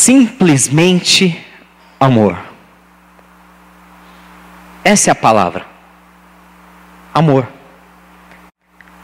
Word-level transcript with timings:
simplesmente 0.00 1.38
amor. 1.98 2.38
Essa 4.82 5.10
é 5.10 5.12
a 5.12 5.14
palavra. 5.14 5.66
Amor. 7.12 7.46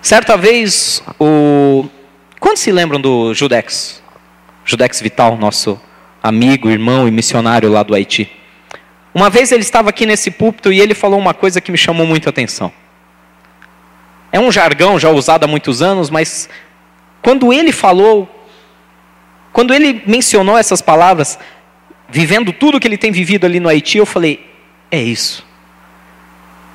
Certa 0.00 0.38
vez, 0.38 1.02
o. 1.20 1.86
Quantos 2.40 2.62
se 2.62 2.72
lembram 2.72 2.98
do 2.98 3.34
Judex? 3.34 4.02
Judex 4.64 5.00
Vital, 5.00 5.36
nosso 5.36 5.78
amigo, 6.22 6.70
irmão 6.70 7.06
e 7.06 7.10
missionário 7.10 7.70
lá 7.70 7.82
do 7.82 7.94
Haiti. 7.94 8.30
Uma 9.14 9.28
vez 9.28 9.52
ele 9.52 9.62
estava 9.62 9.90
aqui 9.90 10.06
nesse 10.06 10.30
púlpito 10.30 10.72
e 10.72 10.80
ele 10.80 10.94
falou 10.94 11.18
uma 11.18 11.34
coisa 11.34 11.60
que 11.60 11.70
me 11.70 11.78
chamou 11.78 12.06
muito 12.06 12.26
a 12.26 12.30
atenção. 12.30 12.72
É 14.32 14.40
um 14.40 14.50
jargão 14.50 14.98
já 14.98 15.10
usado 15.10 15.44
há 15.44 15.46
muitos 15.46 15.82
anos, 15.82 16.08
mas 16.08 16.48
quando 17.22 17.52
ele 17.52 17.72
falou, 17.72 18.35
quando 19.56 19.72
ele 19.72 20.02
mencionou 20.04 20.58
essas 20.58 20.82
palavras, 20.82 21.38
vivendo 22.10 22.52
tudo 22.52 22.78
que 22.78 22.86
ele 22.86 22.98
tem 22.98 23.10
vivido 23.10 23.46
ali 23.46 23.58
no 23.58 23.70
Haiti, 23.70 23.96
eu 23.96 24.04
falei: 24.04 24.54
é 24.90 25.00
isso. 25.00 25.46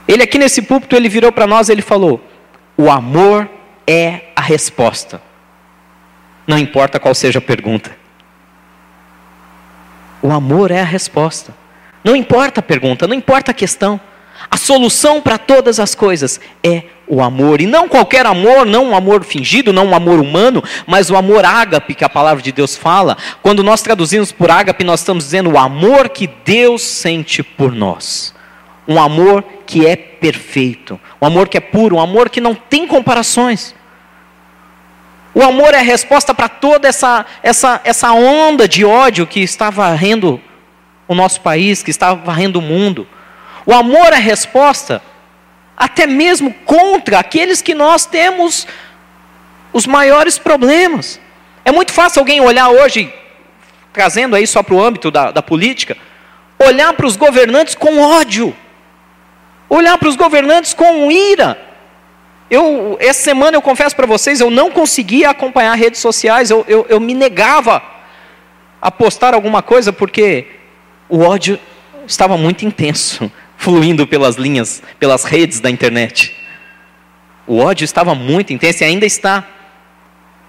Ele 0.08 0.24
aqui 0.24 0.40
nesse 0.40 0.64
púlpito, 0.64 0.96
ele 0.96 1.08
virou 1.08 1.32
para 1.32 1.46
nós 1.46 1.70
e 1.70 1.74
ele 1.74 1.84
falou: 1.84 2.20
o 2.76 2.90
amor 2.90 3.48
é 3.86 4.22
a 4.36 4.42
resposta. 4.42 5.22
Não 6.48 6.58
importa 6.58 7.00
qual 7.00 7.14
seja 7.14 7.38
a 7.38 7.42
pergunta. 7.42 7.96
O 10.20 10.32
amor 10.32 10.72
é 10.72 10.82
a 10.82 10.84
resposta. 10.84 11.54
Não 12.04 12.16
importa 12.16 12.62
a 12.62 12.64
pergunta, 12.64 13.08
não 13.08 13.14
importa 13.14 13.52
a 13.52 13.54
questão. 13.54 14.02
A 14.50 14.58
solução 14.58 15.22
para 15.22 15.38
todas 15.38 15.80
as 15.80 15.94
coisas 15.94 16.42
é 16.64 16.86
o 17.12 17.22
amor. 17.22 17.60
E 17.60 17.68
não 17.68 17.90
qualquer 17.90 18.26
amor, 18.26 18.66
não 18.66 18.92
um 18.92 18.96
amor 18.96 19.26
fingido, 19.26 19.74
não 19.74 19.88
um 19.88 19.94
amor 19.94 20.18
humano, 20.22 20.64
mas 20.88 21.10
o 21.10 21.18
amor 21.18 21.44
ágape 21.44 21.94
que 21.94 22.06
a 22.06 22.10
palavra 22.10 22.42
de 22.42 22.54
Deus 22.54 22.78
fala. 22.78 23.18
Quando 23.42 23.62
nós 23.62 23.82
traduzimos 23.82 24.32
por 24.32 24.50
ágape, 24.50 24.86
nós 24.86 25.02
estamos 25.02 25.26
dizendo 25.26 25.52
o 25.52 25.58
amor 25.58 26.08
que 26.08 26.30
Deus 26.46 26.82
sente 26.82 27.44
por 27.44 27.74
nós. 27.74 28.34
Um 28.88 28.98
amor 28.98 29.44
que 29.68 29.86
é 29.86 29.98
perfeito, 29.98 30.98
um 31.22 31.26
amor 31.26 31.50
que 31.50 31.58
é 31.58 31.60
puro, 31.60 31.98
um 31.98 32.00
amor 32.00 32.30
que 32.30 32.40
não 32.40 32.56
tem 32.56 32.88
comparações. 32.88 33.76
O 35.36 35.44
amor 35.44 35.74
é 35.74 35.80
a 35.80 35.84
resposta 35.84 36.34
para 36.34 36.48
toda 36.48 36.88
essa, 36.88 37.26
essa, 37.44 37.82
essa 37.84 38.14
onda 38.14 38.70
de 38.70 38.86
ódio 38.86 39.28
que 39.28 39.42
está 39.42 39.70
varrendo 39.70 40.40
o 41.10 41.14
nosso 41.14 41.42
país, 41.42 41.84
que 41.84 41.92
está 41.92 42.14
varrendo 42.14 42.60
o 42.60 42.62
mundo. 42.62 43.06
O 43.66 43.74
amor 43.74 44.14
é 44.14 44.16
a 44.16 44.20
resposta 44.20 45.02
até 45.82 46.06
mesmo 46.06 46.54
contra 46.64 47.18
aqueles 47.18 47.60
que 47.60 47.74
nós 47.74 48.06
temos 48.06 48.68
os 49.74 49.88
maiores 49.88 50.38
problemas. 50.38 51.20
É 51.66 51.72
muito 51.72 51.92
fácil 51.92 52.20
alguém 52.20 52.40
olhar 52.40 52.70
hoje, 52.70 53.12
trazendo 53.92 54.36
aí 54.36 54.46
só 54.46 54.62
para 54.62 54.76
o 54.76 54.84
âmbito 54.84 55.10
da, 55.10 55.32
da 55.32 55.42
política, 55.42 55.98
olhar 56.60 56.94
para 56.94 57.08
os 57.08 57.16
governantes 57.16 57.74
com 57.74 58.00
ódio, 58.00 58.56
olhar 59.68 59.98
para 59.98 60.08
os 60.08 60.16
governantes 60.16 60.72
com 60.72 61.12
ira. 61.12 61.60
Eu, 62.48 62.96
essa 63.00 63.24
semana 63.24 63.58
eu 63.58 63.62
confesso 63.62 63.96
para 63.96 64.06
vocês, 64.06 64.40
eu 64.40 64.52
não 64.52 64.70
conseguia 64.70 65.32
acompanhar 65.32 65.74
redes 65.74 66.00
sociais, 66.00 66.52
eu, 66.52 66.64
eu, 66.68 66.86
eu 66.90 67.00
me 67.00 67.16
negava 67.16 67.82
a 68.80 68.92
postar 68.92 69.34
alguma 69.34 69.64
coisa, 69.64 69.92
porque 69.92 70.46
o 71.10 71.22
ódio 71.22 71.60
estava 72.06 72.38
muito 72.38 72.68
intenso, 72.68 73.32
fluindo 73.62 74.06
pelas 74.06 74.36
linhas, 74.36 74.82
pelas 75.00 75.24
redes 75.24 75.60
da 75.60 75.70
internet. 75.70 76.36
O 77.48 77.60
ódio 77.60 77.86
estava 77.86 78.14
muito 78.14 78.52
intenso 78.52 78.84
e 78.84 78.86
ainda 78.86 79.06
está. 79.06 79.48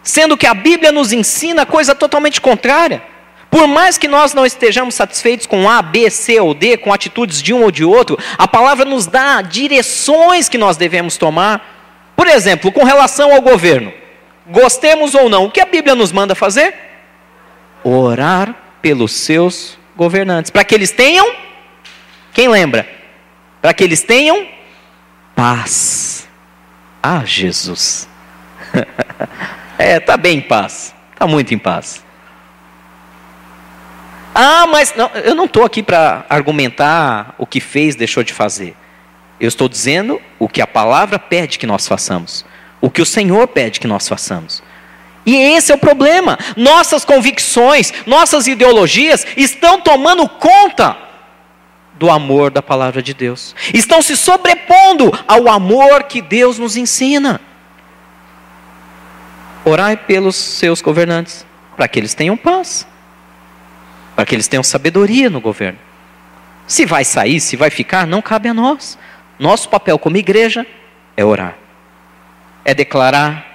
Sendo 0.02 0.36
que 0.36 0.46
a 0.46 0.54
Bíblia 0.54 0.90
nos 0.90 1.12
ensina 1.12 1.64
coisa 1.64 1.94
totalmente 1.94 2.40
contrária. 2.40 3.02
Por 3.50 3.66
mais 3.66 3.98
que 3.98 4.08
nós 4.08 4.34
não 4.34 4.46
estejamos 4.46 4.94
satisfeitos 4.94 5.46
com 5.46 5.68
A, 5.68 5.80
B, 5.82 6.10
C 6.10 6.40
ou 6.40 6.54
D, 6.54 6.76
com 6.76 6.92
atitudes 6.92 7.42
de 7.42 7.52
um 7.52 7.62
ou 7.62 7.70
de 7.70 7.84
outro, 7.84 8.18
a 8.36 8.48
palavra 8.48 8.84
nos 8.84 9.06
dá 9.06 9.42
direções 9.42 10.48
que 10.48 10.58
nós 10.58 10.76
devemos 10.76 11.16
tomar 11.16 11.82
por 12.22 12.28
exemplo, 12.28 12.70
com 12.70 12.84
relação 12.84 13.34
ao 13.34 13.40
governo, 13.40 13.92
gostemos 14.46 15.12
ou 15.12 15.28
não, 15.28 15.46
o 15.46 15.50
que 15.50 15.60
a 15.60 15.66
Bíblia 15.66 15.94
nos 15.94 16.12
manda 16.12 16.36
fazer? 16.36 16.72
Orar 17.82 18.54
pelos 18.80 19.10
seus 19.10 19.76
governantes, 19.96 20.48
para 20.48 20.62
que 20.62 20.72
eles 20.72 20.92
tenham, 20.92 21.34
quem 22.32 22.48
lembra? 22.48 22.88
Para 23.62 23.72
que 23.72 23.84
eles 23.84 24.02
tenham 24.02 24.46
paz. 25.36 26.28
Ah, 27.00 27.22
Jesus. 27.24 28.08
é, 29.78 30.00
tá 30.00 30.16
bem 30.16 30.38
em 30.38 30.40
paz. 30.40 30.92
Tá 31.16 31.26
muito 31.28 31.54
em 31.54 31.58
paz. 31.58 32.04
Ah, 34.34 34.66
mas 34.66 34.94
não, 34.96 35.08
eu 35.24 35.34
não 35.34 35.44
estou 35.44 35.64
aqui 35.64 35.82
para 35.82 36.24
argumentar 36.28 37.34
o 37.38 37.46
que 37.46 37.60
fez, 37.60 37.94
deixou 37.94 38.24
de 38.24 38.32
fazer. 38.32 38.74
Eu 39.38 39.46
estou 39.48 39.68
dizendo 39.68 40.20
o 40.38 40.48
que 40.48 40.60
a 40.60 40.66
palavra 40.66 41.18
pede 41.18 41.58
que 41.58 41.66
nós 41.66 41.86
façamos, 41.86 42.44
o 42.80 42.90
que 42.90 43.02
o 43.02 43.06
Senhor 43.06 43.46
pede 43.48 43.78
que 43.78 43.86
nós 43.86 44.08
façamos. 44.08 44.62
E 45.24 45.36
esse 45.36 45.70
é 45.70 45.74
o 45.74 45.78
problema. 45.78 46.38
Nossas 46.56 47.04
convicções, 47.04 47.92
nossas 48.06 48.46
ideologias 48.46 49.24
estão 49.36 49.80
tomando 49.80 50.28
conta 50.28 50.96
do 52.02 52.10
amor 52.10 52.50
da 52.50 52.60
palavra 52.60 53.00
de 53.00 53.14
Deus. 53.14 53.54
Estão 53.72 54.02
se 54.02 54.16
sobrepondo 54.16 55.12
ao 55.28 55.48
amor 55.48 56.02
que 56.02 56.20
Deus 56.20 56.58
nos 56.58 56.76
ensina. 56.76 57.40
Orai 59.64 59.96
pelos 59.96 60.34
seus 60.34 60.82
governantes, 60.82 61.46
para 61.76 61.86
que 61.86 62.00
eles 62.00 62.12
tenham 62.12 62.36
paz, 62.36 62.88
para 64.16 64.26
que 64.26 64.34
eles 64.34 64.48
tenham 64.48 64.64
sabedoria 64.64 65.30
no 65.30 65.40
governo. 65.40 65.78
Se 66.66 66.84
vai 66.84 67.04
sair, 67.04 67.38
se 67.38 67.54
vai 67.54 67.70
ficar, 67.70 68.04
não 68.04 68.20
cabe 68.20 68.48
a 68.48 68.54
nós. 68.54 68.98
Nosso 69.38 69.68
papel 69.68 69.96
como 69.96 70.16
igreja 70.16 70.66
é 71.16 71.24
orar, 71.24 71.56
é 72.64 72.74
declarar 72.74 73.46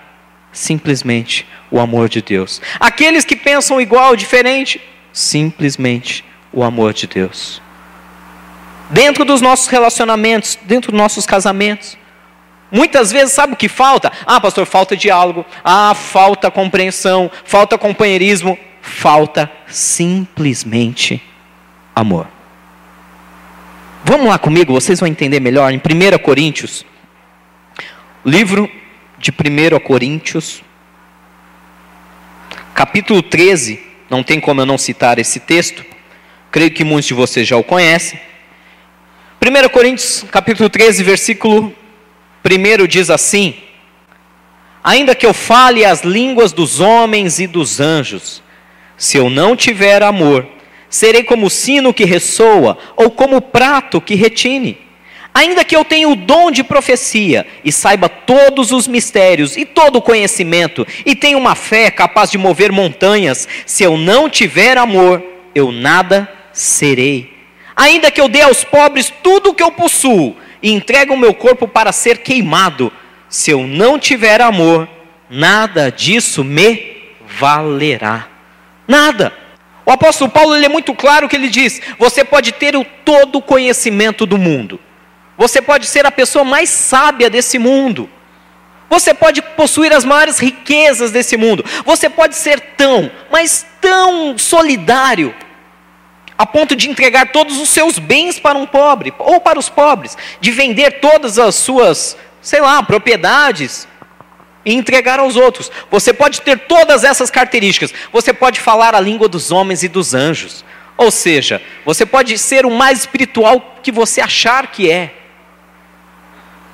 simplesmente 0.54 1.46
o 1.70 1.82
amor 1.82 2.08
de 2.08 2.22
Deus. 2.22 2.62
Aqueles 2.80 3.26
que 3.26 3.36
pensam 3.36 3.82
igual, 3.82 4.16
diferente, 4.16 4.82
simplesmente 5.12 6.24
o 6.54 6.64
amor 6.64 6.94
de 6.94 7.08
Deus. 7.08 7.62
Dentro 8.90 9.26
dos 9.26 9.42
nossos 9.42 9.68
relacionamentos, 9.68 10.58
dentro 10.64 10.92
dos 10.92 11.00
nossos 11.00 11.26
casamentos, 11.26 11.98
Muitas 12.70 13.12
vezes, 13.14 13.32
sabe 13.32 13.54
o 13.54 13.56
que 13.56 13.70
falta? 13.70 14.12
Ah, 14.26 14.42
pastor, 14.42 14.66
falta 14.66 14.96
diálogo. 14.96 15.46
Ah, 15.64 15.94
falta 15.94 16.52
compreensão. 16.52 17.32
Falta 17.46 17.78
companheirismo. 17.78 18.60
Falta 18.82 19.50
simplesmente 19.68 21.22
amor. 21.96 22.28
Vamos 24.04 24.28
lá 24.28 24.38
comigo, 24.38 24.72
vocês 24.72 25.00
vão 25.00 25.10
entender 25.10 25.40
melhor. 25.40 25.72
Em 25.74 25.78
1 25.78 26.18
Coríntios, 26.20 26.86
livro 28.26 28.70
de 29.18 29.32
1 29.32 29.80
Coríntios, 29.80 30.62
capítulo 32.74 33.22
13, 33.22 33.82
não 34.10 34.24
tem 34.24 34.40
como 34.40 34.62
eu 34.62 34.66
não 34.66 34.78
citar 34.78 35.20
esse 35.20 35.42
texto, 35.42 35.84
creio 36.50 36.72
que 36.72 36.86
muitos 36.86 37.08
de 37.08 37.14
vocês 37.14 37.46
já 37.46 37.58
o 37.58 37.64
conhecem. 37.64 38.18
1 39.42 39.70
Coríntios, 39.70 40.26
capítulo 40.32 40.70
13, 40.70 41.04
versículo 41.04 41.74
1 42.44 42.88
diz 42.88 43.10
assim: 43.10 43.56
Ainda 44.84 45.16
que 45.16 45.26
eu 45.26 45.34
fale 45.34 45.86
as 45.86 46.02
línguas 46.04 46.52
dos 46.52 46.80
homens 46.80 47.40
e 47.40 47.48
dos 47.48 47.80
anjos, 47.80 48.44
se 48.98 49.18
eu 49.18 49.30
não 49.30 49.56
tiver 49.56 50.04
amor, 50.04 50.48
Serei 50.90 51.24
como 51.24 51.48
o 51.48 51.50
sino 51.50 51.94
que 51.94 52.06
ressoa, 52.06 52.78
ou 52.96 53.12
como 53.12 53.38
o 53.38 53.42
prato 53.42 54.00
que 54.00 54.16
retine. 54.16 54.78
Ainda 55.34 55.64
que 55.64 55.76
eu 55.76 55.86
tenha 55.86 56.10
o 56.10 56.16
dom 56.16 56.50
de 56.50 56.64
profecia, 56.64 57.46
e 57.64 57.72
saiba 57.72 58.10
todos 58.10 58.72
os 58.72 58.88
mistérios 58.88 59.56
e 59.56 59.66
todo 59.66 59.98
o 59.98 60.02
conhecimento, 60.02 60.88
e 61.06 61.16
tenha 61.16 61.38
uma 61.38 61.56
fé 61.56 61.92
capaz 61.92 62.32
de 62.32 62.38
mover 62.38 62.72
montanhas, 62.72 63.48
se 63.66 63.84
eu 63.84 63.98
não 63.98 64.30
tiver 64.30 64.78
amor, 64.78 65.24
eu 65.54 65.72
nada 65.72 66.28
serei. 66.54 67.37
Ainda 67.78 68.10
que 68.10 68.20
eu 68.20 68.28
dê 68.28 68.42
aos 68.42 68.64
pobres 68.64 69.14
tudo 69.22 69.52
o 69.52 69.54
que 69.54 69.62
eu 69.62 69.72
possuo, 69.72 70.36
e 70.64 70.72
entregue 70.72 71.12
o 71.12 71.18
meu 71.18 71.34
corpo 71.34 71.68
para 71.68 71.92
ser 71.92 72.18
queimado, 72.18 72.92
se 73.30 73.52
eu 73.52 73.68
não 73.68 74.00
tiver 74.00 74.42
amor, 74.42 74.90
nada 75.30 75.92
disso 75.92 76.44
me 76.44 76.98
valerá. 77.40 78.28
Nada. 78.88 79.32
O 79.86 79.92
apóstolo 79.92 80.30
Paulo 80.30 80.56
ele 80.56 80.66
é 80.66 80.70
muito 80.70 80.94
claro 80.94 81.30
que 81.30 81.36
ele 81.36 81.50
diz: 81.50 81.80
você 82.00 82.26
pode 82.26 82.52
ter 82.52 82.76
o 82.76 82.84
todo 83.06 83.42
conhecimento 83.42 84.26
do 84.26 84.38
mundo, 84.38 84.80
você 85.38 85.62
pode 85.62 85.86
ser 85.86 86.06
a 86.06 86.12
pessoa 86.12 86.44
mais 86.44 86.70
sábia 86.70 87.30
desse 87.30 87.60
mundo, 87.60 88.10
você 88.90 89.14
pode 89.14 89.42
possuir 89.42 89.94
as 89.94 90.04
maiores 90.04 90.40
riquezas 90.40 91.12
desse 91.12 91.38
mundo, 91.38 91.64
você 91.86 92.10
pode 92.10 92.36
ser 92.36 92.60
tão, 92.76 93.12
mas 93.32 93.66
tão 93.80 94.38
solidário, 94.38 95.34
a 96.38 96.46
ponto 96.46 96.76
de 96.76 96.90
entregar 96.90 97.32
todos 97.32 97.58
os 97.58 97.70
seus 97.70 97.98
bens 97.98 98.40
para 98.40 98.58
um 98.58 98.66
pobre, 98.66 99.14
ou 99.18 99.42
para 99.42 99.58
os 99.58 99.70
pobres, 99.70 100.16
de 100.40 100.52
vender 100.52 101.00
todas 101.00 101.40
as 101.40 101.56
suas, 101.56 102.16
sei 102.42 102.62
lá, 102.62 102.84
propriedades, 102.84 103.88
e 104.68 104.74
entregar 104.74 105.18
aos 105.18 105.38
outros. 105.38 105.72
Você 105.90 106.14
pode 106.14 106.42
ter 106.42 106.60
todas 106.60 107.06
essas 107.06 107.32
características. 107.32 107.94
Você 108.12 108.34
pode 108.34 108.60
falar 108.60 108.94
a 108.94 109.00
língua 109.00 109.30
dos 109.30 109.50
homens 109.50 109.82
e 109.82 109.88
dos 109.88 110.14
anjos. 110.14 110.66
Ou 110.98 111.10
seja, 111.10 111.62
você 111.86 112.06
pode 112.06 112.38
ser 112.38 112.66
o 112.66 112.72
mais 112.72 113.00
espiritual 113.00 113.78
que 113.82 113.94
você 113.94 114.20
achar 114.20 114.68
que 114.68 114.92
é. 114.92 115.14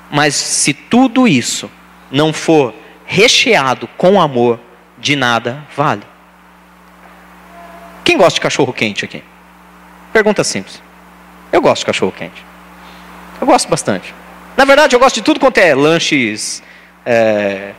Mas 0.10 0.34
se 0.34 0.74
tudo 0.74 1.28
isso 1.28 1.70
não 2.10 2.34
for 2.34 2.74
recheado 3.06 3.88
com 3.96 4.20
amor, 4.20 4.60
de 4.98 5.16
nada 5.16 5.64
vale. 5.76 6.04
Quem 8.04 8.18
gosta 8.18 8.36
de 8.36 8.42
cachorro 8.42 8.74
quente 8.74 9.06
aqui? 9.06 9.24
Pergunta 10.14 10.44
simples. 10.44 10.82
Eu 11.52 11.62
gosto 11.62 11.82
de 11.82 11.88
cachorro 11.88 12.12
quente. 12.12 12.46
Eu 13.42 13.48
gosto 13.48 13.68
bastante. 13.68 14.14
Na 14.56 14.64
verdade, 14.64 14.96
eu 14.96 15.00
gosto 15.00 15.16
de 15.16 15.24
tudo 15.24 15.40
quanto 15.40 15.58
é 15.58 15.74
lanches, 15.74 16.62
é, 17.04 17.72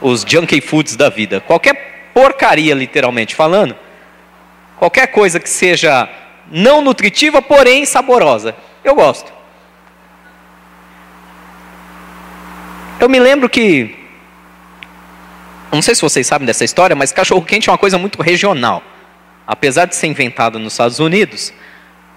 os 0.00 0.22
junkie 0.22 0.60
foods 0.60 0.94
da 0.94 1.08
vida. 1.08 1.40
Qualquer 1.40 2.10
porcaria, 2.12 2.74
literalmente 2.74 3.34
falando. 3.34 3.74
Qualquer 4.78 5.06
coisa 5.08 5.40
que 5.40 5.48
seja 5.48 6.08
não 6.50 6.82
nutritiva, 6.82 7.40
porém 7.40 7.86
saborosa. 7.86 8.54
Eu 8.84 8.94
gosto. 8.94 9.32
Eu 13.00 13.08
me 13.08 13.18
lembro 13.18 13.48
que. 13.48 13.96
Não 15.72 15.80
sei 15.80 15.94
se 15.94 16.02
vocês 16.02 16.26
sabem 16.26 16.46
dessa 16.46 16.64
história, 16.64 16.94
mas 16.94 17.12
cachorro 17.12 17.42
quente 17.42 17.70
é 17.70 17.72
uma 17.72 17.78
coisa 17.78 17.96
muito 17.96 18.20
regional. 18.20 18.82
Apesar 19.46 19.86
de 19.86 19.96
ser 19.96 20.08
inventado 20.08 20.58
nos 20.58 20.74
Estados 20.74 20.98
Unidos, 20.98 21.52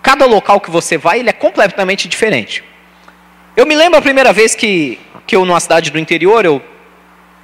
cada 0.03 0.25
local 0.25 0.59
que 0.59 0.69
você 0.69 0.97
vai, 0.97 1.19
ele 1.19 1.29
é 1.29 1.33
completamente 1.33 2.09
diferente. 2.09 2.63
Eu 3.55 3.65
me 3.65 3.73
lembro 3.73 3.97
a 3.97 4.01
primeira 4.01 4.33
vez 4.33 4.53
que, 4.53 5.00
que 5.25 5.33
eu, 5.35 5.45
numa 5.45 5.59
cidade 5.61 5.89
do 5.89 5.97
interior, 5.97 6.44
eu, 6.44 6.61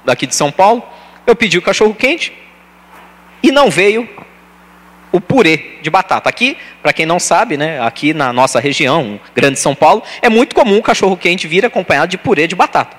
daqui 0.04 0.26
de 0.26 0.34
São 0.34 0.52
Paulo, 0.52 0.82
eu 1.26 1.34
pedi 1.34 1.56
o 1.56 1.62
cachorro 1.62 1.94
quente 1.94 2.32
e 3.42 3.50
não 3.50 3.70
veio 3.70 4.06
o 5.10 5.20
purê 5.20 5.78
de 5.80 5.88
batata. 5.88 6.28
Aqui, 6.28 6.56
para 6.82 6.92
quem 6.92 7.06
não 7.06 7.18
sabe, 7.18 7.56
né, 7.56 7.80
aqui 7.80 8.12
na 8.12 8.32
nossa 8.32 8.60
região, 8.60 9.18
Grande 9.34 9.58
São 9.58 9.74
Paulo, 9.74 10.02
é 10.20 10.28
muito 10.28 10.54
comum 10.54 10.78
o 10.78 10.82
cachorro 10.82 11.16
quente 11.16 11.48
vir 11.48 11.64
acompanhado 11.64 12.10
de 12.10 12.18
purê 12.18 12.46
de 12.46 12.54
batata. 12.54 12.96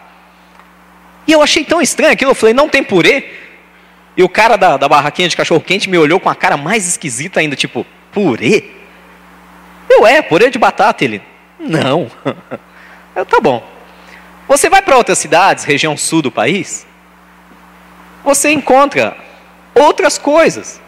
E 1.28 1.32
eu 1.32 1.42
achei 1.42 1.64
tão 1.64 1.82
estranho 1.82 2.12
aquilo, 2.12 2.32
eu 2.32 2.36
falei, 2.36 2.54
não 2.54 2.68
tem 2.68 2.84
purê? 2.84 3.26
E 4.18 4.24
o 4.24 4.30
cara 4.30 4.58
da, 4.58 4.76
da 4.76 4.90
barraquinha 4.90 5.30
de 5.30 5.38
cachorro 5.38 5.62
quente 5.62 5.88
me 5.88 5.98
olhou 5.98 6.20
com 6.20 6.30
a 6.30 6.36
cara 6.36 6.58
mais 6.58 6.88
esquisita 6.88 7.40
ainda, 7.40 7.56
tipo, 7.56 7.86
purê? 8.12 8.81
Eu, 9.92 10.08
é, 10.08 10.22
purê 10.22 10.50
de 10.50 10.58
batata. 10.58 11.04
Ele, 11.04 11.22
não. 11.60 12.10
Eu, 13.14 13.26
tá 13.26 13.42
bom. 13.42 13.62
Você 14.48 14.70
vai 14.70 14.82
para 14.82 14.98
outras 14.98 15.18
cidades, 15.18 15.66
região 15.66 15.98
sul 15.98 16.22
do 16.22 16.32
país, 16.32 16.88
você 18.24 18.52
encontra 18.52 19.18
outras 19.76 20.18
coisas. 20.18 20.82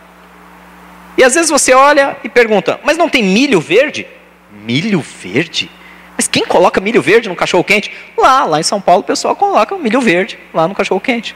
E 1.17 1.23
às 1.23 1.35
vezes 1.35 1.49
você 1.49 1.73
olha 1.73 2.17
e 2.23 2.29
pergunta: 2.29 2.79
mas 2.83 2.97
não 2.97 3.09
tem 3.09 3.23
milho 3.23 3.59
verde? 3.59 4.07
Milho 4.51 5.01
verde? 5.01 5.69
Mas 6.15 6.27
quem 6.27 6.45
coloca 6.45 6.79
milho 6.79 7.01
verde 7.01 7.27
no 7.27 7.35
cachorro 7.35 7.63
quente? 7.63 7.91
Lá, 8.17 8.45
lá 8.45 8.59
em 8.59 8.63
São 8.63 8.79
Paulo, 8.79 9.01
o 9.01 9.05
pessoal 9.05 9.35
coloca 9.35 9.77
milho 9.77 9.99
verde 9.99 10.39
lá 10.53 10.67
no 10.67 10.75
cachorro 10.75 11.01
quente. 11.01 11.35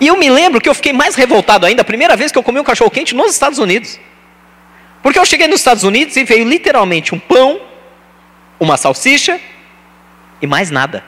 E 0.00 0.06
eu 0.06 0.16
me 0.16 0.28
lembro 0.28 0.60
que 0.60 0.68
eu 0.68 0.74
fiquei 0.74 0.92
mais 0.92 1.14
revoltado 1.14 1.64
ainda 1.64 1.82
a 1.82 1.84
primeira 1.84 2.16
vez 2.16 2.32
que 2.32 2.38
eu 2.38 2.42
comi 2.42 2.58
um 2.58 2.64
cachorro 2.64 2.90
quente 2.90 3.14
nos 3.14 3.30
Estados 3.30 3.58
Unidos. 3.58 4.00
Porque 5.02 5.18
eu 5.18 5.26
cheguei 5.26 5.48
nos 5.48 5.60
Estados 5.60 5.82
Unidos 5.82 6.16
e 6.16 6.24
veio 6.24 6.48
literalmente 6.48 7.14
um 7.14 7.18
pão, 7.18 7.60
uma 8.60 8.76
salsicha 8.76 9.40
e 10.40 10.46
mais 10.46 10.70
nada. 10.70 11.04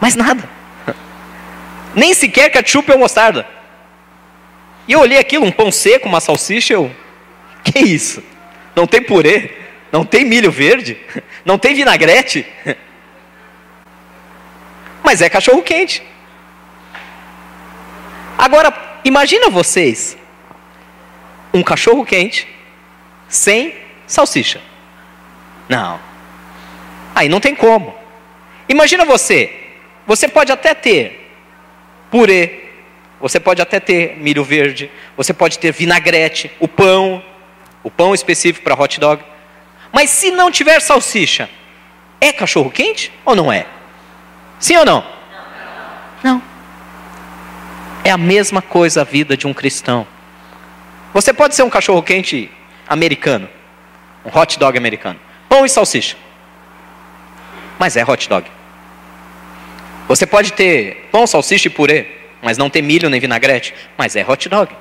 Mais 0.00 0.14
nada. 0.14 0.48
Nem 1.94 2.14
sequer 2.14 2.50
ketchup 2.50 2.92
ou 2.92 2.98
mostarda. 2.98 3.46
E 4.86 4.92
eu 4.92 5.00
olhei 5.00 5.18
aquilo, 5.18 5.44
um 5.44 5.50
pão 5.50 5.72
seco, 5.72 6.08
uma 6.08 6.20
salsicha, 6.20 6.74
eu. 6.74 6.94
Que 7.64 7.80
isso? 7.80 8.22
Não 8.76 8.86
tem 8.86 9.02
purê? 9.02 9.50
Não 9.90 10.04
tem 10.04 10.24
milho 10.24 10.50
verde? 10.50 10.96
Não 11.44 11.58
tem 11.58 11.74
vinagrete? 11.74 12.46
Mas 15.02 15.20
é 15.22 15.28
cachorro 15.28 15.62
quente. 15.62 16.02
Agora, 18.38 18.72
imagina 19.04 19.48
vocês 19.48 20.16
um 21.56 21.62
cachorro 21.62 22.04
quente 22.04 22.46
sem 23.28 23.74
salsicha. 24.06 24.60
Não. 25.68 25.98
Aí 27.14 27.28
não 27.28 27.40
tem 27.40 27.54
como. 27.54 27.94
Imagina 28.68 29.04
você, 29.04 29.52
você 30.06 30.28
pode 30.28 30.52
até 30.52 30.74
ter 30.74 31.30
purê, 32.10 32.64
você 33.20 33.40
pode 33.40 33.62
até 33.62 33.80
ter 33.80 34.16
milho 34.18 34.44
verde, 34.44 34.90
você 35.16 35.32
pode 35.32 35.58
ter 35.58 35.72
vinagrete, 35.72 36.50
o 36.60 36.68
pão, 36.68 37.22
o 37.82 37.90
pão 37.90 38.14
específico 38.14 38.64
para 38.64 38.80
hot 38.80 39.00
dog. 39.00 39.22
Mas 39.92 40.10
se 40.10 40.30
não 40.30 40.50
tiver 40.50 40.80
salsicha, 40.80 41.48
é 42.20 42.32
cachorro 42.32 42.70
quente 42.70 43.12
ou 43.24 43.34
não 43.34 43.52
é? 43.52 43.66
Sim 44.58 44.76
ou 44.76 44.84
não? 44.84 45.04
Não. 46.22 46.42
É 48.04 48.10
a 48.10 48.18
mesma 48.18 48.60
coisa 48.60 49.00
a 49.00 49.04
vida 49.04 49.36
de 49.36 49.46
um 49.46 49.54
cristão. 49.54 50.06
Você 51.16 51.32
pode 51.32 51.56
ser 51.56 51.62
um 51.62 51.70
cachorro 51.70 52.02
quente 52.02 52.50
americano, 52.86 53.48
um 54.22 54.38
hot 54.38 54.58
dog 54.58 54.76
americano, 54.76 55.18
pão 55.48 55.64
e 55.64 55.68
salsicha. 55.70 56.14
Mas 57.78 57.96
é 57.96 58.04
hot 58.04 58.28
dog. 58.28 58.46
Você 60.08 60.26
pode 60.26 60.52
ter 60.52 61.08
pão, 61.10 61.26
salsicha 61.26 61.68
e 61.68 61.70
purê, 61.70 62.06
mas 62.42 62.58
não 62.58 62.68
ter 62.68 62.82
milho 62.82 63.08
nem 63.08 63.18
vinagrete, 63.18 63.72
mas 63.96 64.14
é 64.14 64.26
hot 64.28 64.46
dog. 64.46 64.76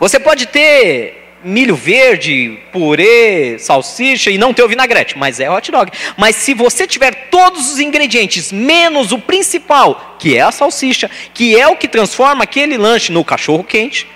Você 0.00 0.18
pode 0.18 0.46
ter 0.46 1.36
milho 1.44 1.76
verde, 1.76 2.58
purê, 2.72 3.56
salsicha 3.56 4.32
e 4.32 4.36
não 4.36 4.52
ter 4.52 4.64
o 4.64 4.68
vinagrete, 4.68 5.16
mas 5.16 5.38
é 5.38 5.48
hot 5.48 5.70
dog. 5.70 5.92
Mas 6.16 6.34
se 6.34 6.54
você 6.54 6.88
tiver 6.88 7.28
todos 7.30 7.70
os 7.70 7.78
ingredientes, 7.78 8.50
menos 8.50 9.12
o 9.12 9.18
principal, 9.20 10.16
que 10.18 10.36
é 10.36 10.40
a 10.40 10.50
salsicha, 10.50 11.08
que 11.32 11.56
é 11.56 11.68
o 11.68 11.76
que 11.76 11.86
transforma 11.86 12.42
aquele 12.42 12.76
lanche 12.76 13.12
no 13.12 13.24
cachorro 13.24 13.62
quente, 13.62 14.08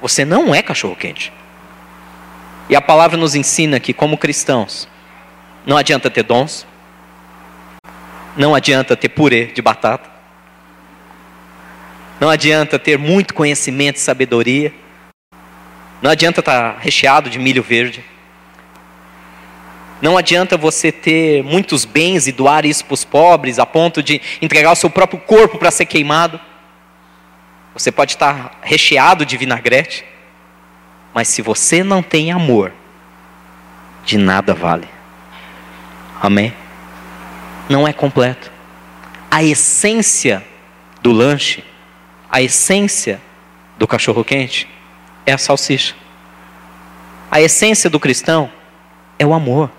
você 0.00 0.24
não 0.24 0.54
é 0.54 0.62
cachorro 0.62 0.96
quente. 0.96 1.32
E 2.68 2.76
a 2.76 2.80
palavra 2.80 3.16
nos 3.16 3.34
ensina 3.34 3.80
que, 3.80 3.92
como 3.92 4.16
cristãos, 4.16 4.88
não 5.66 5.76
adianta 5.76 6.08
ter 6.08 6.22
dons, 6.22 6.66
não 8.36 8.54
adianta 8.54 8.96
ter 8.96 9.08
purê 9.08 9.46
de 9.46 9.60
batata, 9.60 10.08
não 12.20 12.30
adianta 12.30 12.78
ter 12.78 12.98
muito 12.98 13.34
conhecimento 13.34 13.96
e 13.96 14.00
sabedoria, 14.00 14.72
não 16.00 16.10
adianta 16.10 16.40
estar 16.40 16.78
recheado 16.78 17.28
de 17.28 17.38
milho 17.38 17.62
verde, 17.62 18.04
não 20.00 20.16
adianta 20.16 20.56
você 20.56 20.90
ter 20.90 21.42
muitos 21.44 21.84
bens 21.84 22.26
e 22.26 22.32
doar 22.32 22.64
isso 22.64 22.84
para 22.84 22.94
os 22.94 23.04
pobres 23.04 23.58
a 23.58 23.66
ponto 23.66 24.02
de 24.02 24.20
entregar 24.40 24.72
o 24.72 24.76
seu 24.76 24.88
próprio 24.88 25.20
corpo 25.20 25.58
para 25.58 25.70
ser 25.70 25.84
queimado. 25.84 26.40
Você 27.74 27.92
pode 27.92 28.12
estar 28.12 28.58
recheado 28.62 29.24
de 29.24 29.36
vinagrete, 29.36 30.04
mas 31.14 31.28
se 31.28 31.42
você 31.42 31.82
não 31.84 32.02
tem 32.02 32.30
amor, 32.32 32.72
de 34.04 34.18
nada 34.18 34.54
vale. 34.54 34.88
Amém? 36.20 36.52
Não 37.68 37.86
é 37.86 37.92
completo. 37.92 38.50
A 39.30 39.42
essência 39.42 40.44
do 41.00 41.12
lanche, 41.12 41.64
a 42.30 42.42
essência 42.42 43.20
do 43.78 43.86
cachorro 43.86 44.24
quente 44.24 44.68
é 45.24 45.32
a 45.32 45.38
salsicha. 45.38 45.94
A 47.30 47.40
essência 47.40 47.88
do 47.88 48.00
cristão 48.00 48.50
é 49.18 49.24
o 49.24 49.32
amor. 49.32 49.70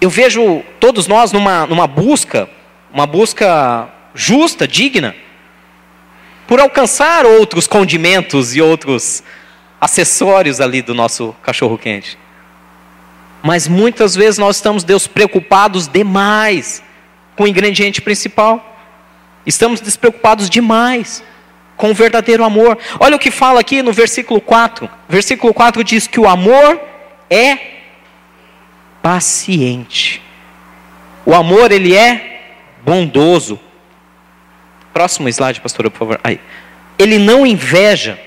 Eu 0.00 0.10
vejo 0.10 0.62
todos 0.78 1.06
nós 1.06 1.32
numa, 1.32 1.66
numa 1.66 1.86
busca, 1.86 2.48
uma 2.92 3.06
busca 3.06 3.88
justa, 4.14 4.68
digna, 4.68 5.16
por 6.46 6.60
alcançar 6.60 7.24
outros 7.24 7.66
condimentos 7.66 8.54
e 8.54 8.60
outros 8.60 9.22
acessórios 9.80 10.60
ali 10.60 10.82
do 10.82 10.94
nosso 10.94 11.34
cachorro 11.42 11.76
quente. 11.78 12.18
Mas 13.42 13.68
muitas 13.68 14.14
vezes 14.14 14.38
nós 14.38 14.56
estamos, 14.56 14.84
Deus, 14.84 15.06
preocupados 15.06 15.86
demais 15.86 16.82
com 17.36 17.44
o 17.44 17.48
ingrediente 17.48 18.00
principal. 18.00 18.78
Estamos 19.46 19.80
despreocupados 19.80 20.48
demais 20.48 21.22
com 21.76 21.90
o 21.90 21.94
verdadeiro 21.94 22.44
amor. 22.44 22.78
Olha 22.98 23.16
o 23.16 23.18
que 23.18 23.30
fala 23.30 23.60
aqui 23.60 23.82
no 23.82 23.92
versículo 23.92 24.40
4. 24.40 24.88
Versículo 25.08 25.52
4 25.52 25.84
diz 25.84 26.06
que 26.06 26.18
o 26.18 26.26
amor 26.26 26.80
é 27.28 27.58
paciente. 29.02 30.22
O 31.26 31.34
amor, 31.34 31.72
ele 31.72 31.94
é 31.94 32.54
bondoso. 32.82 33.60
Próximo 34.94 35.28
slide, 35.28 35.60
pastora, 35.60 35.90
por 35.90 35.98
favor. 35.98 36.20
Aí. 36.22 36.38
Ele 36.96 37.18
não 37.18 37.44
inveja, 37.44 38.18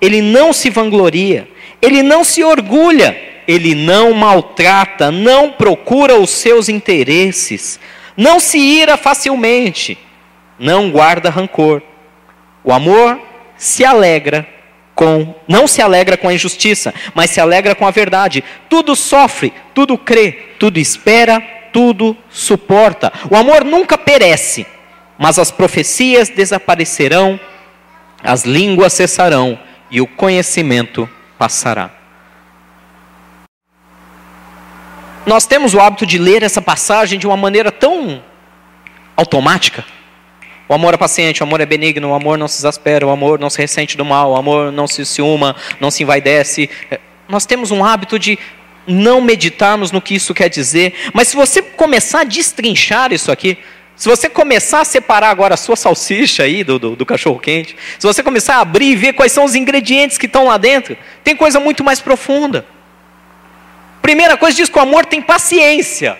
ele 0.00 0.22
não 0.22 0.52
se 0.52 0.70
vangloria, 0.70 1.48
ele 1.82 2.04
não 2.04 2.22
se 2.22 2.44
orgulha, 2.44 3.20
ele 3.48 3.74
não 3.74 4.12
maltrata, 4.12 5.10
não 5.10 5.50
procura 5.50 6.14
os 6.14 6.30
seus 6.30 6.68
interesses, 6.68 7.80
não 8.16 8.38
se 8.38 8.58
ira 8.58 8.96
facilmente, 8.96 9.98
não 10.56 10.88
guarda 10.88 11.30
rancor. 11.30 11.82
O 12.62 12.72
amor 12.72 13.20
se 13.56 13.84
alegra 13.84 14.46
com, 14.94 15.34
não 15.48 15.66
se 15.66 15.82
alegra 15.82 16.16
com 16.16 16.28
a 16.28 16.34
injustiça, 16.34 16.94
mas 17.12 17.30
se 17.30 17.40
alegra 17.40 17.74
com 17.74 17.86
a 17.86 17.90
verdade. 17.90 18.44
Tudo 18.68 18.94
sofre, 18.94 19.52
tudo 19.74 19.98
crê, 19.98 20.30
tudo 20.60 20.78
espera, 20.78 21.40
tudo 21.72 22.16
suporta. 22.30 23.12
O 23.28 23.36
amor 23.36 23.64
nunca 23.64 23.98
perece, 23.98 24.64
mas 25.18 25.38
as 25.38 25.50
profecias 25.50 26.28
desaparecerão, 26.28 27.38
as 28.22 28.44
línguas 28.44 28.92
cessarão 28.92 29.58
e 29.90 30.00
o 30.00 30.06
conhecimento 30.06 31.08
passará. 31.38 31.90
Nós 35.26 35.46
temos 35.46 35.72
o 35.74 35.80
hábito 35.80 36.04
de 36.04 36.18
ler 36.18 36.42
essa 36.42 36.60
passagem 36.60 37.18
de 37.18 37.26
uma 37.26 37.36
maneira 37.36 37.72
tão 37.72 38.22
automática. 39.16 39.84
O 40.68 40.74
amor 40.74 40.94
é 40.94 40.96
paciente, 40.96 41.42
o 41.42 41.44
amor 41.44 41.60
é 41.60 41.66
benigno, 41.66 42.10
o 42.10 42.14
amor 42.14 42.38
não 42.38 42.48
se 42.48 42.58
exaspera, 42.58 43.06
o 43.06 43.10
amor 43.10 43.38
não 43.38 43.50
se 43.50 43.58
ressente 43.58 43.96
do 43.96 44.04
mal, 44.04 44.32
o 44.32 44.36
amor 44.36 44.72
não 44.72 44.86
se 44.86 45.04
ciúma, 45.04 45.54
não 45.78 45.90
se 45.90 46.02
envaidece. 46.02 46.70
É, 46.90 46.98
nós 47.28 47.44
temos 47.46 47.70
um 47.70 47.84
hábito 47.84 48.18
de 48.18 48.38
não 48.86 49.20
meditarmos 49.20 49.92
no 49.92 50.00
que 50.00 50.14
isso 50.14 50.34
quer 50.34 50.48
dizer, 50.48 50.94
mas 51.12 51.28
se 51.28 51.36
você 51.36 51.62
começar 51.62 52.20
a 52.20 52.24
destrinchar 52.24 53.12
isso 53.12 53.30
aqui, 53.30 53.58
se 53.96 54.08
você 54.08 54.28
começar 54.28 54.80
a 54.80 54.84
separar 54.84 55.30
agora 55.30 55.54
a 55.54 55.56
sua 55.56 55.76
salsicha 55.76 56.42
aí 56.42 56.64
do, 56.64 56.78
do, 56.78 56.96
do 56.96 57.06
cachorro 57.06 57.38
quente, 57.38 57.76
se 57.98 58.06
você 58.06 58.22
começar 58.22 58.56
a 58.56 58.60
abrir 58.60 58.90
e 58.90 58.96
ver 58.96 59.12
quais 59.12 59.30
são 59.30 59.44
os 59.44 59.54
ingredientes 59.54 60.18
que 60.18 60.26
estão 60.26 60.46
lá 60.46 60.56
dentro, 60.56 60.96
tem 61.22 61.36
coisa 61.36 61.60
muito 61.60 61.84
mais 61.84 62.00
profunda. 62.00 62.66
Primeira 64.02 64.36
coisa 64.36 64.56
diz 64.56 64.68
que 64.68 64.78
o 64.78 64.82
amor 64.82 65.06
tem 65.06 65.22
paciência. 65.22 66.18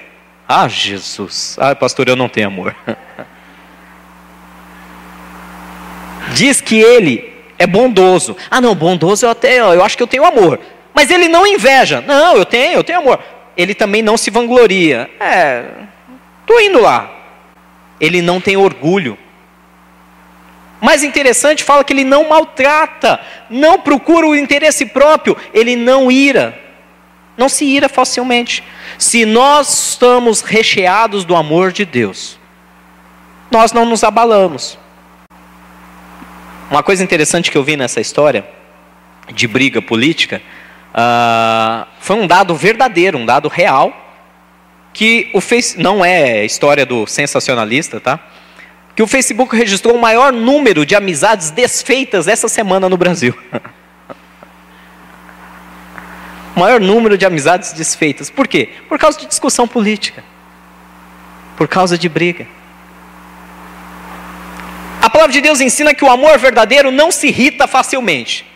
Ah, 0.49 0.69
Jesus. 0.69 1.57
Ah, 1.59 1.75
pastor, 1.75 2.09
eu 2.09 2.17
não 2.17 2.29
tenho 2.29 2.47
amor. 2.47 2.75
diz 6.33 6.61
que 6.61 6.77
ele 6.77 7.33
é 7.59 7.67
bondoso. 7.67 8.37
Ah, 8.51 8.61
não, 8.61 8.75
bondoso 8.75 9.27
eu 9.27 9.31
até, 9.31 9.59
eu 9.59 9.83
acho 9.83 9.97
que 9.97 10.03
eu 10.03 10.07
tenho 10.07 10.25
amor. 10.25 10.61
Mas 10.93 11.11
ele 11.11 11.29
não 11.29 11.47
inveja. 11.47 12.01
Não, 12.07 12.37
eu 12.37 12.45
tenho, 12.45 12.75
eu 12.75 12.85
tenho 12.85 13.01
amor. 13.01 13.19
Ele 13.57 13.75
também 13.75 14.03
não 14.03 14.17
se 14.17 14.31
vangloria. 14.31 15.11
É, 15.19 15.65
tô 16.47 16.59
indo 16.61 16.81
lá. 16.81 17.14
Ele 18.01 18.21
não 18.21 18.41
tem 18.41 18.57
orgulho. 18.57 19.19
Mais 20.81 21.03
interessante, 21.03 21.65
fala 21.65 21.83
que 21.83 21.93
ele 21.93 22.05
não 22.05 22.29
maltrata, 22.29 23.19
não 23.49 23.81
procura 23.81 24.27
o 24.27 24.37
interesse 24.37 24.87
próprio, 24.87 25.37
ele 25.53 25.77
não 25.77 26.11
ira. 26.11 26.59
Não 27.37 27.49
se 27.49 27.65
ira 27.65 27.89
facilmente. 27.89 28.63
Se 28.99 29.25
nós 29.25 29.91
estamos 29.91 30.41
recheados 30.41 31.25
do 31.25 31.35
amor 31.35 31.73
de 31.73 31.85
Deus, 31.85 32.39
nós 33.51 33.73
não 33.73 33.85
nos 33.85 34.05
abalamos. 34.05 34.79
Uma 36.71 36.83
coisa 36.83 37.03
interessante 37.03 37.51
que 37.51 37.59
eu 37.59 37.65
vi 37.65 37.77
nessa 37.77 38.01
história 38.01 38.47
de 39.33 39.47
briga 39.47 39.81
política 39.81 40.43
uh, 40.93 41.87
foi 41.99 42.17
um 42.17 42.27
dado 42.27 42.55
verdadeiro, 42.55 43.19
um 43.19 43.25
dado 43.27 43.49
real, 43.49 44.04
que 44.95 45.29
o 45.35 45.41
face 45.41 45.77
não 45.77 46.05
é 46.05 46.45
história 46.47 46.87
do 46.87 47.05
sensacionalista, 47.05 48.01
tá? 48.01 48.21
Que 48.95 49.03
o 49.03 49.09
Facebook 49.09 49.55
registrou 49.55 49.97
o 49.97 50.01
maior 50.01 50.33
número 50.33 50.87
de 50.87 50.95
amizades 50.95 51.51
desfeitas 51.51 52.29
essa 52.29 52.49
semana 52.49 52.89
no 52.89 52.97
Brasil. 52.97 53.37
o 56.55 56.61
maior 56.61 56.81
número 56.81 57.19
de 57.19 57.27
amizades 57.27 57.73
desfeitas. 57.73 58.31
Por 58.31 58.47
quê? 58.47 58.69
Por 58.89 58.97
causa 58.97 59.19
de 59.19 59.27
discussão 59.27 59.67
política. 59.67 60.23
Por 61.57 61.67
causa 61.67 61.99
de 61.99 62.09
briga. 62.09 62.47
A 65.03 65.11
palavra 65.11 65.33
de 65.33 65.41
Deus 65.41 65.61
ensina 65.61 65.93
que 65.93 66.05
o 66.05 66.11
amor 66.11 66.39
verdadeiro 66.39 66.93
não 66.93 67.11
se 67.11 67.27
irrita 67.27 67.67
facilmente. 67.67 68.47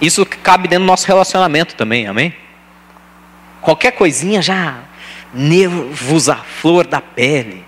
Isso 0.00 0.24
cabe 0.24 0.66
dentro 0.66 0.84
do 0.84 0.88
nosso 0.88 1.06
relacionamento 1.06 1.74
também, 1.74 2.06
amém? 2.06 2.34
Qualquer 3.66 3.90
coisinha 3.90 4.40
já 4.40 4.78
nervos 5.34 6.28
à 6.28 6.36
flor 6.36 6.86
da 6.86 7.00
pele, 7.00 7.64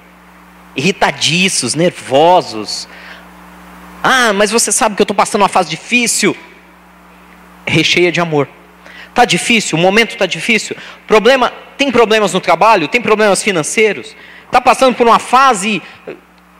irritadiços, 0.77 1.75
nervosos. 1.75 2.89
Ah, 4.01 4.33
mas 4.33 4.53
você 4.53 4.71
sabe 4.71 4.95
que 4.95 5.03
eu 5.03 5.03
estou 5.03 5.17
passando 5.17 5.43
uma 5.43 5.49
fase 5.49 5.69
difícil. 5.69 6.37
Recheia 7.67 8.13
de 8.13 8.21
amor. 8.21 8.49
Está 9.09 9.25
difícil, 9.25 9.77
o 9.77 9.81
momento 9.81 10.13
está 10.13 10.25
difícil. 10.25 10.77
Problema, 11.05 11.53
tem 11.77 11.91
problemas 11.91 12.33
no 12.33 12.41
trabalho, 12.41 12.87
tem 12.87 13.03
problemas 13.03 13.43
financeiros. 13.43 14.15
Está 14.47 14.61
passando 14.61 14.95
por 14.95 15.05
uma 15.05 15.19
fase 15.19 15.83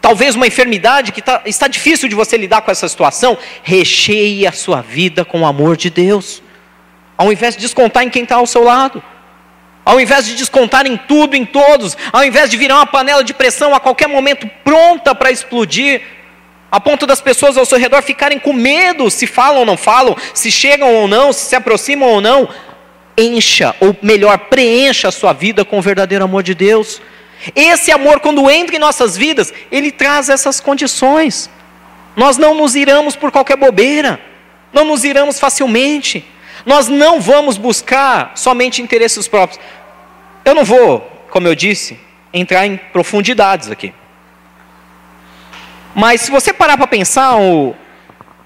talvez 0.01 0.35
uma 0.35 0.49
enfermidade 0.49 1.13
que 1.13 1.23
tá, 1.23 1.43
está 1.47 1.69
difícil 1.69 2.09
de 2.09 2.17
você 2.17 2.37
lidar 2.37 2.63
com 2.63 2.73
essa 2.73 2.89
situação, 2.89 3.39
recheie 3.63 4.49
a 4.49 4.53
sua 4.53 4.81
vida 4.81 5.25
com 5.25 5.43
o 5.43 5.47
amor 5.47 5.77
de 5.77 5.91
Deus, 5.91 6.43
ao 7.17 7.33
invés 7.33 7.55
de 7.55 7.61
descontar 7.61 8.03
em 8.03 8.11
quem 8.11 8.25
está 8.25 8.35
ao 8.35 8.47
seu 8.47 8.65
lado, 8.65 9.01
ao 9.89 9.99
invés 9.99 10.27
de 10.27 10.35
descontar 10.35 10.87
em 10.87 10.99
tudo, 10.99 11.35
em 11.35 11.47
todos, 11.47 11.97
ao 12.13 12.23
invés 12.23 12.51
de 12.51 12.59
virar 12.59 12.75
uma 12.75 12.87
panela 12.87 13.25
de 13.25 13.33
pressão 13.33 13.75
a 13.75 13.81
qualquer 13.81 14.07
momento 14.07 14.47
pronta 14.63 15.15
para 15.15 15.31
explodir, 15.31 16.03
a 16.71 16.79
ponto 16.79 17.07
das 17.07 17.23
pessoas 17.23 17.57
ao 17.57 17.65
seu 17.65 17.79
redor 17.79 18.03
ficarem 18.03 18.39
com 18.39 18.53
medo 18.53 19.11
se 19.11 19.27
falam 19.27 19.61
ou 19.61 19.65
não 19.65 19.79
falam, 19.79 20.15
se 20.35 20.53
chegam 20.53 20.95
ou 20.95 21.09
não, 21.09 21.33
se 21.33 21.47
se 21.47 21.57
aproximam 21.57 22.07
ou 22.11 22.21
não. 22.21 22.47
Encha, 23.17 23.75
ou 23.81 23.97
melhor, 24.03 24.37
preencha 24.51 25.09
a 25.09 25.11
sua 25.11 25.33
vida 25.33 25.65
com 25.65 25.79
o 25.79 25.83
verdadeiro 25.83 26.23
amor 26.23 26.43
de 26.43 26.55
Deus. 26.55 27.01
Esse 27.57 27.91
amor, 27.91 28.21
quando 28.21 28.51
entra 28.51 28.77
em 28.77 28.79
nossas 28.79 29.17
vidas, 29.17 29.55
ele 29.73 29.91
traz 29.91 30.29
essas 30.29 30.61
condições. 30.61 31.49
Nós 32.15 32.37
não 32.37 32.55
nos 32.55 32.77
iramos 32.77 33.17
por 33.17 33.33
qualquer 33.33 33.57
bobeira, 33.57 34.21
não 34.71 34.85
nos 34.85 35.03
iramos 35.03 35.41
facilmente, 35.41 36.27
nós 36.69 36.89
não 36.89 37.21
vamos 37.21 37.57
buscar 37.57 38.33
somente 38.35 38.83
interesses 38.83 39.27
próprios. 39.27 39.61
Eu 40.49 40.55
não 40.55 40.65
vou, 40.65 41.01
como 41.29 41.47
eu 41.47 41.55
disse, 41.55 42.01
entrar 42.33 42.67
em 42.67 42.79
profundidades 42.79 43.71
aqui. 43.71 43.93
Mas 45.95 46.23
se 46.23 46.31
você 46.31 46.55
parar 46.55 46.79
para 46.79 46.87
pensar, 46.87 47.37
o, 47.37 47.77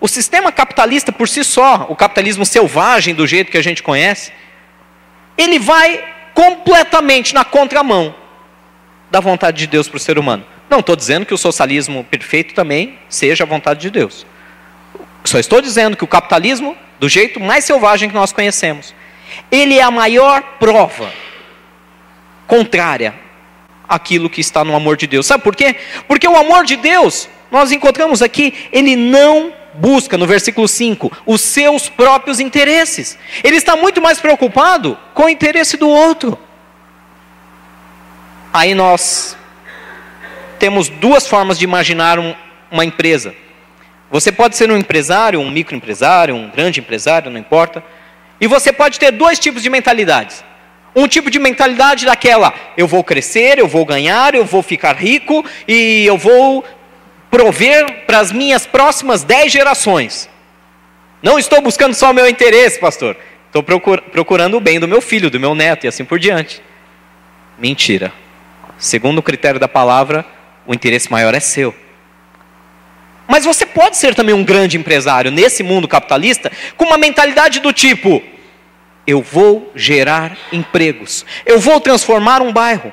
o 0.00 0.08
sistema 0.08 0.50
capitalista 0.50 1.12
por 1.12 1.28
si 1.28 1.44
só, 1.44 1.86
o 1.88 1.94
capitalismo 1.94 2.44
selvagem 2.44 3.14
do 3.14 3.24
jeito 3.24 3.52
que 3.52 3.56
a 3.56 3.62
gente 3.62 3.84
conhece, 3.84 4.32
ele 5.38 5.60
vai 5.60 6.02
completamente 6.34 7.32
na 7.32 7.44
contramão 7.44 8.12
da 9.08 9.20
vontade 9.20 9.58
de 9.58 9.68
Deus 9.68 9.86
para 9.86 9.98
o 9.98 10.00
ser 10.00 10.18
humano. 10.18 10.44
Não 10.68 10.80
estou 10.80 10.96
dizendo 10.96 11.24
que 11.24 11.34
o 11.34 11.38
socialismo 11.38 12.02
perfeito 12.02 12.52
também 12.52 12.98
seja 13.08 13.44
a 13.44 13.46
vontade 13.46 13.78
de 13.78 13.90
Deus. 13.90 14.26
Só 15.24 15.38
estou 15.38 15.60
dizendo 15.60 15.96
que 15.96 16.02
o 16.02 16.08
capitalismo, 16.08 16.76
do 16.98 17.08
jeito 17.08 17.38
mais 17.38 17.64
selvagem 17.64 18.08
que 18.08 18.14
nós 18.16 18.32
conhecemos, 18.32 18.92
ele 19.52 19.78
é 19.78 19.82
a 19.82 19.90
maior 19.92 20.42
prova 20.58 21.22
contrária 22.52 23.14
àquilo 23.88 24.28
que 24.28 24.42
está 24.42 24.62
no 24.62 24.76
amor 24.76 24.94
de 24.98 25.06
Deus. 25.06 25.24
Sabe 25.24 25.42
por 25.42 25.56
quê? 25.56 25.74
Porque 26.06 26.28
o 26.28 26.36
amor 26.36 26.66
de 26.66 26.76
Deus, 26.76 27.26
nós 27.50 27.72
encontramos 27.72 28.20
aqui, 28.20 28.68
ele 28.70 28.94
não 28.94 29.54
busca, 29.72 30.18
no 30.18 30.26
versículo 30.26 30.68
5, 30.68 31.10
os 31.24 31.40
seus 31.40 31.88
próprios 31.88 32.40
interesses. 32.40 33.18
Ele 33.42 33.56
está 33.56 33.74
muito 33.74 34.02
mais 34.02 34.20
preocupado 34.20 34.98
com 35.14 35.22
o 35.22 35.28
interesse 35.30 35.78
do 35.78 35.88
outro. 35.88 36.38
Aí 38.52 38.74
nós 38.74 39.34
temos 40.58 40.90
duas 40.90 41.26
formas 41.26 41.58
de 41.58 41.64
imaginar 41.64 42.18
um, 42.18 42.34
uma 42.70 42.84
empresa. 42.84 43.34
Você 44.10 44.30
pode 44.30 44.58
ser 44.58 44.70
um 44.70 44.76
empresário, 44.76 45.40
um 45.40 45.50
microempresário, 45.50 46.34
um 46.34 46.50
grande 46.50 46.80
empresário, 46.80 47.30
não 47.30 47.40
importa. 47.40 47.82
E 48.38 48.46
você 48.46 48.70
pode 48.70 48.98
ter 48.98 49.10
dois 49.10 49.38
tipos 49.38 49.62
de 49.62 49.70
mentalidades. 49.70 50.44
Um 50.94 51.08
tipo 51.08 51.30
de 51.30 51.38
mentalidade 51.38 52.04
daquela, 52.04 52.52
eu 52.76 52.86
vou 52.86 53.02
crescer, 53.02 53.58
eu 53.58 53.66
vou 53.66 53.84
ganhar, 53.84 54.34
eu 54.34 54.44
vou 54.44 54.62
ficar 54.62 54.94
rico 54.94 55.44
e 55.66 56.04
eu 56.04 56.18
vou 56.18 56.64
prover 57.30 58.04
para 58.06 58.18
as 58.18 58.30
minhas 58.30 58.66
próximas 58.66 59.24
dez 59.24 59.50
gerações. 59.50 60.28
Não 61.22 61.38
estou 61.38 61.62
buscando 61.62 61.94
só 61.94 62.10
o 62.10 62.14
meu 62.14 62.28
interesse, 62.28 62.78
pastor. 62.78 63.16
Estou 63.46 63.62
procurando 63.62 64.56
o 64.56 64.60
bem 64.60 64.78
do 64.78 64.88
meu 64.88 65.00
filho, 65.00 65.30
do 65.30 65.40
meu 65.40 65.54
neto 65.54 65.84
e 65.84 65.88
assim 65.88 66.04
por 66.04 66.18
diante. 66.18 66.62
Mentira. 67.58 68.12
Segundo 68.76 69.18
o 69.18 69.22
critério 69.22 69.60
da 69.60 69.68
palavra, 69.68 70.26
o 70.66 70.74
interesse 70.74 71.10
maior 71.10 71.34
é 71.34 71.40
seu. 71.40 71.74
Mas 73.28 73.44
você 73.44 73.64
pode 73.64 73.96
ser 73.96 74.14
também 74.14 74.34
um 74.34 74.44
grande 74.44 74.76
empresário 74.76 75.30
nesse 75.30 75.62
mundo 75.62 75.88
capitalista 75.88 76.50
com 76.76 76.84
uma 76.84 76.98
mentalidade 76.98 77.60
do 77.60 77.72
tipo: 77.72 78.22
eu 79.06 79.20
vou 79.22 79.70
gerar 79.74 80.36
empregos, 80.52 81.24
eu 81.44 81.58
vou 81.58 81.80
transformar 81.80 82.40
um 82.42 82.52
bairro, 82.52 82.92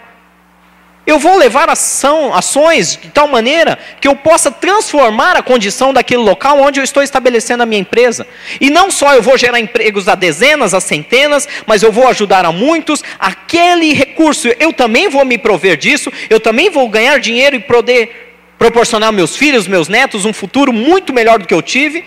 eu 1.09 1.17
vou 1.17 1.37
levar 1.37 1.69
ação, 1.69 2.35
ações 2.35 2.95
de 3.01 3.09
tal 3.09 3.27
maneira 3.27 3.79
que 3.99 4.07
eu 4.07 4.15
possa 4.15 4.51
transformar 4.51 5.35
a 5.35 5.41
condição 5.41 5.91
daquele 5.91 6.21
local 6.21 6.59
onde 6.59 6.79
eu 6.79 6.83
estou 6.83 7.01
estabelecendo 7.01 7.63
a 7.63 7.65
minha 7.65 7.81
empresa. 7.81 8.27
E 8.61 8.69
não 8.69 8.91
só 8.91 9.15
eu 9.15 9.21
vou 9.23 9.35
gerar 9.35 9.59
empregos 9.59 10.07
a 10.07 10.13
dezenas, 10.13 10.75
a 10.75 10.79
centenas, 10.79 11.47
mas 11.65 11.81
eu 11.81 11.91
vou 11.91 12.07
ajudar 12.07 12.45
a 12.45 12.51
muitos. 12.51 13.03
Aquele 13.17 13.91
recurso, 13.91 14.49
eu 14.59 14.71
também 14.71 15.09
vou 15.09 15.25
me 15.25 15.39
prover 15.39 15.77
disso, 15.77 16.13
eu 16.29 16.39
também 16.39 16.69
vou 16.69 16.87
ganhar 16.87 17.19
dinheiro 17.19 17.55
e 17.55 17.59
poder 17.59 18.35
proporcionar 18.59 19.07
aos 19.09 19.15
meus 19.15 19.35
filhos, 19.35 19.67
meus 19.67 19.87
netos 19.87 20.25
um 20.25 20.33
futuro 20.33 20.71
muito 20.71 21.11
melhor 21.11 21.39
do 21.39 21.47
que 21.47 21.53
eu 21.53 21.61
tive, 21.63 22.05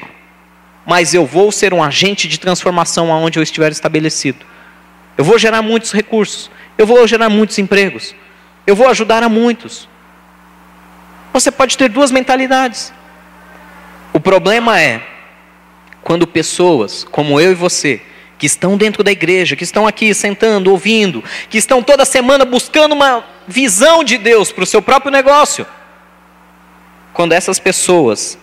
mas 0.87 1.15
eu 1.15 1.25
vou 1.25 1.53
ser 1.53 1.73
um 1.73 1.83
agente 1.83 2.27
de 2.29 2.39
transformação 2.39 3.12
aonde 3.12 3.39
eu 3.39 3.43
estiver 3.43 3.71
estabelecido. 3.71 4.45
Eu 5.17 5.25
vou 5.25 5.39
gerar 5.39 5.62
muitos 5.62 5.93
recursos, 5.93 6.51
eu 6.77 6.87
vou 6.87 7.07
gerar 7.07 7.29
muitos 7.29 7.59
empregos. 7.59 8.15
Eu 8.67 8.77
vou 8.77 8.89
ajudar 8.89 9.23
a 9.23 9.29
muitos. 9.29 9.89
Você 11.33 11.51
pode 11.51 11.77
ter 11.77 11.89
duas 11.89 12.11
mentalidades. 12.11 12.93
O 14.12 14.21
problema 14.21 14.81
é 14.81 15.03
quando 16.03 16.27
pessoas 16.27 17.05
como 17.05 17.41
eu 17.41 17.53
e 17.53 17.55
você, 17.55 18.03
que 18.39 18.47
estão 18.47 18.77
dentro 18.77 19.03
da 19.03 19.12
igreja, 19.12 19.57
que 19.57 19.65
estão 19.65 19.87
aqui 19.87 20.12
sentando, 20.12 20.71
ouvindo, 20.71 21.23
que 21.49 21.59
estão 21.59 21.83
toda 21.83 22.05
semana 22.05 22.45
buscando 22.45 22.93
uma 22.93 23.25
visão 23.47 24.03
de 24.03 24.19
Deus 24.19 24.51
para 24.51 24.65
o 24.65 24.67
seu 24.67 24.83
próprio 24.83 25.12
negócio, 25.12 25.67
quando 27.12 27.33
essas 27.33 27.59
pessoas 27.59 28.39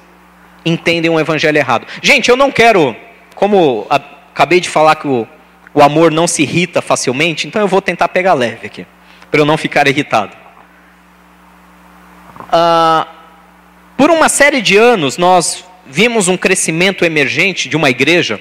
entendem 0.65 1.09
um 1.09 1.19
evangelho 1.19 1.57
errado. 1.57 1.87
Gente, 2.01 2.29
eu 2.29 2.37
não 2.37 2.51
quero, 2.51 2.95
como 3.35 3.87
acabei 3.89 4.59
de 4.59 4.69
falar 4.69 4.95
que 4.95 5.07
o, 5.07 5.27
o 5.73 5.81
amor 5.81 6.11
não 6.11 6.27
se 6.27 6.43
irrita 6.43 6.81
facilmente, 6.81 7.47
então 7.47 7.61
eu 7.61 7.67
vou 7.67 7.81
tentar 7.81 8.07
pegar 8.09 8.33
leve 8.33 8.67
aqui 8.67 8.85
para 9.29 9.39
eu 9.39 9.45
não 9.45 9.57
ficar 9.57 9.87
irritado. 9.87 10.35
Ah, 12.51 13.07
por 13.97 14.09
uma 14.09 14.29
série 14.29 14.61
de 14.61 14.77
anos, 14.77 15.17
nós 15.17 15.63
vimos 15.85 16.27
um 16.27 16.37
crescimento 16.37 17.03
emergente 17.03 17.67
de 17.67 17.75
uma 17.75 17.89
igreja 17.89 18.39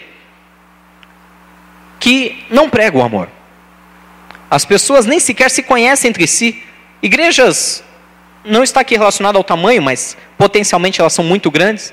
que 1.99 2.45
não 2.51 2.71
prega 2.71 2.97
o 2.97 3.03
amor. 3.03 3.29
As 4.51 4.65
pessoas 4.65 5.05
nem 5.05 5.19
sequer 5.21 5.51
se 5.51 5.63
conhecem 5.63 6.09
entre 6.09 6.27
si. 6.27 6.63
Igrejas 7.03 7.85
não 8.45 8.63
está 8.63 8.81
aqui 8.81 8.97
relacionado 8.97 9.37
ao 9.37 9.45
tamanho, 9.45 9.83
mas 9.83 10.17
potencialmente 10.39 11.01
elas 11.01 11.13
são 11.13 11.25
muito 11.25 11.51
grandes. 11.51 11.93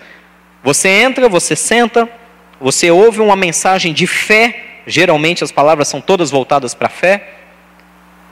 Você 0.63 0.87
entra, 0.87 1.27
você 1.27 1.55
senta, 1.55 2.07
você 2.61 2.89
ouve 2.89 3.19
uma 3.19 3.35
mensagem 3.35 3.91
de 3.91 4.07
fé, 4.07 4.81
geralmente 4.87 5.43
as 5.43 5.51
palavras 5.51 5.87
são 5.87 5.99
todas 5.99 6.31
voltadas 6.31 6.73
para 6.73 6.87
a 6.87 6.89
fé. 6.89 7.31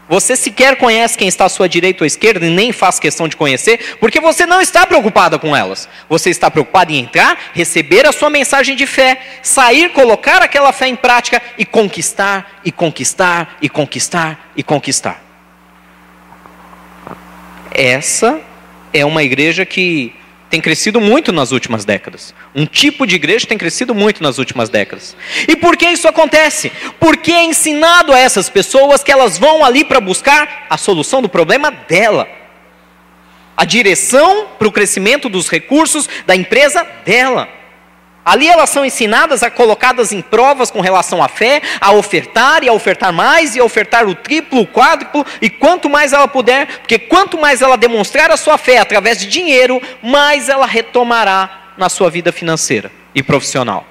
Você 0.08 0.36
sequer 0.36 0.76
conhece 0.76 1.18
quem 1.18 1.28
está 1.28 1.46
à 1.46 1.50
sua 1.50 1.68
direita 1.68 2.04
ou 2.04 2.06
esquerda 2.06 2.46
e 2.46 2.50
nem 2.50 2.72
faz 2.72 3.00
questão 3.00 3.28
de 3.28 3.38
conhecer, 3.38 3.98
porque 4.00 4.20
você 4.20 4.46
não 4.46 4.62
está 4.62 4.86
preocupada 4.86 5.40
com 5.40 5.56
elas. 5.56 5.88
Você 6.10 6.30
está 6.30 6.52
preocupado 6.52 6.92
em 6.92 7.00
entrar, 7.00 7.38
receber 7.54 8.06
a 8.06 8.12
sua 8.12 8.30
mensagem 8.30 8.76
de 8.76 8.86
fé, 8.86 9.20
sair, 9.42 9.90
colocar 9.90 10.42
aquela 10.42 10.74
fé 10.74 10.88
em 10.88 10.96
prática 10.96 11.42
e 11.58 11.66
conquistar, 11.66 12.60
e 12.66 12.72
conquistar, 12.72 13.58
e 13.62 13.70
conquistar, 13.70 14.52
e 14.58 14.62
conquistar. 14.62 15.24
Essa 17.72 18.42
é 18.94 19.04
uma 19.04 19.24
igreja 19.24 19.66
que 19.66 20.14
tem 20.54 20.62
crescido 20.62 21.02
muito 21.02 21.32
nas 21.32 21.52
últimas 21.52 21.84
décadas. 21.84 22.32
Um 22.54 22.68
tipo 22.68 23.08
de 23.08 23.16
igreja 23.16 23.48
tem 23.48 23.58
crescido 23.58 23.96
muito 23.96 24.22
nas 24.22 24.38
últimas 24.38 24.70
décadas. 24.70 25.18
E 25.48 25.56
por 25.56 25.76
que 25.76 25.88
isso 25.88 26.08
acontece? 26.08 26.72
Porque 27.00 27.32
é 27.32 27.44
ensinado 27.44 28.14
a 28.14 28.20
essas 28.20 28.52
pessoas 28.52 29.04
que 29.04 29.12
elas 29.12 29.36
vão 29.36 29.66
ali 29.66 29.84
para 29.84 30.00
buscar 30.00 30.68
a 30.70 30.78
solução 30.78 31.24
do 31.24 31.28
problema 31.28 31.72
dela. 31.72 32.28
A 33.58 33.66
direção 33.66 34.48
para 34.60 34.68
o 34.68 34.72
crescimento 34.72 35.28
dos 35.28 35.50
recursos 35.50 36.08
da 36.28 36.36
empresa 36.36 36.86
dela. 37.04 37.50
Ali 38.26 38.48
elas 38.48 38.70
são 38.70 38.86
ensinadas 38.86 39.44
a 39.44 39.52
colocadas 39.52 40.14
em 40.14 40.22
provas 40.22 40.72
com 40.72 40.80
relação 40.80 41.22
à 41.22 41.28
fé, 41.28 41.62
a 41.82 41.92
ofertar 41.92 42.64
e 42.64 42.70
a 42.70 42.74
ofertar 42.74 43.12
mais 43.12 43.56
e 43.56 43.60
a 43.60 43.64
ofertar 43.64 44.08
o 44.08 44.16
triplo, 44.16 44.62
o 44.62 44.68
quádruplo 44.68 45.26
e 45.42 45.50
quanto 45.50 45.90
mais 45.90 46.14
ela 46.14 46.28
puder, 46.28 46.66
porque 46.80 46.98
quanto 46.98 47.38
mais 47.38 47.62
ela 47.62 47.76
demonstrar 47.76 48.32
a 48.32 48.38
sua 48.38 48.58
fé 48.58 48.78
através 48.78 49.18
de 49.18 49.28
dinheiro, 49.28 49.82
mais 50.02 50.48
ela 50.48 50.66
retomará 50.66 51.74
na 51.78 51.90
sua 51.90 52.10
vida 52.10 52.32
financeira 52.32 52.90
e 53.14 53.22
profissional. 53.22 53.86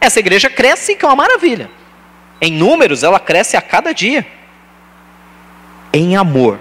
Essa 0.00 0.20
igreja 0.20 0.48
cresce 0.48 0.96
que 0.96 1.04
é 1.04 1.08
uma 1.08 1.16
maravilha. 1.16 1.70
Em 2.40 2.52
números 2.52 3.02
ela 3.02 3.20
cresce 3.20 3.56
a 3.56 3.62
cada 3.62 3.92
dia. 3.92 4.26
Em 5.92 6.16
amor, 6.16 6.58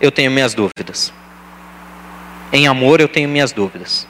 eu 0.00 0.12
tenho 0.12 0.30
minhas 0.30 0.54
dúvidas. 0.54 1.12
Em 2.52 2.68
amor 2.68 3.00
eu 3.00 3.08
tenho 3.08 3.28
minhas 3.28 3.50
dúvidas. 3.50 4.06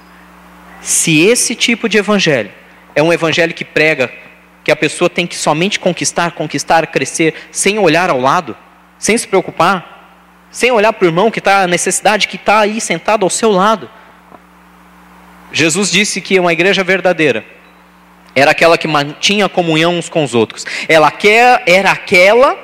Se 0.81 1.27
esse 1.27 1.55
tipo 1.55 1.89
de 1.89 1.99
evangelho 1.99 2.51
é 2.95 3.03
um 3.03 3.13
evangelho 3.13 3.55
que 3.55 3.65
prega 3.65 4.11
que 4.65 4.71
a 4.71 4.77
pessoa 4.77 5.09
tem 5.09 5.27
que 5.27 5.37
somente 5.37 5.81
conquistar, 5.81 6.33
conquistar, 6.33 6.87
crescer, 6.89 7.35
sem 7.51 7.79
olhar 7.79 8.11
ao 8.11 8.21
lado, 8.21 8.57
sem 8.99 9.17
se 9.17 9.27
preocupar, 9.27 10.47
sem 10.51 10.71
olhar 10.71 10.93
para 10.93 11.05
o 11.05 11.09
irmão 11.09 11.31
que 11.31 11.39
está 11.39 11.63
a 11.63 11.67
necessidade, 11.67 12.29
que 12.29 12.37
está 12.37 12.61
aí 12.61 12.81
sentado 12.81 13.25
ao 13.25 13.31
seu 13.31 13.51
lado. 13.51 13.89
Jesus 15.53 15.91
disse 15.91 16.21
que 16.21 16.39
uma 16.39 16.53
igreja 16.53 16.85
verdadeira 16.85 17.45
era 18.35 18.51
aquela 18.51 18.77
que 18.77 18.87
mantinha 18.87 19.49
comunhão 19.49 19.99
uns 19.99 20.09
com 20.09 20.23
os 20.23 20.35
outros. 20.35 20.67
Ela 20.89 21.13
era 21.67 21.91
aquela 21.91 22.57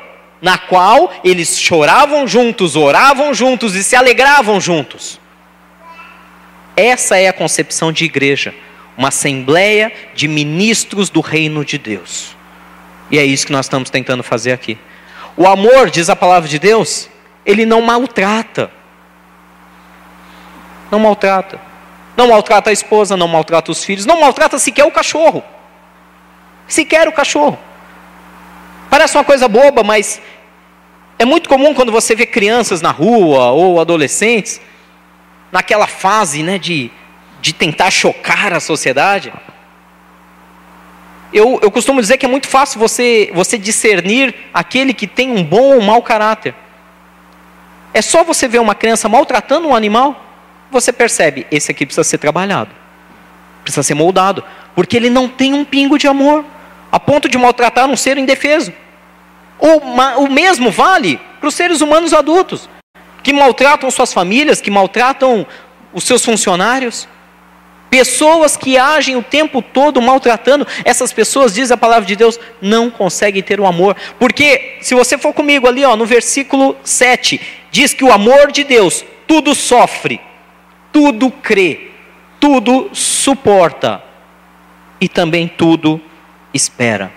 na 0.42 0.58
qual 0.58 1.10
eles 1.24 1.58
choravam 1.58 2.28
juntos, 2.28 2.76
oravam 2.76 3.32
juntos 3.32 3.74
e 3.74 3.82
se 3.82 3.96
alegravam 3.96 4.60
juntos. 4.60 5.18
Essa 6.76 7.18
é 7.18 7.28
a 7.28 7.32
concepção 7.32 7.92
de 7.92 8.04
igreja, 8.04 8.54
uma 8.96 9.08
assembleia 9.08 9.92
de 10.14 10.26
ministros 10.26 11.08
do 11.10 11.20
reino 11.20 11.64
de 11.64 11.78
Deus. 11.78 12.36
E 13.10 13.18
é 13.18 13.24
isso 13.24 13.46
que 13.46 13.52
nós 13.52 13.66
estamos 13.66 13.90
tentando 13.90 14.22
fazer 14.22 14.52
aqui. 14.52 14.78
O 15.36 15.46
amor, 15.46 15.90
diz 15.90 16.08
a 16.08 16.16
palavra 16.16 16.48
de 16.48 16.58
Deus, 16.58 17.08
ele 17.44 17.64
não 17.66 17.80
maltrata. 17.80 18.70
Não 20.90 20.98
maltrata. 20.98 21.60
Não 22.16 22.28
maltrata 22.28 22.70
a 22.70 22.72
esposa, 22.72 23.16
não 23.16 23.28
maltrata 23.28 23.70
os 23.70 23.84
filhos, 23.84 24.06
não 24.06 24.20
maltrata 24.20 24.58
sequer 24.58 24.84
o 24.84 24.90
cachorro. 24.90 25.42
Sequer 26.66 27.08
o 27.08 27.12
cachorro. 27.12 27.58
Parece 28.88 29.16
uma 29.16 29.24
coisa 29.24 29.48
boba, 29.48 29.82
mas 29.82 30.20
é 31.18 31.24
muito 31.24 31.48
comum 31.48 31.74
quando 31.74 31.90
você 31.90 32.14
vê 32.14 32.26
crianças 32.26 32.80
na 32.80 32.90
rua 32.90 33.50
ou 33.50 33.80
adolescentes 33.80 34.60
naquela 35.54 35.86
fase 35.86 36.42
né, 36.42 36.58
de, 36.58 36.90
de 37.40 37.52
tentar 37.52 37.88
chocar 37.88 38.52
a 38.52 38.58
sociedade. 38.58 39.32
Eu, 41.32 41.60
eu 41.62 41.70
costumo 41.70 42.00
dizer 42.00 42.18
que 42.18 42.26
é 42.26 42.28
muito 42.28 42.48
fácil 42.48 42.80
você, 42.80 43.30
você 43.32 43.56
discernir 43.56 44.34
aquele 44.52 44.92
que 44.92 45.06
tem 45.06 45.30
um 45.30 45.44
bom 45.44 45.76
ou 45.76 45.80
mau 45.80 46.02
caráter. 46.02 46.56
É 47.92 48.02
só 48.02 48.24
você 48.24 48.48
ver 48.48 48.58
uma 48.58 48.74
criança 48.74 49.08
maltratando 49.08 49.68
um 49.68 49.76
animal, 49.76 50.20
você 50.72 50.92
percebe, 50.92 51.46
esse 51.52 51.70
aqui 51.70 51.86
precisa 51.86 52.02
ser 52.02 52.18
trabalhado, 52.18 52.70
precisa 53.62 53.84
ser 53.84 53.94
moldado, 53.94 54.42
porque 54.74 54.96
ele 54.96 55.08
não 55.08 55.28
tem 55.28 55.54
um 55.54 55.64
pingo 55.64 55.96
de 55.96 56.08
amor, 56.08 56.44
a 56.90 56.98
ponto 56.98 57.28
de 57.28 57.38
maltratar 57.38 57.88
um 57.88 57.96
ser 57.96 58.18
indefeso. 58.18 58.72
O, 59.60 59.78
o 60.24 60.28
mesmo 60.28 60.72
vale 60.72 61.20
para 61.38 61.48
os 61.48 61.54
seres 61.54 61.80
humanos 61.80 62.12
adultos 62.12 62.68
que 63.24 63.32
maltratam 63.32 63.90
suas 63.90 64.12
famílias, 64.12 64.60
que 64.60 64.70
maltratam 64.70 65.44
os 65.92 66.04
seus 66.04 66.22
funcionários. 66.24 67.08
Pessoas 67.88 68.56
que 68.56 68.76
agem 68.76 69.16
o 69.16 69.22
tempo 69.22 69.62
todo 69.62 70.02
maltratando, 70.02 70.66
essas 70.84 71.12
pessoas, 71.12 71.54
diz 71.54 71.70
a 71.70 71.76
palavra 71.76 72.04
de 72.04 72.14
Deus, 72.14 72.38
não 72.60 72.90
conseguem 72.90 73.42
ter 73.42 73.58
o 73.58 73.66
amor. 73.66 73.96
Porque, 74.18 74.76
se 74.82 74.94
você 74.94 75.16
for 75.16 75.32
comigo 75.32 75.66
ali, 75.66 75.84
ó, 75.84 75.96
no 75.96 76.04
versículo 76.04 76.76
7, 76.84 77.40
diz 77.70 77.94
que 77.94 78.04
o 78.04 78.12
amor 78.12 78.52
de 78.52 78.62
Deus 78.62 79.04
tudo 79.26 79.54
sofre, 79.54 80.20
tudo 80.92 81.30
crê, 81.30 81.92
tudo 82.38 82.90
suporta 82.92 84.02
e 85.00 85.08
também 85.08 85.48
tudo 85.48 86.00
espera. 86.52 87.10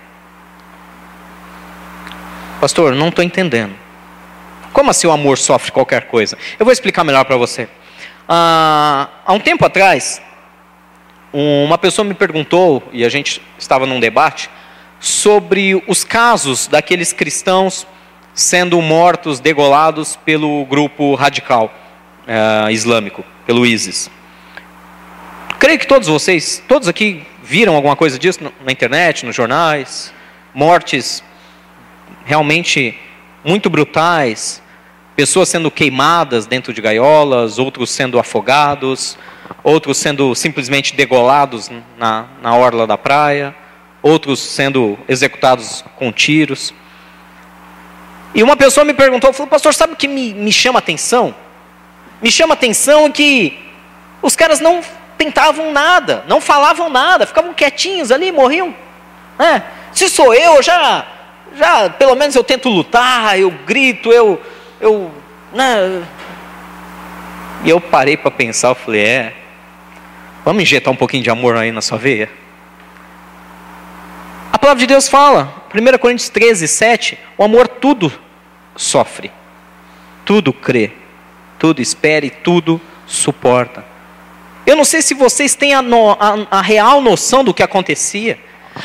Pastor, 2.61 2.95
não 2.95 3.09
estou 3.09 3.25
entendendo. 3.25 3.86
Como 4.77 4.91
assim 4.91 5.07
o 5.07 5.11
amor 5.11 5.39
sofre 5.39 5.71
qualquer 5.71 6.03
coisa? 6.03 6.37
Eu 6.59 6.63
vou 6.63 6.71
explicar 6.71 7.03
melhor 7.03 7.25
para 7.25 7.35
você. 7.35 7.67
Ah, 8.29 9.09
há 9.25 9.33
um 9.33 9.39
tempo 9.39 9.65
atrás, 9.65 10.21
uma 11.33 11.79
pessoa 11.79 12.05
me 12.05 12.13
perguntou, 12.13 12.87
e 12.93 13.03
a 13.03 13.09
gente 13.09 13.41
estava 13.57 13.87
num 13.87 13.99
debate, 13.99 14.51
sobre 14.99 15.83
os 15.87 16.03
casos 16.03 16.67
daqueles 16.67 17.11
cristãos 17.11 17.87
sendo 18.35 18.79
mortos, 18.79 19.39
degolados 19.39 20.15
pelo 20.15 20.63
grupo 20.65 21.15
radical 21.15 21.73
uh, 22.27 22.69
islâmico, 22.69 23.25
pelo 23.47 23.65
ISIS. 23.65 24.11
Creio 25.57 25.79
que 25.79 25.87
todos 25.87 26.07
vocês, 26.07 26.63
todos 26.67 26.87
aqui 26.87 27.25
viram 27.41 27.75
alguma 27.75 27.95
coisa 27.95 28.19
disso 28.19 28.41
na 28.63 28.71
internet, 28.71 29.25
nos 29.25 29.35
jornais, 29.35 30.13
mortes 30.53 31.23
realmente 32.25 32.95
muito 33.43 33.71
brutais, 33.71 34.61
Pessoas 35.17 35.49
sendo 35.49 35.71
queimadas 35.71 36.45
dentro 36.45 36.71
de 36.71 36.79
gaiolas, 36.79 37.57
outros 37.57 37.89
sendo 37.89 38.19
afogados, 38.19 39.17
outros 39.63 39.97
sendo 39.97 40.35
simplesmente 40.35 40.95
degolados 40.95 41.71
na, 41.97 42.27
na 42.39 42.55
orla 42.55 42.85
da 42.85 42.99
praia, 42.99 43.55
outros 43.99 44.39
sendo 44.39 44.95
executados 45.09 45.83
com 45.95 46.11
tiros. 46.11 46.71
E 48.35 48.43
uma 48.43 48.55
pessoa 48.55 48.85
me 48.85 48.93
perguntou, 48.93 49.33
falou, 49.33 49.49
pastor, 49.49 49.73
sabe 49.73 49.93
o 49.93 49.95
que 49.95 50.07
me, 50.07 50.35
me 50.35 50.51
chama 50.51 50.77
atenção? 50.77 51.33
Me 52.21 52.29
chama 52.29 52.53
atenção 52.53 53.11
que 53.11 53.57
os 54.21 54.35
caras 54.35 54.59
não 54.59 54.81
tentavam 55.17 55.71
nada, 55.71 56.25
não 56.27 56.39
falavam 56.39 56.91
nada, 56.91 57.25
ficavam 57.25 57.55
quietinhos 57.55 58.11
ali, 58.11 58.31
morriam. 58.31 58.71
É. 59.39 59.63
Se 59.91 60.09
sou 60.09 60.31
eu, 60.31 60.61
já, 60.61 61.07
já, 61.55 61.89
pelo 61.89 62.13
menos 62.13 62.35
eu 62.35 62.43
tento 62.43 62.69
lutar, 62.69 63.39
eu 63.39 63.49
grito, 63.65 64.13
eu, 64.13 64.39
eu, 64.79 65.11
né? 65.51 66.05
E 67.63 67.69
eu 67.69 67.81
parei 67.81 68.15
para 68.15 68.29
pensar, 68.29 68.69
eu 68.69 68.75
falei, 68.75 69.05
é, 69.05 69.33
vamos 70.45 70.61
injetar 70.61 70.93
um 70.93 70.95
pouquinho 70.95 71.23
de 71.23 71.29
amor 71.29 71.57
aí 71.57 71.71
na 71.71 71.81
sua 71.81 71.97
veia? 71.97 72.29
A 74.51 74.57
palavra 74.57 74.79
de 74.79 74.87
Deus 74.87 75.07
fala, 75.07 75.65
1 75.73 75.97
Coríntios 75.97 76.29
13, 76.29 76.67
7, 76.67 77.17
o 77.37 77.43
amor 77.43 77.67
tudo 77.67 78.11
sofre, 78.75 79.31
tudo 80.23 80.53
crê, 80.53 80.91
tudo 81.57 81.81
espera 81.81 82.25
e 82.25 82.29
tudo 82.29 82.79
suporta. 83.05 83.83
Eu 84.65 84.75
não 84.75 84.83
sei 84.83 85.01
se 85.01 85.13
vocês 85.13 85.55
têm 85.55 85.73
a, 85.73 85.81
no, 85.81 86.11
a, 86.11 86.47
a 86.51 86.61
real 86.61 87.01
noção 87.01 87.43
do 87.43 87.53
que 87.53 87.63
acontecia, 87.63 88.37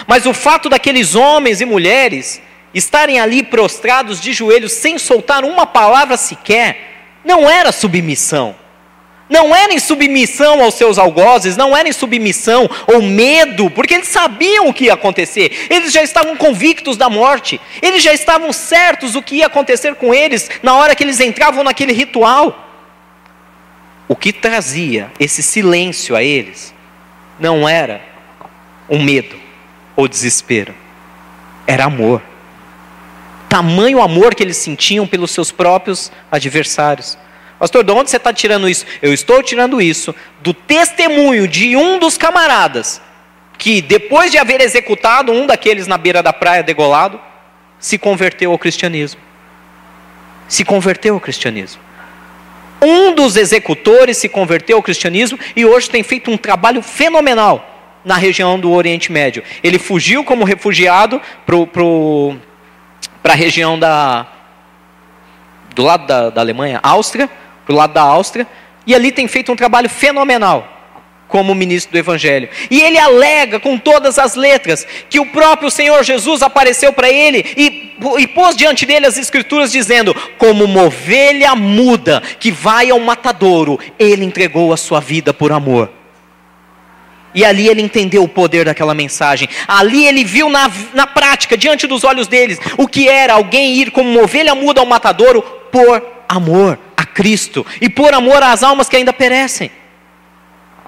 mas 0.07 0.27
o 0.27 0.33
fato 0.33 0.69
daqueles 0.69 1.15
homens 1.15 1.61
e 1.61 1.65
mulheres 1.65 2.41
estarem 2.75 3.21
ali 3.21 3.43
prostrados 3.43 4.21
de 4.21 4.33
joelhos 4.33 4.73
sem 4.73 4.99
soltar 4.99 5.45
uma 5.45 5.67
palavra 5.67 6.17
sequer, 6.17 6.93
não 7.25 7.49
era 7.49 7.73
submissão. 7.73 8.55
Não 9.29 9.55
era 9.57 9.73
em 9.73 9.79
submissão 9.79 10.63
aos 10.63 10.75
seus 10.75 10.99
algozes, 10.99 11.57
não 11.57 11.75
era 11.75 11.89
em 11.89 11.93
submissão 11.93 12.69
ou 12.87 13.01
medo, 13.01 13.71
porque 13.71 13.95
eles 13.95 14.09
sabiam 14.09 14.69
o 14.69 14.75
que 14.75 14.85
ia 14.85 14.93
acontecer, 14.93 15.69
eles 15.71 15.91
já 15.91 16.03
estavam 16.03 16.37
convictos 16.37 16.99
da 16.99 17.09
morte, 17.09 17.59
eles 17.81 18.03
já 18.03 18.13
estavam 18.13 18.53
certos 18.53 19.13
do 19.13 19.23
que 19.23 19.37
ia 19.37 19.47
acontecer 19.47 19.95
com 19.95 20.13
eles 20.13 20.51
na 20.63 20.75
hora 20.75 20.95
que 20.95 21.03
eles 21.03 21.19
entravam 21.19 21.65
naquele 21.65 21.95
ritual. 21.95 22.69
O 24.07 24.15
que 24.15 24.35
trazia 24.35 25.11
esse 25.19 25.43
silêncio 25.43 26.15
a 26.15 26.23
eles 26.23 26.75
não 27.39 27.67
era 27.67 28.03
um 28.91 29.03
medo 29.03 29.37
ou 29.97 30.07
desespero, 30.07 30.75
era 31.67 31.85
amor. 31.85 32.21
Tamanho 33.53 34.01
amor 34.01 34.35
que 34.35 34.43
eles 34.43 34.57
sentiam 34.57 35.07
pelos 35.07 35.31
seus 35.31 35.53
próprios 35.53 36.11
adversários. 36.31 37.19
Pastor, 37.59 37.85
de 37.85 37.93
onde 37.93 38.09
você 38.09 38.17
está 38.17 38.33
tirando 38.33 38.67
isso? 38.67 38.87
Eu 39.03 39.13
estou 39.13 39.43
tirando 39.43 39.79
isso 39.79 40.15
do 40.41 40.55
testemunho 40.55 41.47
de 41.47 41.77
um 41.77 41.99
dos 41.99 42.17
camaradas, 42.17 42.99
que 43.59 43.83
depois 43.83 44.33
de 44.33 44.39
haver 44.39 44.63
executado 44.63 45.33
um 45.33 45.47
daqueles 45.47 45.87
na 45.87 45.99
beira 45.99 46.23
da 46.23 46.33
praia 46.33 46.63
degolado, 46.63 47.21
se 47.79 47.99
converteu 47.99 48.53
ao 48.53 48.59
cristianismo. 48.59 49.21
Se 50.49 50.65
converteu 50.65 51.13
ao 51.13 51.21
cristianismo. 51.21 51.83
Um 52.81 53.15
dos 53.15 53.37
executores 53.37 54.17
se 54.17 54.31
converteu 54.31 54.79
ao 54.79 54.83
cristianismo 54.83 55.39
e 55.55 55.67
hoje 55.67 55.91
tem 55.91 56.03
feito 56.03 56.31
um 56.31 56.39
trabalho 56.39 56.81
fenomenal 56.81 58.01
na 58.03 58.17
região 58.17 58.59
do 58.59 58.73
Oriente 58.73 59.13
Médio. 59.13 59.45
Ele 59.63 59.79
fugiu 59.79 60.25
como 60.25 60.43
refugiado 60.43 61.21
para 61.45 61.55
a 63.31 63.37
região 63.37 63.79
da, 63.79 64.27
do 65.75 65.83
lado 65.83 66.07
da, 66.07 66.31
da 66.31 66.41
Alemanha, 66.41 66.81
Áustria, 66.83 67.31
para 67.65 67.73
o 67.73 67.77
lado 67.77 67.93
da 67.93 68.03
Áustria, 68.03 68.47
e 68.87 68.95
ali 68.95 69.13
tem 69.13 69.29
feito 69.29 69.53
um 69.53 69.57
trabalho 69.57 69.89
fenomenal 69.89 70.69
como 71.29 71.55
ministro 71.55 71.93
do 71.93 71.99
Evangelho. 71.99 72.49
E 72.71 72.83
ele 72.83 72.99
alega 72.99 73.59
com 73.59 73.79
todas 73.79 74.19
as 74.19 74.35
letras 74.35 74.87
que 75.09 75.19
o 75.19 75.25
próprio 75.25 75.71
Senhor 75.71 76.03
Jesus 76.03 76.43
apareceu 76.43 76.93
para 76.93 77.09
ele 77.09 77.43
e, 77.57 77.97
e 78.19 78.27
pôs 78.27 78.55
diante 78.55 78.85
dele 78.85 79.07
as 79.07 79.17
Escrituras 79.17 79.73
dizendo: 79.73 80.15
como 80.37 80.65
uma 80.65 80.83
ovelha 80.83 81.57
muda 81.57 82.23
que 82.39 82.53
vai 82.53 82.91
ao 82.91 83.01
matadouro, 83.01 83.79
ele 83.99 84.27
entregou 84.27 84.75
a 84.75 84.77
sua 84.77 85.01
vida 85.01 85.33
por 85.33 85.53
amor. 85.53 86.02
E 87.35 87.45
ali 87.45 87.67
ele 87.67 87.81
entendeu 87.81 88.23
o 88.23 88.29
poder 88.29 88.65
daquela 88.65 88.95
mensagem. 88.95 89.49
Ali 89.67 90.07
ele 90.07 90.25
viu 90.25 90.49
na, 90.51 90.71
na 90.93 91.07
prática, 91.07 91.57
diante 91.57 91.87
dos 91.87 92.05
olhos 92.05 92.29
deles, 92.29 92.59
o 92.77 92.87
que 92.87 93.09
era 93.09 93.35
alguém 93.35 93.75
ir 93.77 93.91
como 93.91 94.11
uma 94.11 94.23
ovelha 94.23 94.55
muda 94.55 94.81
ao 94.81 94.87
matadouro 94.87 95.43
por 95.71 96.03
amor 96.29 96.79
a 96.97 97.05
Cristo 97.05 97.65
e 97.81 97.89
por 97.89 98.13
amor 98.13 98.43
às 98.43 98.63
almas 98.63 98.89
que 98.89 98.97
ainda 98.97 99.13
perecem. 99.13 99.71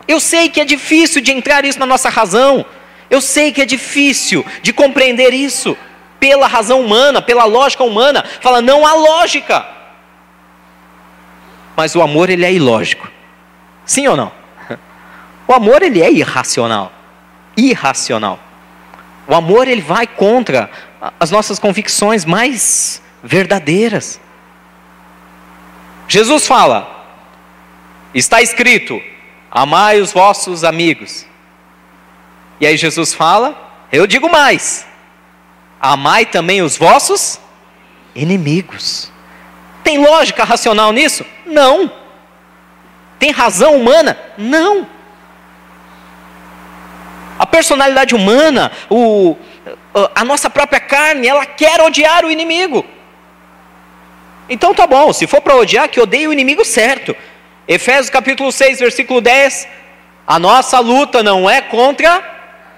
Eu 0.06 0.20
sei 0.20 0.50
que 0.50 0.60
é 0.60 0.64
difícil 0.64 1.22
de 1.22 1.32
entrar 1.32 1.64
isso 1.64 1.78
na 1.78 1.86
nossa 1.86 2.10
razão. 2.10 2.64
Eu 3.08 3.20
sei 3.20 3.52
que 3.52 3.62
é 3.62 3.66
difícil 3.66 4.44
de 4.62 4.72
compreender 4.72 5.32
isso 5.32 5.76
pela 6.20 6.46
razão 6.46 6.80
humana, 6.80 7.22
pela 7.22 7.44
lógica 7.44 7.84
humana. 7.84 8.24
Fala, 8.40 8.60
não 8.60 8.86
há 8.86 8.92
lógica. 8.92 9.66
Mas 11.76 11.94
o 11.94 12.02
amor 12.02 12.28
ele 12.28 12.44
é 12.44 12.52
ilógico. 12.52 13.10
Sim 13.84 14.06
ou 14.08 14.16
não? 14.16 14.43
O 15.46 15.52
amor 15.52 15.82
ele 15.82 16.02
é 16.02 16.10
irracional. 16.10 16.92
Irracional. 17.56 18.38
O 19.26 19.34
amor 19.34 19.68
ele 19.68 19.80
vai 19.80 20.06
contra 20.06 20.70
as 21.18 21.30
nossas 21.30 21.58
convicções 21.58 22.24
mais 22.24 23.02
verdadeiras. 23.22 24.20
Jesus 26.08 26.46
fala: 26.46 27.06
está 28.14 28.42
escrito, 28.42 29.00
amai 29.50 30.00
os 30.00 30.12
vossos 30.12 30.64
amigos. 30.64 31.26
E 32.60 32.66
aí 32.66 32.76
Jesus 32.76 33.14
fala: 33.14 33.86
eu 33.90 34.06
digo 34.06 34.30
mais, 34.30 34.86
amai 35.80 36.26
também 36.26 36.62
os 36.62 36.76
vossos 36.76 37.40
inimigos. 38.14 39.10
Tem 39.82 39.98
lógica 39.98 40.44
racional 40.44 40.92
nisso? 40.92 41.24
Não. 41.46 41.92
Tem 43.18 43.30
razão 43.30 43.76
humana? 43.76 44.18
Não. 44.36 44.93
A 47.44 47.46
personalidade 47.46 48.14
humana, 48.14 48.72
o, 48.88 49.36
a 50.14 50.24
nossa 50.24 50.48
própria 50.48 50.80
carne, 50.80 51.28
ela 51.28 51.44
quer 51.44 51.78
odiar 51.78 52.24
o 52.24 52.30
inimigo. 52.30 52.82
Então 54.48 54.72
tá 54.72 54.86
bom, 54.86 55.12
se 55.12 55.26
for 55.26 55.42
para 55.42 55.54
odiar, 55.54 55.90
que 55.90 56.00
odeie 56.00 56.26
o 56.26 56.32
inimigo 56.32 56.64
certo. 56.64 57.14
Efésios 57.68 58.08
capítulo 58.08 58.50
6, 58.50 58.78
versículo 58.78 59.20
10. 59.20 59.68
A 60.26 60.38
nossa 60.38 60.78
luta 60.78 61.22
não 61.22 61.48
é 61.48 61.60
contra 61.60 62.33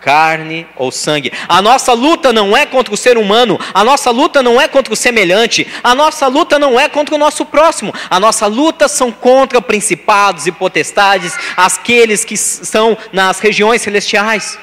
carne 0.06 0.68
ou 0.76 0.92
sangue. 0.92 1.32
A 1.48 1.60
nossa 1.60 1.92
luta 1.92 2.32
não 2.32 2.56
é 2.56 2.64
contra 2.64 2.94
o 2.94 2.96
ser 2.96 3.18
humano, 3.18 3.58
a 3.74 3.82
nossa 3.82 4.08
luta 4.12 4.40
não 4.40 4.60
é 4.60 4.68
contra 4.68 4.94
o 4.94 4.96
semelhante, 4.96 5.66
a 5.82 5.96
nossa 5.96 6.28
luta 6.28 6.60
não 6.60 6.78
é 6.78 6.88
contra 6.88 7.16
o 7.16 7.18
nosso 7.18 7.44
próximo. 7.44 7.92
A 8.08 8.20
nossa 8.20 8.46
luta 8.46 8.86
são 8.86 9.10
contra 9.10 9.60
principados 9.60 10.46
e 10.46 10.52
potestades, 10.52 11.36
aqueles 11.56 12.24
que 12.24 12.34
estão 12.34 12.96
nas 13.12 13.40
regiões 13.40 13.82
celestiais. 13.82 14.56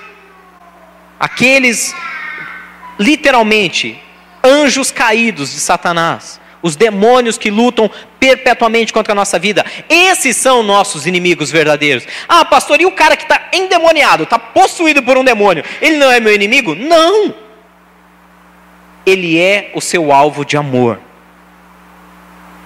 Aqueles 1.20 1.94
literalmente 2.98 4.02
anjos 4.42 4.92
caídos 4.92 5.52
de 5.52 5.60
Satanás 5.60 6.40
os 6.64 6.78
demônios 6.78 7.38
que 7.38 7.52
lutam 7.52 7.92
perpetuamente 8.18 8.94
contra 8.94 9.12
a 9.12 9.16
nossa 9.16 9.38
vida. 9.38 9.66
Esses 9.90 10.38
são 10.38 10.64
nossos 10.64 11.06
inimigos 11.06 11.52
verdadeiros. 11.52 12.08
Ah, 12.28 12.46
pastor, 12.46 12.80
e 12.80 12.86
o 12.86 12.92
cara 12.92 13.18
que 13.18 13.24
está 13.24 13.50
endemoniado, 13.52 14.24
está 14.24 14.40
possuído 14.40 15.04
por 15.04 15.18
um 15.18 15.24
demônio, 15.24 15.64
ele 15.82 15.98
não 15.98 16.10
é 16.10 16.22
meu 16.22 16.34
inimigo? 16.34 16.74
Não! 16.74 17.36
Ele 19.06 19.38
é 19.38 19.72
o 19.76 19.82
seu 19.82 20.14
alvo 20.14 20.46
de 20.46 20.56
amor. 20.56 21.00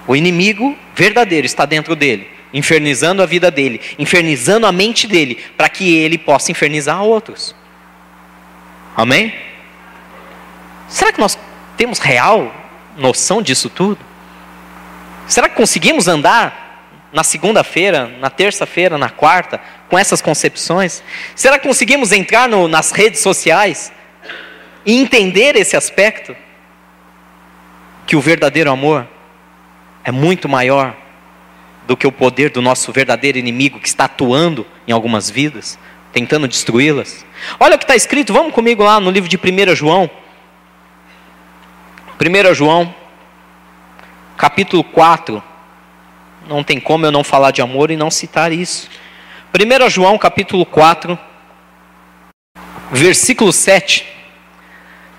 O 0.06 0.14
inimigo 0.14 0.78
verdadeiro 0.94 1.44
está 1.44 1.66
dentro 1.66 1.96
dele, 1.96 2.30
infernizando 2.54 3.20
a 3.20 3.26
vida 3.26 3.50
dele, 3.50 3.80
infernizando 3.98 4.64
a 4.64 4.72
mente 4.72 5.08
dele, 5.08 5.44
para 5.56 5.68
que 5.68 5.96
ele 5.96 6.16
possa 6.16 6.52
infernizar 6.52 7.02
outros. 7.02 7.54
Amém? 8.96 9.34
Será 10.88 11.12
que 11.12 11.20
nós 11.20 11.36
temos 11.76 11.98
real 11.98 12.54
noção 12.98 13.40
disso 13.40 13.70
tudo? 13.70 13.98
Será 15.26 15.48
que 15.48 15.56
conseguimos 15.56 16.08
andar 16.08 16.68
na 17.12 17.24
segunda-feira, 17.24 18.06
na 18.20 18.28
terça-feira, 18.28 18.98
na 18.98 19.08
quarta, 19.08 19.60
com 19.88 19.98
essas 19.98 20.20
concepções? 20.20 21.02
Será 21.34 21.58
que 21.58 21.66
conseguimos 21.66 22.12
entrar 22.12 22.48
no, 22.48 22.68
nas 22.68 22.90
redes 22.90 23.20
sociais 23.20 23.92
e 24.84 25.00
entender 25.00 25.56
esse 25.56 25.76
aspecto? 25.76 26.34
Que 28.06 28.16
o 28.16 28.20
verdadeiro 28.20 28.70
amor 28.70 29.06
é 30.02 30.10
muito 30.10 30.48
maior 30.48 30.96
do 31.86 31.96
que 31.96 32.06
o 32.06 32.12
poder 32.12 32.50
do 32.50 32.60
nosso 32.60 32.92
verdadeiro 32.92 33.38
inimigo 33.38 33.80
que 33.80 33.88
está 33.88 34.04
atuando 34.04 34.66
em 34.86 34.92
algumas 34.92 35.30
vidas, 35.30 35.78
tentando 36.12 36.48
destruí-las. 36.48 37.24
Olha 37.60 37.76
o 37.76 37.78
que 37.78 37.84
está 37.84 37.96
escrito, 37.96 38.32
vamos 38.32 38.52
comigo 38.52 38.82
lá 38.82 39.00
no 39.00 39.10
livro 39.10 39.28
de 39.28 39.36
1 39.36 39.74
João. 39.74 40.10
1 42.20 42.52
João, 42.52 42.92
capítulo 44.36 44.82
4. 44.82 45.40
Não 46.48 46.64
tem 46.64 46.80
como 46.80 47.06
eu 47.06 47.12
não 47.12 47.22
falar 47.22 47.52
de 47.52 47.62
amor 47.62 47.92
e 47.92 47.96
não 47.96 48.10
citar 48.10 48.50
isso. 48.50 48.88
1 49.54 49.88
João, 49.88 50.18
capítulo 50.18 50.66
4, 50.66 51.16
versículo 52.90 53.52
7. 53.52 54.04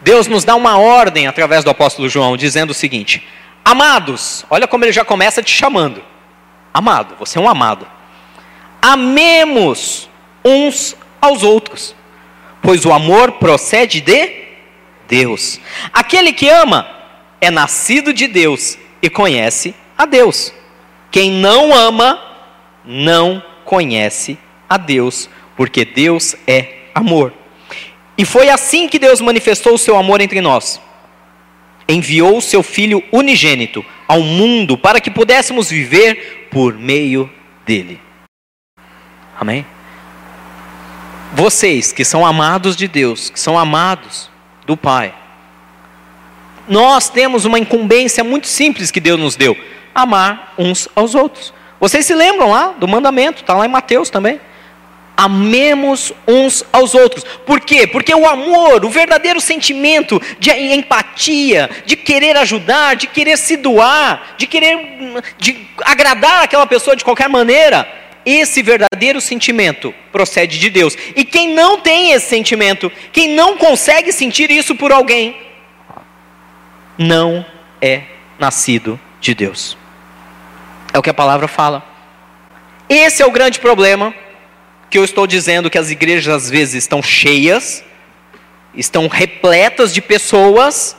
Deus 0.02 0.28
nos 0.28 0.44
dá 0.44 0.56
uma 0.56 0.78
ordem 0.78 1.26
através 1.26 1.64
do 1.64 1.70
apóstolo 1.70 2.10
João, 2.10 2.36
dizendo 2.36 2.72
o 2.72 2.74
seguinte: 2.74 3.26
Amados, 3.64 4.46
olha 4.50 4.68
como 4.68 4.84
ele 4.84 4.92
já 4.92 5.06
começa 5.06 5.42
te 5.42 5.52
chamando. 5.52 6.04
Amado, 6.74 7.16
você 7.18 7.38
é 7.38 7.42
um 7.42 7.48
amado. 7.48 7.88
Amemos 8.82 10.10
uns 10.44 10.98
aos 11.22 11.44
outros, 11.44 11.96
pois 12.62 12.86
o 12.86 12.92
amor 12.92 13.34
procede 13.34 14.02
de 14.02 14.49
Deus. 15.10 15.60
Aquele 15.92 16.32
que 16.32 16.48
ama 16.48 16.88
é 17.42 17.50
nascido 17.50 18.14
de 18.14 18.28
Deus 18.28 18.78
e 19.02 19.10
conhece 19.10 19.74
a 19.98 20.06
Deus. 20.06 20.54
Quem 21.12 21.32
não 21.32 21.76
ama, 21.76 22.22
não 22.86 23.44
conhece 23.66 24.38
a 24.70 24.78
Deus, 24.78 25.28
porque 25.58 25.84
Deus 25.84 26.36
é 26.48 26.84
amor. 26.94 27.34
E 28.16 28.24
foi 28.24 28.50
assim 28.50 28.88
que 28.88 29.00
Deus 29.00 29.20
manifestou 29.20 29.74
o 29.74 29.78
seu 29.78 29.98
amor 29.98 30.22
entre 30.22 30.40
nós. 30.42 30.80
Enviou 31.88 32.38
o 32.38 32.42
seu 32.42 32.62
Filho 32.62 33.04
unigênito 33.12 33.84
ao 34.08 34.22
mundo 34.22 34.78
para 34.78 35.02
que 35.02 35.10
pudéssemos 35.10 35.72
viver 35.72 36.48
por 36.52 36.78
meio 36.78 37.32
dele. 37.66 38.00
Amém? 39.40 39.66
Vocês 41.34 41.92
que 41.92 42.06
são 42.06 42.26
amados 42.26 42.76
de 42.76 42.88
Deus, 42.88 43.30
que 43.30 43.40
são 43.40 43.58
amados 43.58 44.29
do 44.70 44.78
Pai, 44.78 45.16
nós 46.68 47.10
temos 47.10 47.44
uma 47.44 47.58
incumbência 47.58 48.24
muito 48.24 48.46
simples 48.46 48.92
que 48.92 49.00
Deus 49.00 49.20
nos 49.20 49.36
deu: 49.36 49.58
amar 49.96 50.54
uns 50.60 50.88
aos 50.96 51.16
outros. 51.16 51.52
Vocês 51.80 52.06
se 52.06 52.14
lembram 52.14 52.52
lá 52.52 52.76
do 52.78 52.88
mandamento, 52.88 53.42
está 53.42 53.56
lá 53.56 53.66
em 53.66 53.70
Mateus 53.70 54.12
também. 54.12 54.40
Amemos 55.18 56.14
uns 56.28 56.64
aos 56.72 56.94
outros. 56.94 57.24
Por 57.46 57.60
quê? 57.60 57.88
Porque 57.88 58.14
o 58.14 58.30
amor, 58.30 58.86
o 58.86 58.90
verdadeiro 58.90 59.42
sentimento 59.42 60.22
de 60.40 60.52
empatia, 60.52 61.68
de 61.86 61.98
querer 61.98 62.38
ajudar, 62.38 62.96
de 62.96 63.08
querer 63.08 63.38
se 63.38 63.58
doar, 63.58 64.36
de 64.38 64.46
querer 64.46 64.78
de 65.40 65.68
agradar 65.82 66.44
aquela 66.44 66.68
pessoa 66.68 66.96
de 66.96 67.04
qualquer 67.04 67.28
maneira, 67.28 67.92
esse 68.36 68.62
verdadeiro 68.62 69.22
sentimento 69.22 69.94
procede 70.12 70.60
de 70.60 70.70
Deus. 70.70 70.98
E 71.16 71.24
quem 71.24 71.54
não 71.54 71.80
tem 71.80 72.12
esse 72.12 72.28
sentimento, 72.28 72.92
quem 73.12 73.30
não 73.36 73.58
consegue 73.58 74.12
sentir 74.12 74.52
isso 74.52 74.76
por 74.76 74.92
alguém, 74.92 75.36
não 76.98 77.46
é 77.82 78.04
nascido 78.38 79.00
de 79.22 79.34
Deus. 79.34 79.78
É 80.94 80.98
o 80.98 81.02
que 81.02 81.10
a 81.10 81.14
palavra 81.14 81.48
fala. 81.48 81.84
Esse 82.90 83.22
é 83.22 83.26
o 83.26 83.32
grande 83.32 83.60
problema 83.60 84.14
que 84.90 84.98
eu 84.98 85.04
estou 85.04 85.28
dizendo 85.28 85.70
que 85.70 85.78
as 85.78 85.92
igrejas 85.92 86.34
às 86.34 86.50
vezes 86.50 86.76
estão 86.76 87.02
cheias, 87.02 87.84
estão 88.74 89.08
repletas 89.08 89.94
de 89.94 90.02
pessoas, 90.02 90.96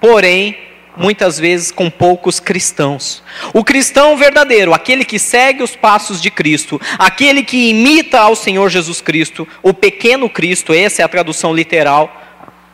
porém, 0.00 0.56
muitas 1.00 1.38
vezes 1.38 1.72
com 1.72 1.88
poucos 1.90 2.38
cristãos. 2.38 3.22
O 3.54 3.64
cristão 3.64 4.16
verdadeiro, 4.16 4.74
aquele 4.74 5.04
que 5.04 5.18
segue 5.18 5.62
os 5.62 5.74
passos 5.74 6.20
de 6.20 6.30
Cristo, 6.30 6.80
aquele 6.98 7.42
que 7.42 7.70
imita 7.70 8.20
ao 8.20 8.36
Senhor 8.36 8.68
Jesus 8.68 9.00
Cristo, 9.00 9.48
o 9.62 9.72
pequeno 9.72 10.28
Cristo, 10.28 10.74
essa 10.74 11.00
é 11.00 11.04
a 11.04 11.08
tradução 11.08 11.54
literal. 11.54 12.14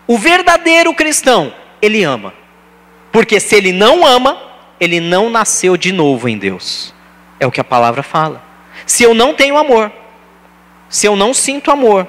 O 0.07 0.19
verdadeiro 0.19 0.93
cristão, 0.93 1.55
ele 1.81 2.03
ama. 2.03 2.35
Porque 3.13 3.39
se 3.39 3.55
ele 3.55 3.73
não 3.73 4.05
ama, 4.05 4.37
ele 4.81 5.01
não 5.01 5.31
nasceu 5.31 5.77
de 5.77 5.93
novo 5.93 6.29
em 6.29 6.37
Deus. 6.37 6.93
É 7.39 7.47
o 7.47 7.51
que 7.51 7.61
a 7.61 7.65
palavra 7.65 8.03
fala. 8.03 8.45
Se 8.85 9.05
eu 9.05 9.15
não 9.15 9.35
tenho 9.35 9.57
amor, 9.57 9.93
se 10.89 11.07
eu 11.07 11.15
não 11.15 11.33
sinto 11.33 11.71
amor, 11.71 12.07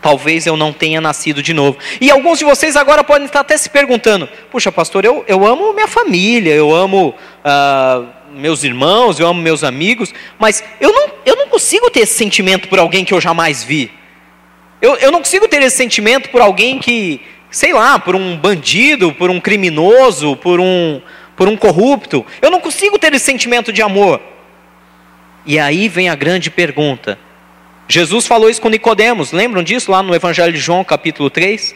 talvez 0.00 0.46
eu 0.46 0.56
não 0.56 0.72
tenha 0.72 1.00
nascido 1.00 1.42
de 1.42 1.52
novo. 1.52 1.78
E 2.00 2.10
alguns 2.10 2.38
de 2.38 2.44
vocês 2.44 2.76
agora 2.76 3.04
podem 3.04 3.26
estar 3.26 3.40
até 3.40 3.56
se 3.56 3.70
perguntando: 3.70 4.28
puxa, 4.50 4.72
pastor, 4.72 5.04
eu, 5.04 5.24
eu 5.26 5.46
amo 5.46 5.72
minha 5.72 5.88
família, 5.88 6.54
eu 6.54 6.74
amo 6.74 7.14
uh, 7.44 8.06
meus 8.32 8.64
irmãos, 8.64 9.18
eu 9.18 9.26
amo 9.26 9.40
meus 9.40 9.64
amigos, 9.64 10.12
mas 10.38 10.62
eu 10.80 10.92
não, 10.92 11.10
eu 11.26 11.36
não 11.36 11.48
consigo 11.48 11.90
ter 11.90 12.00
esse 12.00 12.14
sentimento 12.14 12.68
por 12.68 12.78
alguém 12.78 13.04
que 13.04 13.12
eu 13.12 13.20
jamais 13.20 13.62
vi. 13.62 13.90
Eu, 14.80 14.96
eu 14.96 15.12
não 15.12 15.18
consigo 15.18 15.46
ter 15.46 15.62
esse 15.62 15.76
sentimento 15.76 16.30
por 16.30 16.40
alguém 16.40 16.78
que, 16.78 17.20
sei 17.50 17.72
lá, 17.72 17.98
por 17.98 18.16
um 18.16 18.36
bandido, 18.36 19.12
por 19.12 19.28
um 19.28 19.38
criminoso, 19.38 20.36
por 20.36 20.58
um, 20.58 21.02
por 21.36 21.48
um 21.48 21.56
corrupto. 21.56 22.24
Eu 22.40 22.50
não 22.50 22.60
consigo 22.60 22.98
ter 22.98 23.12
esse 23.12 23.26
sentimento 23.26 23.72
de 23.72 23.82
amor. 23.82 24.20
E 25.44 25.58
aí 25.58 25.88
vem 25.88 26.08
a 26.08 26.14
grande 26.14 26.50
pergunta. 26.50 27.18
Jesus 27.90 28.24
falou 28.24 28.48
isso 28.48 28.62
com 28.62 28.68
Nicodemos, 28.68 29.32
lembram 29.32 29.64
disso 29.64 29.90
lá 29.90 30.00
no 30.00 30.14
Evangelho 30.14 30.52
de 30.52 30.60
João, 30.60 30.84
capítulo 30.84 31.28
3? 31.28 31.74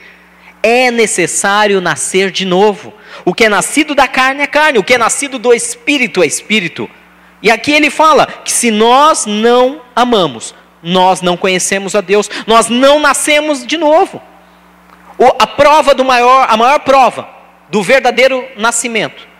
É 0.63 0.89
necessário 0.89 1.81
nascer 1.81 2.31
de 2.31 2.45
novo. 2.45 2.95
O 3.25 3.35
que 3.35 3.47
é 3.47 3.49
nascido 3.49 3.97
da 3.97 4.07
carne 4.07 4.43
é 4.43 4.47
carne, 4.47 4.79
o 4.79 4.85
que 4.85 4.95
é 4.95 4.99
nascido 4.99 5.41
do 5.41 5.53
espírito 5.53 6.23
é 6.23 6.27
espírito. 6.27 6.89
E 7.43 7.51
aqui 7.51 7.73
ele 7.73 7.91
fala 7.91 8.27
que 8.27 8.53
se 8.53 8.71
nós 8.71 9.27
não 9.27 9.83
amamos, 9.95 10.55
nós 10.81 11.21
não 11.21 11.37
conhecemos 11.37 11.97
a 11.97 12.01
Deus, 12.01 12.31
nós 12.47 12.69
não 12.69 13.01
nascemos 13.01 13.67
de 13.67 13.77
novo. 13.77 14.23
O, 15.19 15.27
a 15.39 15.49
prova 15.49 15.95
do 15.95 16.05
maior, 16.05 16.47
a 16.49 16.57
maior 16.57 16.79
prova 16.79 17.29
do 17.69 17.83
verdadeiro 17.83 18.47
nascimento 18.57 19.35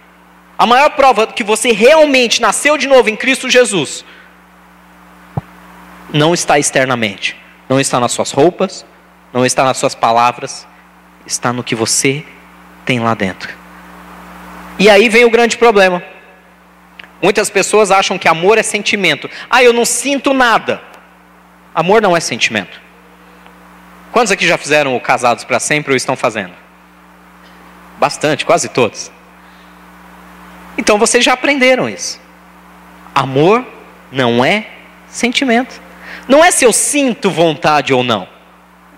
a 0.57 0.67
maior 0.67 0.91
prova 0.91 1.27
que 1.27 1.43
você 1.43 1.73
realmente 1.73 2.41
nasceu 2.41 2.79
de 2.79 2.87
novo 2.87 3.11
em 3.11 3.17
Cristo 3.17 3.51
Jesus 3.51 4.05
não 6.13 6.35
está 6.35 6.59
externamente, 6.59 7.37
não 7.69 7.81
está 7.81 7.99
nas 7.99 8.13
suas 8.13 8.31
roupas, 8.31 8.85
não 9.33 9.45
está 9.45 9.65
nas 9.65 9.77
suas 9.77 9.95
palavras, 9.95 10.67
está 11.27 11.53
no 11.53 11.65
que 11.65 11.75
você 11.75 12.25
tem 12.85 13.01
lá 13.01 13.15
dentro. 13.15 13.53
E 14.79 14.89
aí 14.89 15.09
vem 15.09 15.25
o 15.25 15.31
grande 15.31 15.57
problema. 15.57 16.03
Muitas 17.23 17.49
pessoas 17.49 17.91
acham 17.91 18.19
que 18.19 18.29
amor 18.29 18.59
é 18.59 18.63
sentimento. 18.63 19.31
Ah, 19.49 19.63
eu 19.63 19.73
não 19.73 19.85
sinto 19.85 20.35
nada. 20.35 20.81
Amor 21.75 22.03
não 22.03 22.17
é 22.17 22.21
sentimento. 22.21 22.81
Quantos 24.13 24.31
aqui 24.31 24.47
já 24.47 24.59
fizeram 24.59 24.95
o 24.95 25.01
casados 25.01 25.43
para 25.43 25.59
sempre 25.59 25.93
ou 25.93 25.97
estão 25.97 26.17
fazendo? 26.17 26.53
Bastante, 27.99 28.45
quase 28.45 28.69
todos. 28.69 29.11
Então 30.77 30.99
vocês 30.99 31.25
já 31.25 31.33
aprenderam 31.33 31.89
isso. 31.89 32.21
Amor 33.15 33.65
não 34.13 34.45
é 34.45 34.69
sentimento. 35.09 35.81
Não 36.29 36.45
é 36.45 36.51
se 36.51 36.65
eu 36.65 36.73
sinto 36.73 37.31
vontade 37.31 37.93
ou 37.93 38.03
não 38.03 38.29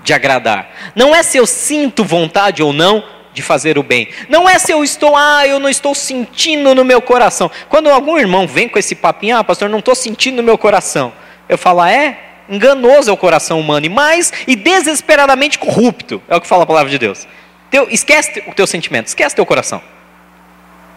de 0.03 0.15
agradar. 0.15 0.71
Não 0.95 1.15
é 1.15 1.23
se 1.23 1.37
eu 1.37 1.47
sinto 1.47 2.05
vontade 2.05 2.63
ou 2.63 2.73
não 2.73 3.05
de 3.33 3.43
fazer 3.43 3.77
o 3.77 3.83
bem. 3.83 4.09
Não 4.29 4.49
é 4.49 4.59
se 4.59 4.73
eu 4.73 4.83
estou, 4.83 5.15
ah, 5.17 5.47
eu 5.47 5.59
não 5.59 5.69
estou 5.69 5.95
sentindo 5.95 6.75
no 6.75 6.85
meu 6.85 7.03
coração. 7.03 7.51
Quando 7.69 7.91
algum 7.91 8.17
irmão 8.17 8.47
vem 8.47 8.69
com 8.69 8.79
esse 8.79 8.95
papinho, 8.95 9.37
ah, 9.37 9.45
pastor, 9.45 9.69
não 9.69 9.81
estou 9.81 9.95
sentindo 9.95 10.37
no 10.37 10.43
meu 10.43 10.57
coração. 10.57 11.13
Eu 11.49 11.59
falo, 11.59 11.81
ah, 11.81 11.91
é? 11.91 12.19
Enganoso 12.49 13.11
é 13.11 13.13
o 13.13 13.17
coração 13.17 13.59
humano, 13.59 13.85
e 13.85 13.89
mais, 13.89 14.33
e 14.47 14.55
desesperadamente 14.55 15.59
corrupto. 15.59 16.23
É 16.29 16.37
o 16.37 16.41
que 16.41 16.47
fala 16.47 16.63
a 16.63 16.67
palavra 16.67 16.91
de 16.91 16.99
Deus. 16.99 17.27
Teu, 17.69 17.89
esquece 17.91 18.43
o 18.47 18.55
teu 18.55 18.67
sentimento, 18.67 19.09
esquece 19.09 19.35
teu 19.35 19.45
coração. 19.45 19.83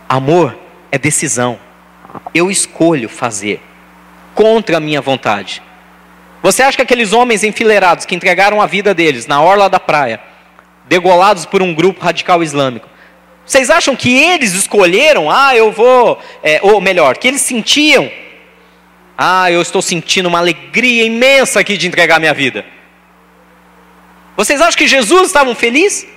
Amor 0.08 0.58
é 0.92 0.98
decisão. 0.98 1.60
Eu 2.34 2.50
escolho 2.50 3.10
fazer 3.10 3.62
contra 4.34 4.78
a 4.78 4.80
minha 4.80 5.02
vontade. 5.02 5.62
Você 6.42 6.64
acha 6.64 6.78
que 6.78 6.84
aqueles 6.84 7.12
homens 7.12 7.44
enfileirados 7.44 8.06
que 8.06 8.16
entregaram 8.16 8.62
a 8.62 8.66
vida 8.66 8.94
deles 8.94 9.28
na 9.28 9.42
orla 9.42 9.70
da 9.70 9.80
praia, 9.80 10.22
degolados 10.86 11.46
por 11.46 11.62
um 11.62 11.74
grupo 11.74 12.04
radical 12.04 12.42
islâmico, 12.42 12.88
vocês 13.46 13.70
acham 13.70 13.96
que 13.96 14.16
eles 14.16 14.54
escolheram, 14.54 15.30
ah, 15.30 15.56
eu 15.56 15.72
vou, 15.72 16.20
é, 16.44 16.60
ou 16.62 16.80
melhor, 16.80 17.18
que 17.18 17.28
eles 17.28 17.42
sentiam, 17.42 18.10
ah, 19.18 19.52
eu 19.52 19.62
estou 19.62 19.82
sentindo 19.82 20.30
uma 20.30 20.38
alegria 20.38 21.04
imensa 21.04 21.60
aqui 21.60 21.76
de 21.76 21.88
entregar 21.88 22.20
minha 22.20 22.34
vida? 22.34 22.64
Vocês 24.38 24.62
acham 24.62 24.78
que 24.78 24.88
Jesus 24.88 25.28
estava 25.28 25.54
feliz? 25.56 26.08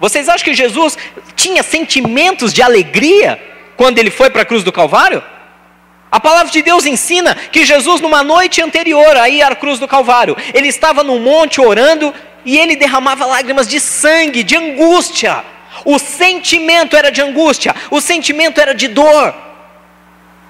Vocês 0.00 0.28
acham 0.28 0.44
que 0.44 0.54
Jesus 0.54 0.96
tinha 1.36 1.62
sentimentos 1.62 2.52
de 2.52 2.62
alegria 2.62 3.40
quando 3.76 3.98
ele 3.98 4.10
foi 4.10 4.30
para 4.30 4.42
a 4.42 4.44
cruz 4.46 4.64
do 4.64 4.72
Calvário? 4.72 5.22
A 6.10 6.18
palavra 6.18 6.50
de 6.50 6.60
Deus 6.60 6.86
ensina 6.86 7.34
que 7.34 7.64
Jesus, 7.64 8.00
numa 8.00 8.22
noite 8.24 8.60
anterior 8.60 9.16
a 9.16 9.28
ir 9.28 9.42
à 9.42 9.54
cruz 9.54 9.78
do 9.78 9.86
Calvário, 9.86 10.36
ele 10.52 10.66
estava 10.66 11.04
no 11.04 11.20
monte 11.20 11.60
orando 11.60 12.12
e 12.44 12.58
ele 12.58 12.74
derramava 12.74 13.24
lágrimas 13.26 13.68
de 13.68 13.78
sangue, 13.78 14.42
de 14.42 14.56
angústia. 14.56 15.44
O 15.84 15.98
sentimento 15.98 16.96
era 16.96 17.10
de 17.12 17.22
angústia, 17.22 17.74
o 17.90 18.00
sentimento 18.00 18.60
era 18.60 18.74
de 18.74 18.88
dor. 18.88 19.34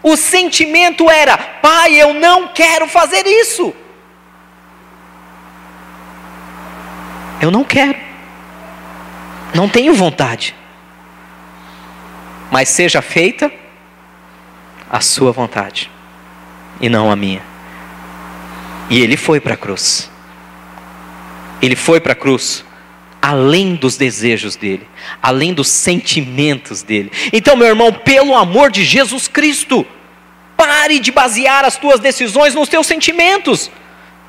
O 0.03 0.17
sentimento 0.17 1.11
era: 1.11 1.37
Pai, 1.37 1.95
eu 1.95 2.15
não 2.15 2.49
quero 2.49 2.89
fazer 2.89 3.27
isso. 3.27 3.75
Eu 7.41 7.51
não 7.51 7.65
quero. 7.65 7.99
Não 9.55 9.69
tenho 9.69 9.93
vontade. 9.95 10.55
mas 12.51 12.69
seja 12.69 13.01
feita 13.03 13.53
a 14.91 15.01
sua 15.01 15.31
vontade 15.31 15.91
e 16.81 16.89
não 16.89 17.11
a 17.11 17.17
minha. 17.17 17.43
E 18.89 19.01
ele 19.01 19.17
foi 19.17 19.39
para 19.41 19.55
a 19.55 19.57
cruz. 19.57 20.11
Ele 21.63 21.77
foi 21.77 22.01
para 22.01 22.13
a 22.13 22.17
cruz 22.17 22.65
além 23.23 23.75
dos 23.75 23.97
desejos 23.97 24.57
dele, 24.57 24.89
além 25.23 25.53
dos 25.53 25.69
sentimentos 25.69 26.83
dele. 26.83 27.13
Então, 27.33 27.55
meu 27.55 27.69
irmão, 27.69 27.93
pelo 27.93 28.35
amor 28.35 28.71
de 28.71 28.83
Jesus 28.83 29.29
Cristo, 29.29 29.87
pare 30.57 30.99
de 30.99 31.13
basear 31.13 31.65
as 31.65 31.77
tuas 31.77 32.01
decisões 32.01 32.55
nos 32.55 32.69
teus 32.69 32.87
sentimentos. 32.87 33.71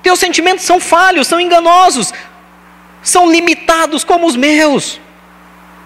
Teus 0.04 0.20
sentimentos 0.20 0.66
são 0.66 0.80
falhos, 0.80 1.28
são 1.28 1.40
enganosos, 1.40 2.14
são 3.02 3.32
limitados 3.32 4.04
como 4.04 4.28
os 4.28 4.36
meus. 4.36 5.00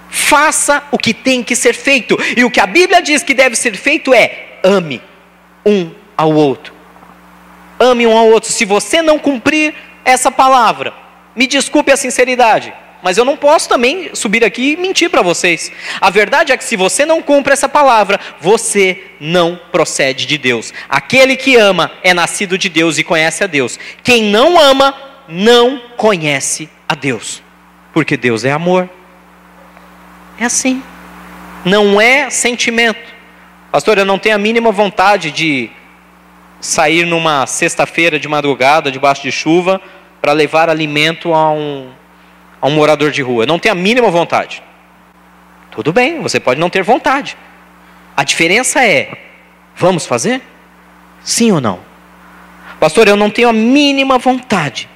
Faça 0.10 0.84
o 0.92 0.98
que 0.98 1.14
tem 1.14 1.44
que 1.44 1.56
ser 1.56 1.74
feito, 1.74 2.18
e 2.36 2.44
o 2.44 2.50
que 2.50 2.60
a 2.60 2.66
Bíblia 2.66 3.02
diz 3.02 3.22
que 3.22 3.34
deve 3.34 3.56
ser 3.56 3.76
feito 3.76 4.14
é: 4.14 4.55
ame 4.66 5.02
um 5.66 5.92
ao 6.18 6.34
outro. 6.34 6.74
Ame 7.80 8.08
um 8.08 8.18
ao 8.18 8.28
outro. 8.28 8.52
Se 8.52 8.66
você 8.66 9.02
não 9.02 9.20
cumprir 9.20 9.76
essa 10.04 10.32
palavra, 10.32 10.94
me 11.36 11.46
desculpe 11.46 11.92
a 11.92 11.98
sinceridade, 11.98 12.74
mas 13.04 13.18
eu 13.18 13.26
não 13.26 13.38
posso 13.38 13.70
também 13.70 14.10
subir 14.14 14.44
aqui 14.44 14.72
e 14.72 14.78
mentir 14.78 15.10
para 15.10 15.22
vocês. 15.22 15.72
A 16.02 16.10
verdade 16.10 16.52
é 16.52 16.58
que 16.58 16.64
se 16.64 16.76
você 16.76 17.06
não 17.06 17.22
cumpre 17.22 17.54
essa 17.54 17.70
palavra, 17.70 18.20
você 18.42 19.04
não 19.20 19.60
procede 19.72 20.26
de 20.26 20.38
Deus. 20.38 20.74
Aquele 20.90 21.36
que 21.36 21.56
ama 21.56 21.92
é 22.02 22.14
nascido 22.14 22.58
de 22.58 22.68
Deus 22.68 22.98
e 22.98 23.04
conhece 23.04 23.44
a 23.44 23.48
Deus. 23.48 23.80
Quem 24.04 24.24
não 24.24 24.60
ama, 24.60 24.96
não 25.28 25.80
conhece 25.96 26.68
a 26.90 26.96
Deus. 26.96 27.44
Porque 27.94 28.18
Deus 28.18 28.44
é 28.44 28.52
amor. 28.52 28.90
É 30.40 30.46
assim. 30.46 30.82
Não 31.64 32.00
é 32.00 32.30
sentimento. 32.30 33.15
Pastor, 33.76 33.98
eu 33.98 34.06
não 34.06 34.18
tenho 34.18 34.36
a 34.36 34.38
mínima 34.38 34.72
vontade 34.72 35.32
de 35.32 35.70
sair 36.62 37.06
numa 37.06 37.46
sexta-feira 37.46 38.18
de 38.18 38.26
madrugada, 38.26 38.90
debaixo 38.90 39.22
de 39.24 39.34
chuva, 39.34 39.82
para 40.22 40.32
levar 40.32 40.70
alimento 40.70 41.34
a 41.34 41.52
um, 41.52 41.90
a 42.62 42.68
um 42.68 42.72
morador 42.72 43.12
de 43.12 43.22
rua. 43.22 43.44
Eu 43.44 43.48
não 43.48 43.60
tenho 43.60 43.74
a 43.74 43.78
mínima 43.78 44.10
vontade. 44.10 44.64
Tudo 45.72 45.92
bem, 45.92 46.22
você 46.22 46.40
pode 46.40 46.58
não 46.58 46.70
ter 46.70 46.84
vontade. 46.84 47.36
A 48.16 48.24
diferença 48.24 48.82
é: 48.82 49.12
vamos 49.76 50.06
fazer? 50.06 50.42
Sim 51.22 51.52
ou 51.52 51.60
não? 51.60 51.82
Pastor, 52.80 53.10
eu 53.10 53.18
não 53.18 53.30
tenho 53.30 53.50
a 53.50 53.54
mínima 53.54 54.18
vontade 54.18 54.88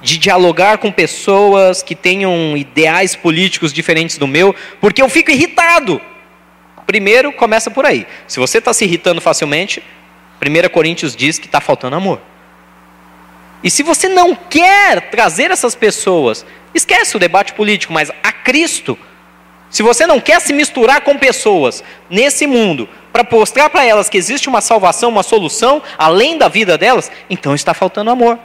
de 0.00 0.16
dialogar 0.16 0.78
com 0.78 0.90
pessoas 0.90 1.82
que 1.82 1.94
tenham 1.94 2.56
ideais 2.56 3.14
políticos 3.14 3.70
diferentes 3.70 4.16
do 4.16 4.26
meu, 4.26 4.56
porque 4.80 5.02
eu 5.02 5.10
fico 5.10 5.30
irritado. 5.30 6.00
Primeiro, 6.88 7.30
começa 7.34 7.70
por 7.70 7.84
aí. 7.84 8.06
Se 8.26 8.40
você 8.40 8.56
está 8.56 8.72
se 8.72 8.82
irritando 8.82 9.20
facilmente, 9.20 9.82
1 10.40 10.68
Coríntios 10.70 11.14
diz 11.14 11.38
que 11.38 11.44
está 11.44 11.60
faltando 11.60 11.96
amor. 11.96 12.18
E 13.62 13.70
se 13.70 13.82
você 13.82 14.08
não 14.08 14.34
quer 14.34 15.10
trazer 15.10 15.50
essas 15.50 15.74
pessoas, 15.74 16.46
esquece 16.74 17.14
o 17.14 17.20
debate 17.20 17.52
político, 17.52 17.92
mas 17.92 18.10
a 18.22 18.32
Cristo, 18.32 18.98
se 19.68 19.82
você 19.82 20.06
não 20.06 20.18
quer 20.18 20.40
se 20.40 20.50
misturar 20.54 21.02
com 21.02 21.18
pessoas 21.18 21.84
nesse 22.08 22.46
mundo, 22.46 22.88
para 23.12 23.22
mostrar 23.30 23.68
para 23.68 23.84
elas 23.84 24.08
que 24.08 24.16
existe 24.16 24.48
uma 24.48 24.62
salvação, 24.62 25.10
uma 25.10 25.22
solução, 25.22 25.82
além 25.98 26.38
da 26.38 26.48
vida 26.48 26.78
delas, 26.78 27.12
então 27.28 27.54
está 27.54 27.74
faltando 27.74 28.10
amor. 28.10 28.38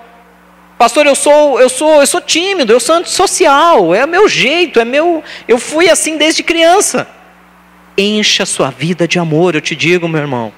Pastor, 0.77 1.05
eu 1.05 1.15
sou, 1.15 1.61
eu 1.61 1.69
sou, 1.69 2.01
eu 2.01 2.07
sou 2.07 2.19
tímido, 2.19 2.73
eu 2.73 2.79
sou 2.81 2.95
antissocial, 2.97 3.95
é 3.95 4.05
meu 4.05 4.27
jeito, 4.27 4.81
é 4.81 4.83
meu, 4.83 5.23
eu 5.47 5.57
fui 5.57 5.89
assim 5.89 6.17
desde 6.17 6.43
criança. 6.43 7.22
Encha 7.97 8.43
a 8.43 8.45
sua 8.45 8.69
vida 8.69 9.07
de 9.07 9.19
amor, 9.19 9.55
eu 9.55 9.61
te 9.61 9.75
digo, 9.75 10.07
meu 10.07 10.21
irmão. 10.21 10.51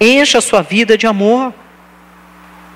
Encha 0.00 0.38
a 0.38 0.42
sua 0.42 0.62
vida 0.62 0.96
de 0.96 1.06
amor. 1.06 1.52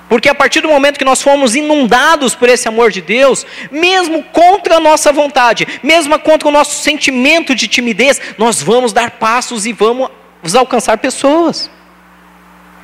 Porque 0.09 0.28
a 0.28 0.35
partir 0.35 0.61
do 0.61 0.68
momento 0.68 0.98
que 0.98 1.04
nós 1.04 1.20
fomos 1.20 1.56
inundados 1.56 2.35
por 2.35 2.48
esse 2.48 2.68
amor 2.68 2.92
de 2.92 3.00
Deus, 3.00 3.44
mesmo 3.70 4.22
contra 4.22 4.76
a 4.76 4.80
nossa 4.80 5.12
vontade, 5.12 5.66
mesmo 5.82 6.16
contra 6.20 6.48
o 6.48 6.52
nosso 6.52 6.80
sentimento 6.80 7.54
de 7.54 7.66
timidez, 7.66 8.20
nós 8.38 8.62
vamos 8.62 8.92
dar 8.92 9.12
passos 9.12 9.66
e 9.66 9.72
vamos 9.72 10.11
alcançar 10.54 10.98
pessoas. 10.98 11.68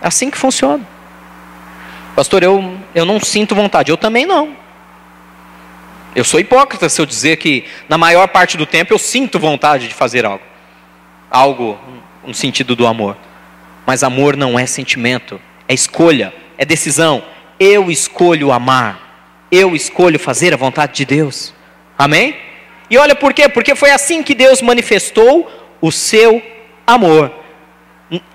É 0.00 0.08
assim 0.08 0.30
que 0.30 0.38
funciona. 0.38 0.84
Pastor, 2.16 2.42
eu, 2.42 2.76
eu 2.94 3.04
não 3.04 3.20
sinto 3.20 3.54
vontade. 3.54 3.90
Eu 3.90 3.96
também 3.96 4.26
não. 4.26 4.56
Eu 6.14 6.24
sou 6.24 6.40
hipócrita 6.40 6.88
se 6.88 7.00
eu 7.00 7.06
dizer 7.06 7.36
que 7.36 7.64
na 7.88 7.96
maior 7.96 8.28
parte 8.28 8.56
do 8.56 8.66
tempo 8.66 8.92
eu 8.92 8.98
sinto 8.98 9.38
vontade 9.38 9.88
de 9.88 9.94
fazer 9.94 10.26
algo. 10.26 10.51
Algo 11.32 11.78
no 12.24 12.34
sentido 12.34 12.76
do 12.76 12.86
amor. 12.86 13.16
Mas 13.86 14.04
amor 14.04 14.36
não 14.36 14.58
é 14.58 14.66
sentimento, 14.66 15.40
é 15.66 15.74
escolha, 15.74 16.32
é 16.56 16.64
decisão. 16.64 17.22
Eu 17.58 17.90
escolho 17.90 18.52
amar. 18.52 19.00
Eu 19.50 19.74
escolho 19.74 20.18
fazer 20.18 20.54
a 20.54 20.56
vontade 20.56 20.94
de 20.94 21.04
Deus. 21.04 21.54
Amém? 21.98 22.36
E 22.88 22.98
olha 22.98 23.14
por 23.14 23.32
quê? 23.32 23.48
Porque 23.48 23.74
foi 23.74 23.90
assim 23.90 24.22
que 24.22 24.34
Deus 24.34 24.62
manifestou 24.62 25.50
o 25.80 25.90
seu 25.90 26.42
amor 26.86 27.32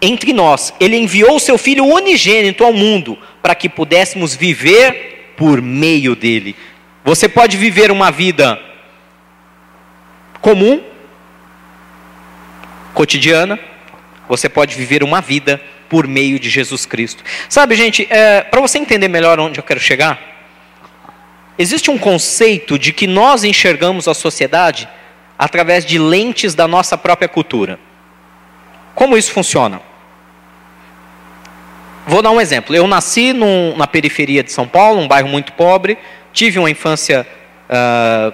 entre 0.02 0.34
nós. 0.34 0.74
Ele 0.80 0.98
enviou 0.98 1.36
o 1.36 1.40
seu 1.40 1.58
filho 1.58 1.86
unigênito 1.86 2.64
ao 2.64 2.74
mundo 2.74 3.18
para 3.42 3.56
que 3.56 3.70
pudéssemos 3.70 4.36
viver 4.36 5.34
por 5.38 5.62
meio 5.62 6.16
dele. 6.16 6.56
Você 7.04 7.30
pode 7.30 7.56
viver 7.58 7.92
uma 7.92 8.12
vida 8.12 8.60
comum, 10.42 10.82
cotidiana, 12.98 13.60
você 14.28 14.50
pode 14.50 14.76
viver 14.76 15.04
uma 15.04 15.22
vida 15.22 15.62
por 15.88 16.08
meio 16.08 16.40
de 16.40 16.50
Jesus 16.50 16.84
Cristo. 16.84 17.24
Sabe, 17.48 17.76
gente, 17.76 18.08
é, 18.10 18.42
para 18.42 18.60
você 18.60 18.80
entender 18.80 19.08
melhor 19.08 19.40
onde 19.40 19.60
eu 19.60 19.64
quero 19.64 19.80
chegar, 19.80 20.20
existe 21.60 21.92
um 21.92 21.98
conceito 22.00 22.80
de 22.80 22.92
que 22.92 23.06
nós 23.06 23.44
enxergamos 23.44 24.08
a 24.08 24.16
sociedade 24.16 24.90
através 25.38 25.86
de 25.86 26.00
lentes 26.00 26.56
da 26.56 26.68
nossa 26.68 26.98
própria 26.98 27.28
cultura. 27.28 27.80
Como 28.96 29.16
isso 29.16 29.32
funciona? 29.32 29.80
Vou 32.08 32.24
dar 32.24 32.32
um 32.32 32.42
exemplo. 32.42 32.76
Eu 32.76 32.88
nasci 32.88 33.32
num, 33.32 33.78
na 33.78 33.86
periferia 33.86 34.42
de 34.42 34.52
São 34.52 34.68
Paulo, 34.68 35.00
um 35.02 35.08
bairro 35.08 35.30
muito 35.30 35.54
pobre, 35.54 36.00
tive 36.34 36.58
uma 36.58 36.72
infância, 36.72 37.28
uh, 37.70 38.34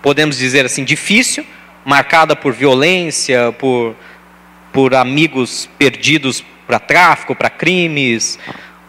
podemos 0.00 0.38
dizer 0.38 0.64
assim, 0.64 0.84
difícil, 0.84 1.44
marcada 1.84 2.36
por 2.36 2.52
violência, 2.52 3.52
por, 3.58 3.94
por 4.72 4.94
amigos 4.94 5.68
perdidos 5.78 6.44
para 6.66 6.78
tráfico, 6.78 7.34
para 7.34 7.50
crimes. 7.50 8.38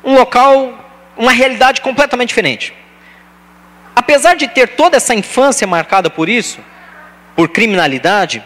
Um 0.04 0.16
local, 0.16 0.74
uma 1.18 1.32
realidade 1.32 1.82
completamente 1.82 2.30
diferente. 2.30 2.74
Apesar 3.96 4.36
de 4.36 4.48
ter 4.48 4.70
toda 4.70 4.98
essa 4.98 5.14
infância 5.14 5.68
marcada 5.68 6.10
por 6.10 6.28
isso, 6.30 6.60
por 7.36 7.50
criminalidade, 7.50 8.44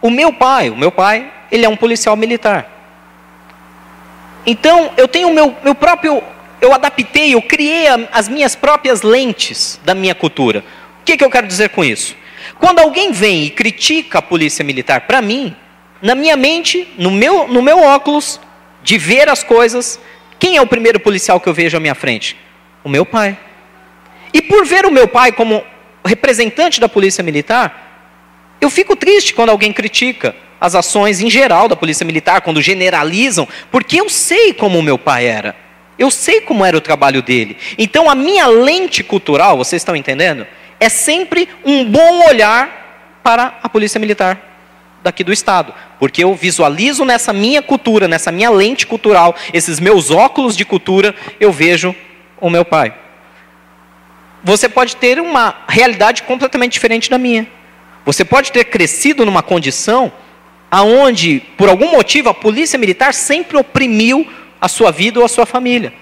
o 0.00 0.10
meu 0.10 0.32
pai, 0.32 0.70
o 0.70 0.76
meu 0.76 0.90
pai, 0.90 1.30
ele 1.50 1.64
é 1.64 1.68
um 1.68 1.76
policial 1.76 2.16
militar. 2.16 2.68
Então, 4.46 4.92
eu 4.96 5.06
tenho 5.06 5.28
o 5.28 5.34
meu, 5.34 5.56
meu 5.62 5.74
próprio. 5.74 6.22
Eu 6.60 6.74
adaptei, 6.74 7.34
eu 7.34 7.42
criei 7.42 7.86
as 8.12 8.28
minhas 8.28 8.54
próprias 8.54 9.02
lentes 9.02 9.80
da 9.82 9.94
minha 9.94 10.14
cultura. 10.14 10.64
O 11.00 11.04
que, 11.04 11.16
que 11.16 11.24
eu 11.24 11.30
quero 11.30 11.46
dizer 11.46 11.70
com 11.70 11.82
isso? 11.82 12.14
Quando 12.58 12.80
alguém 12.80 13.12
vem 13.12 13.44
e 13.44 13.50
critica 13.50 14.18
a 14.18 14.22
polícia 14.22 14.64
militar, 14.64 15.02
para 15.02 15.22
mim, 15.22 15.54
na 16.02 16.14
minha 16.14 16.36
mente, 16.36 16.88
no 16.96 17.10
meu, 17.10 17.48
no 17.48 17.62
meu 17.62 17.82
óculos, 17.82 18.40
de 18.82 18.96
ver 18.98 19.28
as 19.28 19.42
coisas, 19.42 20.00
quem 20.38 20.56
é 20.56 20.62
o 20.62 20.66
primeiro 20.66 20.98
policial 20.98 21.38
que 21.38 21.48
eu 21.48 21.54
vejo 21.54 21.76
à 21.76 21.80
minha 21.80 21.94
frente? 21.94 22.36
O 22.82 22.88
meu 22.88 23.04
pai. 23.04 23.38
E 24.32 24.40
por 24.40 24.64
ver 24.64 24.86
o 24.86 24.90
meu 24.90 25.06
pai 25.06 25.32
como 25.32 25.62
representante 26.04 26.80
da 26.80 26.88
polícia 26.88 27.22
militar, 27.22 28.56
eu 28.60 28.70
fico 28.70 28.96
triste 28.96 29.34
quando 29.34 29.50
alguém 29.50 29.72
critica 29.72 30.34
as 30.60 30.74
ações 30.74 31.20
em 31.20 31.30
geral 31.30 31.68
da 31.68 31.76
polícia 31.76 32.04
militar, 32.04 32.42
quando 32.42 32.60
generalizam, 32.60 33.48
porque 33.70 34.00
eu 34.00 34.08
sei 34.08 34.52
como 34.52 34.78
o 34.78 34.82
meu 34.82 34.98
pai 34.98 35.26
era. 35.26 35.56
Eu 35.98 36.10
sei 36.10 36.40
como 36.40 36.64
era 36.64 36.76
o 36.76 36.80
trabalho 36.80 37.22
dele. 37.22 37.56
Então 37.78 38.10
a 38.10 38.14
minha 38.14 38.46
lente 38.46 39.02
cultural, 39.02 39.56
vocês 39.56 39.80
estão 39.80 39.96
entendendo? 39.96 40.46
É 40.80 40.88
sempre 40.88 41.48
um 41.64 41.84
bom 41.84 42.26
olhar 42.26 43.20
para 43.22 43.58
a 43.62 43.68
polícia 43.68 44.00
militar 44.00 44.40
daqui 45.02 45.22
do 45.22 45.32
estado, 45.32 45.74
porque 45.98 46.24
eu 46.24 46.34
visualizo 46.34 47.04
nessa 47.04 47.32
minha 47.32 47.62
cultura, 47.62 48.08
nessa 48.08 48.32
minha 48.32 48.50
lente 48.50 48.86
cultural, 48.86 49.34
esses 49.52 49.78
meus 49.78 50.10
óculos 50.10 50.56
de 50.56 50.64
cultura, 50.64 51.14
eu 51.38 51.52
vejo 51.52 51.94
o 52.40 52.50
meu 52.50 52.64
pai. 52.64 52.94
Você 54.42 54.68
pode 54.68 54.96
ter 54.96 55.20
uma 55.20 55.54
realidade 55.68 56.22
completamente 56.22 56.72
diferente 56.72 57.10
da 57.10 57.18
minha. 57.18 57.46
Você 58.04 58.24
pode 58.24 58.50
ter 58.50 58.64
crescido 58.64 59.26
numa 59.26 59.42
condição 59.42 60.10
aonde, 60.70 61.42
por 61.58 61.68
algum 61.68 61.90
motivo, 61.90 62.28
a 62.30 62.34
polícia 62.34 62.78
militar 62.78 63.12
sempre 63.12 63.58
oprimiu 63.58 64.26
a 64.60 64.68
sua 64.68 64.90
vida 64.90 65.18
ou 65.18 65.24
a 65.24 65.28
sua 65.28 65.44
família. 65.44 65.92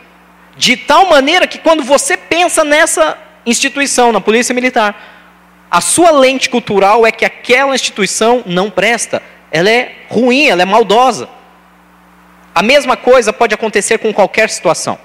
De 0.56 0.76
tal 0.76 1.08
maneira 1.08 1.46
que 1.46 1.58
quando 1.58 1.82
você 1.82 2.16
pensa 2.16 2.64
nessa 2.64 3.16
instituição, 3.46 4.12
na 4.12 4.20
polícia 4.20 4.54
militar, 4.54 4.94
A 5.70 5.80
sua 5.82 6.10
lente 6.10 6.48
cultural 6.48 7.06
é 7.06 7.12
que 7.12 7.24
aquela 7.24 7.74
instituição 7.74 8.42
não 8.46 8.70
presta, 8.70 9.22
ela 9.50 9.68
é 9.68 9.96
ruim, 10.08 10.46
ela 10.46 10.62
é 10.62 10.64
maldosa. 10.64 11.28
A 12.54 12.62
mesma 12.62 12.96
coisa 12.96 13.32
pode 13.32 13.54
acontecer 13.54 13.98
com 13.98 14.12
qualquer 14.12 14.48
situação. 14.48 14.98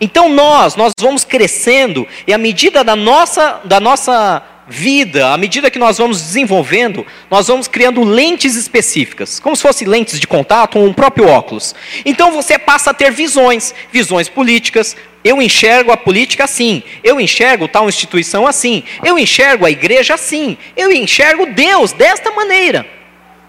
Então 0.00 0.28
nós, 0.28 0.76
nós 0.76 0.92
vamos 0.98 1.24
crescendo 1.24 2.06
e 2.26 2.32
à 2.32 2.38
medida 2.38 2.82
da 2.82 2.96
nossa, 2.96 3.60
da 3.64 3.80
nossa 3.80 4.42
vida, 4.70 5.32
à 5.32 5.36
medida 5.36 5.68
que 5.68 5.80
nós 5.80 5.98
vamos 5.98 6.22
desenvolvendo, 6.22 7.04
nós 7.28 7.48
vamos 7.48 7.66
criando 7.66 8.04
lentes 8.04 8.54
específicas, 8.54 9.40
como 9.40 9.56
se 9.56 9.62
fossem 9.62 9.88
lentes 9.88 10.20
de 10.20 10.28
contato 10.28 10.78
ou 10.78 10.86
um 10.86 10.92
próprio 10.92 11.26
óculos. 11.26 11.74
Então 12.04 12.30
você 12.30 12.56
passa 12.56 12.90
a 12.90 12.94
ter 12.94 13.10
visões, 13.10 13.74
visões 13.90 14.28
políticas. 14.28 14.96
Eu 15.24 15.42
enxergo 15.42 15.90
a 15.90 15.96
política 15.96 16.44
assim, 16.44 16.84
eu 17.02 17.20
enxergo 17.20 17.66
tal 17.66 17.88
instituição 17.88 18.46
assim, 18.46 18.84
eu 19.04 19.18
enxergo 19.18 19.66
a 19.66 19.70
igreja 19.70 20.14
assim, 20.14 20.56
eu 20.76 20.92
enxergo 20.92 21.46
Deus 21.46 21.90
desta 21.92 22.30
maneira. 22.30 22.86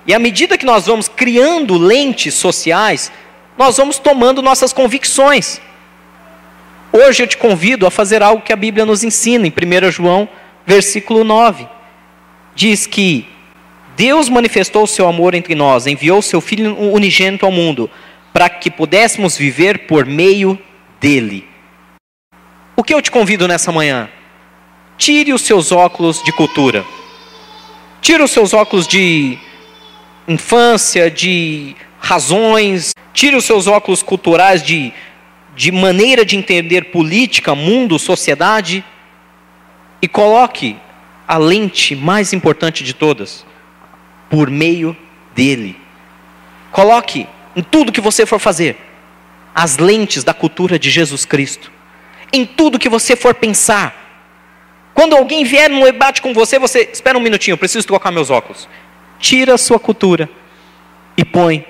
E 0.07 0.15
à 0.15 0.19
medida 0.19 0.57
que 0.57 0.65
nós 0.65 0.87
vamos 0.87 1.07
criando 1.07 1.77
lentes 1.77 2.33
sociais, 2.33 3.11
nós 3.55 3.77
vamos 3.77 3.99
tomando 3.99 4.41
nossas 4.41 4.73
convicções. 4.73 5.61
Hoje 6.91 7.21
eu 7.21 7.27
te 7.27 7.37
convido 7.37 7.85
a 7.85 7.91
fazer 7.91 8.23
algo 8.23 8.41
que 8.41 8.51
a 8.51 8.55
Bíblia 8.55 8.85
nos 8.85 9.03
ensina, 9.03 9.45
em 9.45 9.51
1 9.51 9.91
João, 9.91 10.27
versículo 10.65 11.23
9. 11.23 11.67
Diz 12.55 12.85
que 12.85 13.27
Deus 13.95 14.29
manifestou 14.29 14.83
o 14.83 14.87
seu 14.87 15.07
amor 15.07 15.33
entre 15.33 15.55
nós, 15.55 15.87
enviou 15.87 16.19
o 16.19 16.23
seu 16.23 16.41
Filho 16.41 16.75
unigênito 16.77 17.45
ao 17.45 17.51
mundo, 17.51 17.89
para 18.33 18.49
que 18.49 18.71
pudéssemos 18.71 19.37
viver 19.37 19.79
por 19.87 20.05
meio 20.05 20.57
dele. 20.99 21.47
O 22.75 22.83
que 22.83 22.93
eu 22.93 23.01
te 23.01 23.11
convido 23.11 23.47
nessa 23.47 23.71
manhã? 23.71 24.09
Tire 24.97 25.33
os 25.33 25.41
seus 25.41 25.71
óculos 25.71 26.23
de 26.23 26.31
cultura. 26.31 26.85
Tire 28.01 28.23
os 28.23 28.31
seus 28.31 28.53
óculos 28.53 28.87
de 28.87 29.37
infância, 30.27 31.11
de 31.11 31.75
razões. 31.99 32.93
Tire 33.13 33.35
os 33.35 33.45
seus 33.45 33.67
óculos 33.67 34.01
culturais 34.01 34.63
de, 34.63 34.91
de 35.55 35.71
maneira 35.71 36.25
de 36.25 36.35
entender 36.35 36.85
política, 36.85 37.53
mundo, 37.53 37.99
sociedade. 37.99 38.83
E 40.01 40.07
coloque 40.07 40.77
a 41.27 41.37
lente 41.37 41.95
mais 41.95 42.33
importante 42.33 42.83
de 42.83 42.93
todas, 42.93 43.45
por 44.29 44.49
meio 44.49 44.95
dele. 45.35 45.79
Coloque 46.71 47.27
em 47.55 47.61
tudo 47.61 47.91
que 47.91 48.01
você 48.01 48.25
for 48.25 48.39
fazer, 48.39 48.77
as 49.53 49.77
lentes 49.77 50.23
da 50.23 50.33
cultura 50.33 50.79
de 50.79 50.89
Jesus 50.89 51.25
Cristo. 51.25 51.71
Em 52.33 52.45
tudo 52.45 52.79
que 52.79 52.89
você 52.89 53.15
for 53.15 53.33
pensar. 53.33 54.01
Quando 54.93 55.15
alguém 55.15 55.43
vier 55.43 55.69
num 55.69 55.83
debate 55.83 56.21
com 56.21 56.33
você, 56.33 56.57
você 56.57 56.89
espera 56.91 57.17
um 57.17 57.21
minutinho, 57.21 57.53
eu 57.53 57.57
preciso 57.57 57.87
trocar 57.87 58.11
meus 58.11 58.29
óculos. 58.29 58.67
Tira 59.19 59.53
a 59.53 59.57
sua 59.57 59.79
cultura 59.79 60.29
e 61.17 61.23
põe 61.23 61.65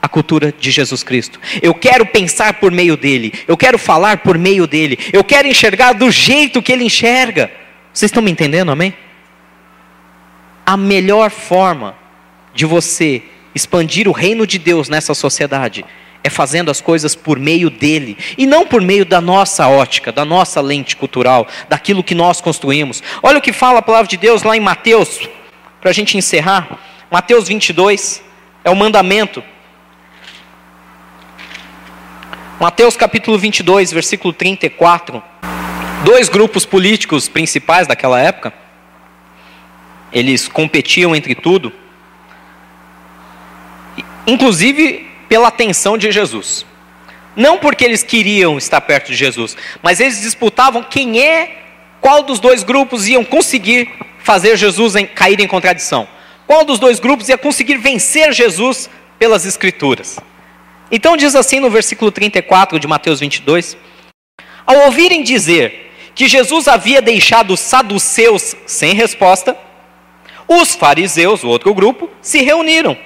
a 0.00 0.08
cultura 0.08 0.52
de 0.52 0.70
Jesus 0.70 1.02
Cristo. 1.02 1.40
Eu 1.62 1.74
quero 1.74 2.04
pensar 2.04 2.54
por 2.54 2.70
meio 2.70 2.96
dele, 2.96 3.32
eu 3.48 3.56
quero 3.56 3.78
falar 3.78 4.18
por 4.18 4.36
meio 4.36 4.66
dele, 4.66 4.98
eu 5.12 5.24
quero 5.24 5.48
enxergar 5.48 5.94
do 5.94 6.10
jeito 6.10 6.62
que 6.62 6.72
ele 6.72 6.84
enxerga. 6.84 7.50
Vocês 7.94 8.08
estão 8.08 8.24
me 8.24 8.30
entendendo, 8.32 8.72
amém? 8.72 8.92
A 10.66 10.76
melhor 10.76 11.30
forma 11.30 11.94
de 12.52 12.66
você 12.66 13.22
expandir 13.54 14.08
o 14.08 14.12
reino 14.12 14.44
de 14.48 14.58
Deus 14.58 14.88
nessa 14.88 15.14
sociedade 15.14 15.84
é 16.24 16.28
fazendo 16.28 16.72
as 16.72 16.80
coisas 16.80 17.14
por 17.14 17.38
meio 17.38 17.70
dele 17.70 18.18
e 18.36 18.46
não 18.46 18.66
por 18.66 18.82
meio 18.82 19.04
da 19.04 19.20
nossa 19.20 19.68
ótica, 19.68 20.10
da 20.10 20.24
nossa 20.24 20.60
lente 20.60 20.96
cultural, 20.96 21.46
daquilo 21.68 22.02
que 22.02 22.16
nós 22.16 22.40
construímos. 22.40 23.00
Olha 23.22 23.38
o 23.38 23.42
que 23.42 23.52
fala 23.52 23.78
a 23.78 23.82
palavra 23.82 24.08
de 24.08 24.16
Deus 24.16 24.42
lá 24.42 24.56
em 24.56 24.60
Mateus, 24.60 25.28
para 25.80 25.90
a 25.90 25.94
gente 25.94 26.18
encerrar. 26.18 26.80
Mateus 27.08 27.46
22 27.46 28.24
é 28.64 28.70
o 28.70 28.74
mandamento. 28.74 29.40
Mateus 32.58 32.96
capítulo 32.96 33.38
22, 33.38 33.92
versículo 33.92 34.32
34 34.32 35.22
dois 36.04 36.28
grupos 36.28 36.64
políticos 36.64 37.28
principais 37.28 37.86
daquela 37.86 38.20
época. 38.20 38.52
Eles 40.12 40.46
competiam 40.46 41.16
entre 41.16 41.34
tudo, 41.34 41.72
inclusive 44.26 45.10
pela 45.28 45.48
atenção 45.48 45.98
de 45.98 46.12
Jesus. 46.12 46.64
Não 47.34 47.58
porque 47.58 47.84
eles 47.84 48.04
queriam 48.04 48.56
estar 48.56 48.80
perto 48.80 49.08
de 49.08 49.16
Jesus, 49.16 49.56
mas 49.82 49.98
eles 49.98 50.20
disputavam 50.20 50.84
quem 50.84 51.20
é, 51.20 51.62
qual 52.00 52.22
dos 52.22 52.38
dois 52.38 52.62
grupos 52.62 53.08
iam 53.08 53.24
conseguir 53.24 53.90
fazer 54.20 54.56
Jesus 54.56 54.94
em, 54.94 55.04
cair 55.04 55.40
em 55.40 55.48
contradição. 55.48 56.06
Qual 56.46 56.64
dos 56.64 56.78
dois 56.78 57.00
grupos 57.00 57.28
ia 57.28 57.38
conseguir 57.38 57.78
vencer 57.78 58.32
Jesus 58.32 58.88
pelas 59.18 59.46
Escrituras. 59.46 60.18
Então 60.90 61.16
diz 61.16 61.34
assim 61.34 61.58
no 61.60 61.70
versículo 61.70 62.12
34 62.12 62.78
de 62.78 62.86
Mateus 62.86 63.20
22: 63.20 63.76
Ao 64.66 64.86
ouvirem 64.86 65.22
dizer 65.22 65.83
que 66.14 66.28
Jesus 66.28 66.68
havia 66.68 67.02
deixado 67.02 67.52
os 67.52 67.60
saduceus 67.60 68.54
sem 68.66 68.94
resposta, 68.94 69.56
os 70.46 70.74
fariseus, 70.74 71.42
o 71.42 71.48
outro 71.48 71.74
grupo, 71.74 72.08
se 72.20 72.42
reuniram. 72.42 72.96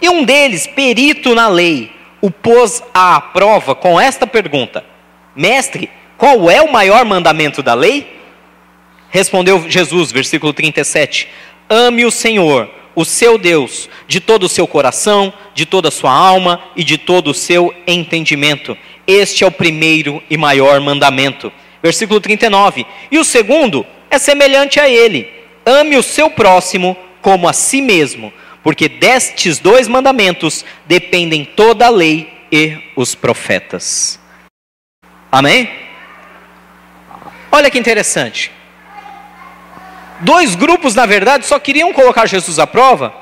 E 0.00 0.08
um 0.08 0.24
deles, 0.24 0.66
perito 0.66 1.34
na 1.34 1.48
lei, 1.48 1.92
o 2.20 2.30
pôs 2.30 2.82
à 2.92 3.20
prova 3.20 3.74
com 3.74 4.00
esta 4.00 4.26
pergunta: 4.26 4.84
Mestre, 5.36 5.90
qual 6.16 6.50
é 6.50 6.60
o 6.60 6.72
maior 6.72 7.04
mandamento 7.04 7.62
da 7.62 7.74
lei? 7.74 8.18
Respondeu 9.10 9.68
Jesus, 9.68 10.10
versículo 10.10 10.52
37: 10.52 11.28
Ame 11.68 12.04
o 12.04 12.10
Senhor, 12.10 12.70
o 12.94 13.04
seu 13.04 13.38
Deus, 13.38 13.88
de 14.06 14.20
todo 14.20 14.44
o 14.44 14.48
seu 14.48 14.66
coração, 14.66 15.32
de 15.54 15.66
toda 15.66 15.88
a 15.88 15.92
sua 15.92 16.12
alma 16.12 16.60
e 16.74 16.82
de 16.82 16.98
todo 16.98 17.30
o 17.30 17.34
seu 17.34 17.74
entendimento. 17.86 18.76
Este 19.06 19.44
é 19.44 19.46
o 19.46 19.50
primeiro 19.50 20.22
e 20.30 20.36
maior 20.36 20.80
mandamento. 20.80 21.52
Versículo 21.82 22.20
39. 22.20 22.86
E 23.10 23.18
o 23.18 23.24
segundo 23.24 23.86
é 24.10 24.18
semelhante 24.18 24.78
a 24.78 24.88
ele: 24.88 25.30
ame 25.64 25.96
o 25.96 26.02
seu 26.02 26.30
próximo 26.30 26.96
como 27.20 27.48
a 27.48 27.52
si 27.52 27.80
mesmo, 27.80 28.32
porque 28.62 28.88
destes 28.88 29.58
dois 29.58 29.88
mandamentos 29.88 30.64
dependem 30.86 31.44
toda 31.44 31.86
a 31.86 31.90
lei 31.90 32.32
e 32.50 32.78
os 32.96 33.14
profetas. 33.14 34.18
Amém? 35.30 35.70
Olha 37.52 37.70
que 37.70 37.78
interessante. 37.78 38.50
Dois 40.20 40.54
grupos, 40.54 40.94
na 40.94 41.06
verdade, 41.06 41.46
só 41.46 41.58
queriam 41.58 41.92
colocar 41.92 42.26
Jesus 42.26 42.58
à 42.58 42.66
prova 42.66 43.14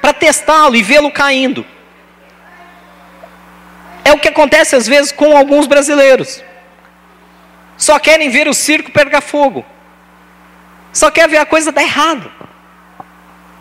para 0.00 0.12
testá-lo 0.12 0.76
e 0.76 0.82
vê-lo 0.82 1.10
caindo. 1.10 1.66
É 4.04 4.12
o 4.12 4.18
que 4.18 4.28
acontece 4.28 4.76
às 4.76 4.86
vezes 4.86 5.10
com 5.10 5.36
alguns 5.36 5.66
brasileiros. 5.66 6.42
Só 7.76 7.98
querem 7.98 8.30
ver 8.30 8.48
o 8.48 8.54
circo 8.54 8.90
pegar 8.90 9.20
fogo. 9.20 9.64
Só 10.92 11.10
quer 11.10 11.28
ver 11.28 11.38
a 11.38 11.46
coisa 11.46 11.70
dar 11.70 11.82
errado. 11.82 12.32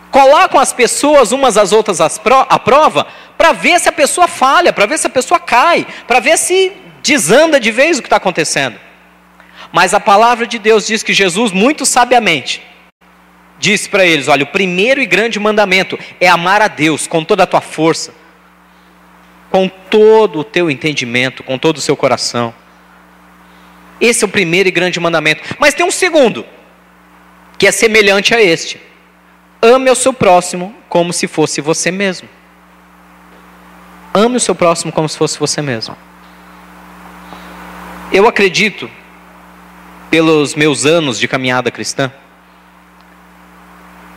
Colocam 0.09 0.59
as 0.59 0.71
pessoas 0.71 1.33
umas 1.33 1.57
às 1.57 1.73
outras 1.73 1.99
à 1.99 2.59
prova 2.59 3.07
para 3.37 3.51
ver 3.51 3.79
se 3.79 3.89
a 3.89 3.91
pessoa 3.91 4.27
falha, 4.27 4.71
para 4.71 4.85
ver 4.85 4.97
se 4.97 5.07
a 5.07 5.09
pessoa 5.09 5.39
cai, 5.39 5.85
para 6.07 6.21
ver 6.21 6.37
se 6.37 6.71
desanda 7.03 7.59
de 7.59 7.71
vez 7.71 7.97
o 7.99 8.01
que 8.01 8.07
está 8.07 8.15
acontecendo. 8.15 8.79
Mas 9.73 9.93
a 9.93 9.99
palavra 9.99 10.47
de 10.47 10.57
Deus 10.57 10.87
diz 10.87 11.03
que 11.03 11.13
Jesus, 11.13 11.51
muito 11.51 11.85
sabiamente, 11.85 12.61
disse 13.59 13.89
para 13.89 14.05
eles: 14.05 14.29
olha, 14.29 14.43
o 14.43 14.47
primeiro 14.47 15.01
e 15.01 15.05
grande 15.05 15.37
mandamento 15.37 15.99
é 16.21 16.29
amar 16.29 16.61
a 16.61 16.69
Deus 16.69 17.07
com 17.07 17.21
toda 17.21 17.43
a 17.43 17.47
tua 17.47 17.59
força, 17.59 18.13
com 19.51 19.67
todo 19.67 20.39
o 20.39 20.43
teu 20.45 20.71
entendimento, 20.71 21.43
com 21.43 21.57
todo 21.57 21.75
o 21.75 21.81
seu 21.81 21.97
coração. 21.97 22.53
Esse 23.99 24.23
é 24.23 24.27
o 24.27 24.29
primeiro 24.29 24.69
e 24.69 24.71
grande 24.71 24.99
mandamento. 24.99 25.41
Mas 25.59 25.73
tem 25.73 25.85
um 25.85 25.91
segundo, 25.91 26.45
que 27.57 27.67
é 27.67 27.71
semelhante 27.71 28.33
a 28.33 28.41
este: 28.41 28.79
ame 29.61 29.89
o 29.89 29.95
seu 29.95 30.13
próximo 30.13 30.75
como 30.89 31.13
se 31.13 31.27
fosse 31.27 31.61
você 31.61 31.91
mesmo. 31.91 32.27
Ame 34.13 34.37
o 34.37 34.39
seu 34.39 34.55
próximo 34.55 34.91
como 34.91 35.09
se 35.09 35.17
fosse 35.17 35.37
você 35.37 35.61
mesmo. 35.61 35.97
Eu 38.11 38.27
acredito, 38.27 38.89
pelos 40.09 40.55
meus 40.55 40.85
anos 40.85 41.19
de 41.19 41.27
caminhada 41.27 41.69
cristã, 41.69 42.11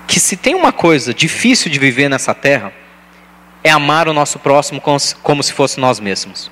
que 0.07 0.21
se 0.21 0.37
tem 0.37 0.55
uma 0.55 0.73
coisa 0.73 1.13
difícil 1.13 1.71
de 1.71 1.79
viver 1.79 2.09
nessa 2.09 2.33
terra, 2.35 2.73
é 3.65 3.71
amar 3.71 4.09
o 4.09 4.13
nosso 4.13 4.39
próximo 4.39 4.81
como 4.81 5.43
se 5.43 5.53
fosse 5.53 5.81
nós 5.81 5.99
mesmos. 5.99 6.51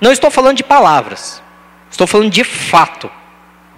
Não 0.00 0.10
estou 0.10 0.30
falando 0.30 0.56
de 0.56 0.64
palavras. 0.64 1.42
Estou 1.90 2.06
falando 2.06 2.30
de 2.30 2.44
fato, 2.44 3.10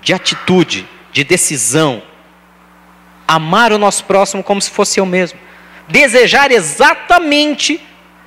de 0.03 0.13
atitude, 0.13 0.89
de 1.13 1.25
decisão. 1.25 2.03
Amar 3.27 3.73
o 3.73 3.79
nosso 3.79 4.05
próximo 4.05 4.43
como 4.43 4.61
se 4.61 4.71
fosse 4.71 5.01
eu 5.01 5.07
mesmo. 5.07 5.39
Desejar 5.89 6.51
exatamente 6.51 7.81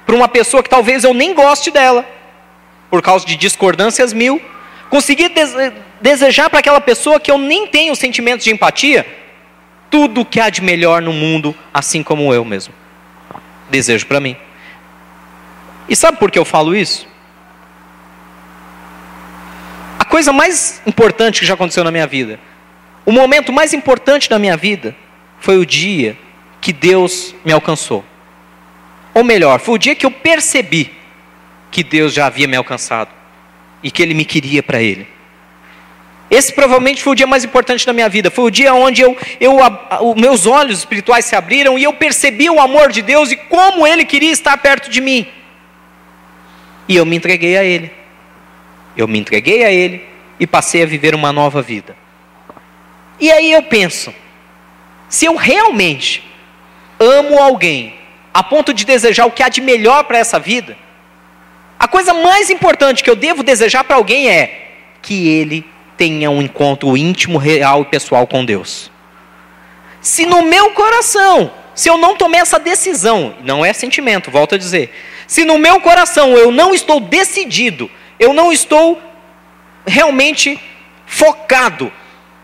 para 0.06 0.16
uma 0.16 0.28
pessoa 0.28 0.62
que 0.64 0.70
talvez 0.70 1.04
eu 1.04 1.14
nem 1.14 1.34
goste 1.34 1.72
dela, 1.72 2.06
por 2.90 3.02
causa 3.02 3.26
de 3.26 3.36
discordâncias 3.36 4.14
mil. 4.14 4.42
Conseguir 4.90 5.32
desejar 6.00 6.50
para 6.50 6.60
aquela 6.60 6.80
pessoa 6.80 7.20
que 7.20 7.32
eu 7.32 7.38
nem 7.38 7.66
tenho 7.68 7.96
sentimentos 7.96 8.44
de 8.44 8.52
empatia, 8.52 9.06
tudo 9.90 10.22
o 10.22 10.26
que 10.26 10.40
há 10.40 10.50
de 10.50 10.62
melhor 10.62 11.02
no 11.02 11.12
mundo, 11.14 11.56
assim 11.74 12.04
como 12.04 12.34
eu 12.34 12.46
mesmo. 12.46 12.74
Desejo 13.70 14.06
para 14.06 14.20
mim. 14.20 14.38
E 15.90 15.96
sabe 15.96 16.18
por 16.18 16.30
que 16.30 16.38
eu 16.38 16.46
falo 16.46 16.76
isso? 16.76 17.08
A 20.00 20.03
coisa 20.14 20.32
mais 20.32 20.80
importante 20.86 21.40
que 21.40 21.46
já 21.48 21.56
aconteceu 21.56 21.84
na 21.84 21.90
minha 21.90 22.06
vida, 22.06 22.40
o 23.04 23.12
momento 23.12 23.52
mais 23.52 23.74
importante 23.74 24.30
da 24.30 24.38
minha 24.38 24.56
vida, 24.56 24.96
foi 25.40 25.58
o 25.58 25.66
dia 25.66 26.16
que 26.62 26.72
Deus 26.72 27.34
me 27.44 27.52
alcançou. 27.52 28.06
Ou 29.12 29.24
melhor, 29.24 29.60
foi 29.60 29.74
o 29.74 29.78
dia 29.80 29.96
que 29.96 30.06
eu 30.06 30.12
percebi 30.12 30.94
que 31.72 31.84
Deus 31.84 32.14
já 32.14 32.28
havia 32.28 32.48
me 32.48 32.56
alcançado 32.56 33.10
e 33.82 33.90
que 33.90 34.04
Ele 34.04 34.14
me 34.14 34.24
queria 34.24 34.62
para 34.62 34.80
Ele. 34.80 35.08
Esse 36.30 36.54
provavelmente 36.54 37.02
foi 37.02 37.14
o 37.14 37.16
dia 37.16 37.26
mais 37.26 37.44
importante 37.44 37.84
da 37.84 37.92
minha 37.92 38.08
vida. 38.08 38.30
Foi 38.30 38.46
o 38.46 38.52
dia 38.52 38.72
onde 38.72 39.02
eu, 39.02 39.18
eu, 39.40 39.58
os 40.00 40.16
meus 40.16 40.46
olhos 40.46 40.78
espirituais 40.78 41.26
se 41.26 41.36
abriram 41.36 41.76
e 41.76 41.86
eu 41.86 41.94
percebi 41.94 42.52
o 42.52 42.62
amor 42.62 42.92
de 42.92 43.02
Deus 43.02 43.32
e 43.32 43.36
como 43.36 43.88
Ele 43.88 44.06
queria 44.06 44.32
estar 44.32 44.56
perto 44.58 44.92
de 44.92 45.02
mim. 45.02 45.26
E 46.88 46.96
eu 46.96 47.04
me 47.04 47.16
entreguei 47.16 47.58
a 47.58 47.64
Ele. 47.64 48.03
Eu 48.96 49.08
me 49.08 49.20
entreguei 49.20 49.64
a 49.64 49.72
Ele 49.72 50.06
e 50.40 50.48
passei 50.48 50.84
a 50.84 50.86
viver 50.86 51.16
uma 51.16 51.32
nova 51.32 51.62
vida. 51.62 51.96
E 53.20 53.32
aí 53.32 53.52
eu 53.52 53.64
penso, 53.64 54.14
se 55.08 55.26
eu 55.26 55.36
realmente 55.36 56.24
amo 57.00 57.38
alguém 57.40 57.96
a 58.34 58.42
ponto 58.42 58.74
de 58.74 58.86
desejar 58.86 59.26
o 59.26 59.32
que 59.32 59.44
há 59.44 59.50
de 59.50 59.62
melhor 59.62 60.04
para 60.06 60.18
essa 60.18 60.40
vida, 60.40 60.76
a 61.80 61.88
coisa 61.88 62.14
mais 62.14 62.50
importante 62.50 63.04
que 63.04 63.10
eu 63.10 63.16
devo 63.16 63.44
desejar 63.44 63.84
para 63.84 63.96
alguém 63.96 64.30
é 64.30 64.72
que 65.02 65.28
ele 65.28 65.66
tenha 65.98 66.30
um 66.32 66.42
encontro 66.42 66.96
íntimo, 66.98 67.38
real 67.38 67.82
e 67.82 67.86
pessoal 67.86 68.26
com 68.26 68.44
Deus. 68.44 68.92
Se 70.02 70.26
no 70.26 70.42
meu 70.42 70.72
coração, 70.72 71.52
se 71.76 71.90
eu 71.90 71.98
não 71.98 72.16
tomei 72.16 72.42
essa 72.42 72.60
decisão, 72.60 73.36
não 73.44 73.66
é 73.66 73.72
sentimento, 73.74 74.32
volto 74.32 74.56
a 74.56 74.58
dizer, 74.58 74.94
se 75.28 75.46
no 75.46 75.58
meu 75.58 75.80
coração 75.80 76.38
eu 76.38 76.52
não 76.52 76.74
estou 76.74 77.00
decidido, 77.00 77.90
eu 78.20 78.34
não 78.34 78.52
estou 78.52 79.02
realmente 79.86 80.60
focado 81.06 81.92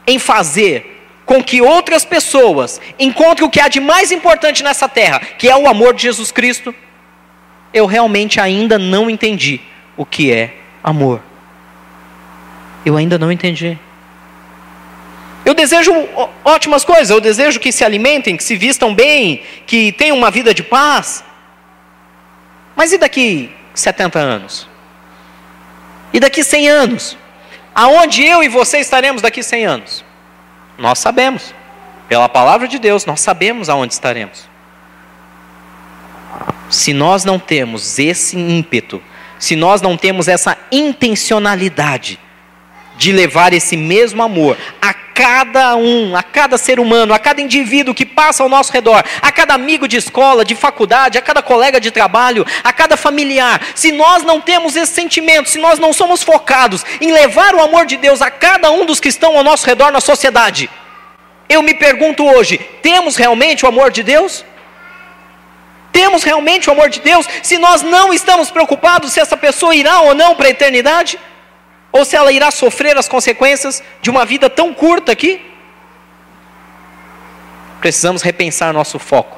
em 0.06 0.20
fazer 0.20 0.98
com 1.26 1.44
que 1.44 1.62
outras 1.62 2.04
pessoas 2.04 2.82
encontrem 2.98 3.48
o 3.48 3.52
que 3.52 3.60
há 3.60 3.68
de 3.68 3.80
mais 3.80 4.12
importante 4.12 4.64
nessa 4.64 4.90
terra, 4.90 5.20
que 5.20 5.48
é 5.48 5.56
o 5.56 5.68
amor 5.68 5.94
de 5.94 6.02
Jesus 6.02 6.32
Cristo, 6.32 6.74
eu 7.74 7.86
realmente 7.86 8.40
ainda 8.40 8.80
não 8.80 9.10
entendi 9.10 9.62
o 9.96 10.06
que 10.06 10.32
é 10.32 10.56
amor. 10.84 11.22
Eu 12.86 12.98
ainda 12.98 13.18
não 13.18 13.32
entendi. 13.32 13.78
Eu 15.46 15.54
desejo 15.54 15.92
ótimas 16.44 16.84
coisas, 16.84 17.10
eu 17.10 17.22
desejo 17.22 17.60
que 17.60 17.72
se 17.72 17.84
alimentem, 17.84 18.38
que 18.38 18.44
se 18.44 18.56
vistam 18.56 18.94
bem, 18.94 19.44
que 19.66 19.92
tenham 19.92 20.18
uma 20.18 20.32
vida 20.32 20.54
de 20.54 20.64
paz. 20.64 21.24
Mas 22.76 22.92
e 22.92 22.98
daqui 22.98 23.52
70 23.74 24.20
anos? 24.20 24.69
E 26.14 26.20
daqui 26.20 26.44
100 26.44 26.70
anos? 26.70 27.18
Aonde 27.74 28.24
eu 28.24 28.44
e 28.44 28.50
você 28.50 28.80
estaremos 28.80 29.22
daqui 29.22 29.44
100 29.44 29.66
anos? 29.66 30.06
Nós 30.78 31.00
sabemos. 31.00 31.54
Pela 32.08 32.28
palavra 32.28 32.68
de 32.68 32.80
Deus, 32.80 33.06
nós 33.06 33.22
sabemos 33.22 33.70
aonde 33.70 33.94
estaremos. 33.94 34.50
Se 36.70 36.94
nós 36.94 37.24
não 37.24 37.38
temos 37.38 38.00
esse 38.00 38.38
ímpeto, 38.38 39.02
se 39.38 39.56
nós 39.56 39.82
não 39.82 39.96
temos 39.96 40.28
essa 40.28 40.58
intencionalidade 40.72 42.20
de 43.00 43.14
levar 43.14 43.54
esse 43.54 43.78
mesmo 43.78 44.22
amor 44.22 44.58
a 44.82 44.94
cada 44.94 45.76
um, 45.76 46.16
a 46.16 46.22
cada 46.22 46.58
ser 46.58 46.80
humano, 46.80 47.14
a 47.14 47.20
cada 47.20 47.42
indivíduo 47.42 47.96
que 47.96 48.06
passa 48.06 48.44
ao 48.44 48.50
nosso 48.50 48.72
redor, 48.72 49.04
a 49.22 49.32
cada 49.32 49.54
amigo 49.54 49.88
de 49.88 49.98
escola, 49.98 50.46
de 50.46 50.54
faculdade, 50.54 51.18
a 51.18 51.22
cada 51.22 51.42
colega 51.42 51.80
de 51.80 51.92
trabalho, 51.92 52.46
a 52.64 52.72
cada 52.74 52.98
familiar, 52.98 53.62
se 53.74 53.92
nós 53.92 54.24
não 54.24 54.42
temos 54.42 54.76
esse 54.76 54.94
sentimento, 54.94 55.50
se 55.50 55.58
nós 55.58 55.80
não 55.80 55.94
somos 55.94 56.22
focados 56.22 56.86
em 57.00 57.12
levar 57.12 57.56
o 57.56 57.62
amor 57.62 57.86
de 57.86 57.96
Deus 57.96 58.22
a 58.22 58.30
cada 58.30 58.70
um 58.70 58.86
dos 58.86 59.00
que 59.00 59.08
estão 59.08 59.38
ao 59.38 59.44
nosso 59.44 59.66
redor 59.66 59.92
na 59.92 60.02
sociedade, 60.02 60.70
eu 61.48 61.62
me 61.62 61.74
pergunto 61.74 62.26
hoje: 62.26 62.58
temos 62.82 63.16
realmente 63.16 63.66
o 63.66 63.70
amor 63.70 63.92
de 63.92 64.04
Deus? 64.04 64.46
Temos 65.92 66.24
realmente 66.24 66.70
o 66.70 66.74
amor 66.74 66.90
de 66.90 67.00
Deus 67.00 67.26
se 67.42 67.58
nós 67.58 67.82
não 67.82 68.14
estamos 68.14 68.52
preocupados 68.52 69.12
se 69.14 69.20
essa 69.20 69.36
pessoa 69.36 69.74
irá 69.74 70.02
ou 70.02 70.14
não 70.14 70.36
para 70.36 70.48
a 70.48 70.52
eternidade? 70.52 71.18
Ou 71.92 72.06
se 72.06 72.16
ela 72.16 72.32
irá 72.32 72.52
sofrer 72.52 72.98
as 72.98 73.08
consequências 73.08 73.84
de 74.02 74.10
uma 74.10 74.26
vida 74.26 74.50
tão 74.50 74.74
curta 74.74 75.12
aqui? 75.12 75.42
Precisamos 77.80 78.22
repensar 78.22 78.74
nosso 78.74 79.00
foco. 79.00 79.38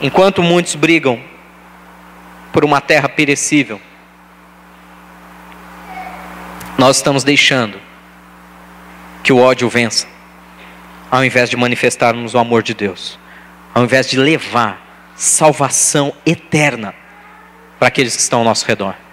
Enquanto 0.00 0.42
muitos 0.42 0.74
brigam 0.74 1.22
por 2.52 2.64
uma 2.64 2.80
terra 2.80 3.08
perecível, 3.08 3.80
nós 6.78 6.96
estamos 6.96 7.24
deixando 7.24 7.80
que 9.22 9.32
o 9.32 9.38
ódio 9.38 9.68
vença, 9.68 10.06
ao 11.10 11.24
invés 11.24 11.48
de 11.48 11.56
manifestarmos 11.56 12.34
o 12.34 12.38
amor 12.38 12.62
de 12.62 12.74
Deus, 12.74 13.18
ao 13.74 13.84
invés 13.84 14.08
de 14.08 14.18
levar 14.18 14.84
salvação 15.16 16.12
eterna 16.26 16.94
para 17.78 17.88
aqueles 17.88 18.14
que 18.16 18.22
estão 18.22 18.40
ao 18.40 18.44
nosso 18.44 18.66
redor. 18.66 19.03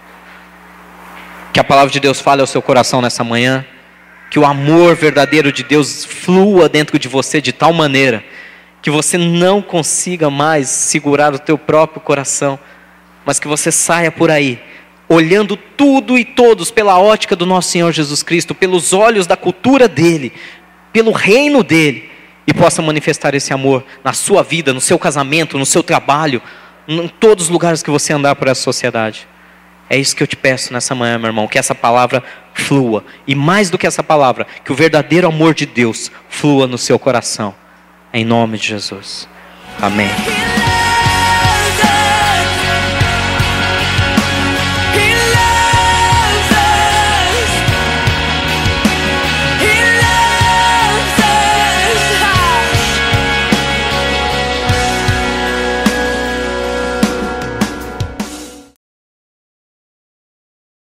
Que 1.54 1.60
a 1.60 1.64
palavra 1.64 1.92
de 1.92 2.00
Deus 2.00 2.20
fale 2.20 2.42
ao 2.42 2.48
seu 2.48 2.62
coração 2.62 3.02
nessa 3.02 3.24
manhã. 3.24 3.66
Que 4.30 4.40
o 4.40 4.46
amor 4.46 4.96
verdadeiro 4.96 5.52
de 5.52 5.64
Deus 5.64 6.06
flua 6.06 6.70
dentro 6.70 6.98
de 6.98 7.08
você 7.08 7.42
de 7.42 7.52
tal 7.52 7.74
maneira 7.74 8.24
que 8.82 8.90
você 8.90 9.18
não 9.18 9.62
consiga 9.62 10.30
mais 10.30 10.68
segurar 10.68 11.34
o 11.36 11.40
teu 11.40 11.58
próprio 11.58 12.02
coração, 12.02 12.58
mas 13.24 13.40
que 13.40 13.48
você 13.48 13.72
saia 13.72 14.12
por 14.12 14.32
aí 14.32 14.60
olhando 15.08 15.58
tudo 15.58 16.18
e 16.18 16.24
todos 16.24 16.72
pela 16.72 16.98
ótica 16.98 17.36
do 17.36 17.46
nosso 17.46 17.70
Senhor 17.70 17.92
Jesus 17.92 18.24
Cristo, 18.24 18.56
pelos 18.56 18.94
olhos 18.94 19.28
da 19.28 19.36
cultura 19.36 19.88
dele, 19.88 20.32
pelo 20.94 21.12
reino 21.12 21.64
dele, 21.64 22.10
e 22.48 22.54
possa 22.54 22.82
manifestar 22.82 23.36
esse 23.36 23.54
amor 23.54 23.84
na 24.04 24.14
sua 24.14 24.42
vida, 24.42 24.74
no 24.74 24.80
seu 24.80 24.98
casamento, 24.98 25.58
no 25.58 25.66
seu 25.66 25.84
trabalho, 25.84 26.42
em 26.88 27.10
todos 27.10 27.46
os 27.46 27.50
lugares 27.50 27.84
que 27.84 27.92
você 27.92 28.14
andar 28.14 28.36
por 28.36 28.48
essa 28.48 28.62
sociedade. 28.62 29.28
É 29.92 29.98
isso 29.98 30.16
que 30.16 30.24
eu 30.24 30.28
te 30.28 30.38
peço 30.38 30.72
nessa 30.72 30.96
manhã, 30.96 31.18
meu 31.18 31.28
irmão, 31.28 31.50
que 31.50 31.60
essa 31.60 31.76
palavra 31.76 32.24
flua. 32.54 33.04
E 33.28 33.36
mais 33.36 33.70
do 33.70 33.78
que 33.78 33.86
essa 33.86 34.02
palavra, 34.02 34.48
que 34.64 34.72
o 34.72 34.76
verdadeiro 34.76 35.28
amor 35.28 35.54
de 35.54 35.66
Deus 35.66 36.10
flua 36.30 36.66
no 36.66 36.78
seu 36.78 36.98
coração. 36.98 37.54
Em 38.14 38.24
nome 38.24 38.58
de 38.58 38.68
Jesus. 38.68 39.28
Amém. 39.82 40.08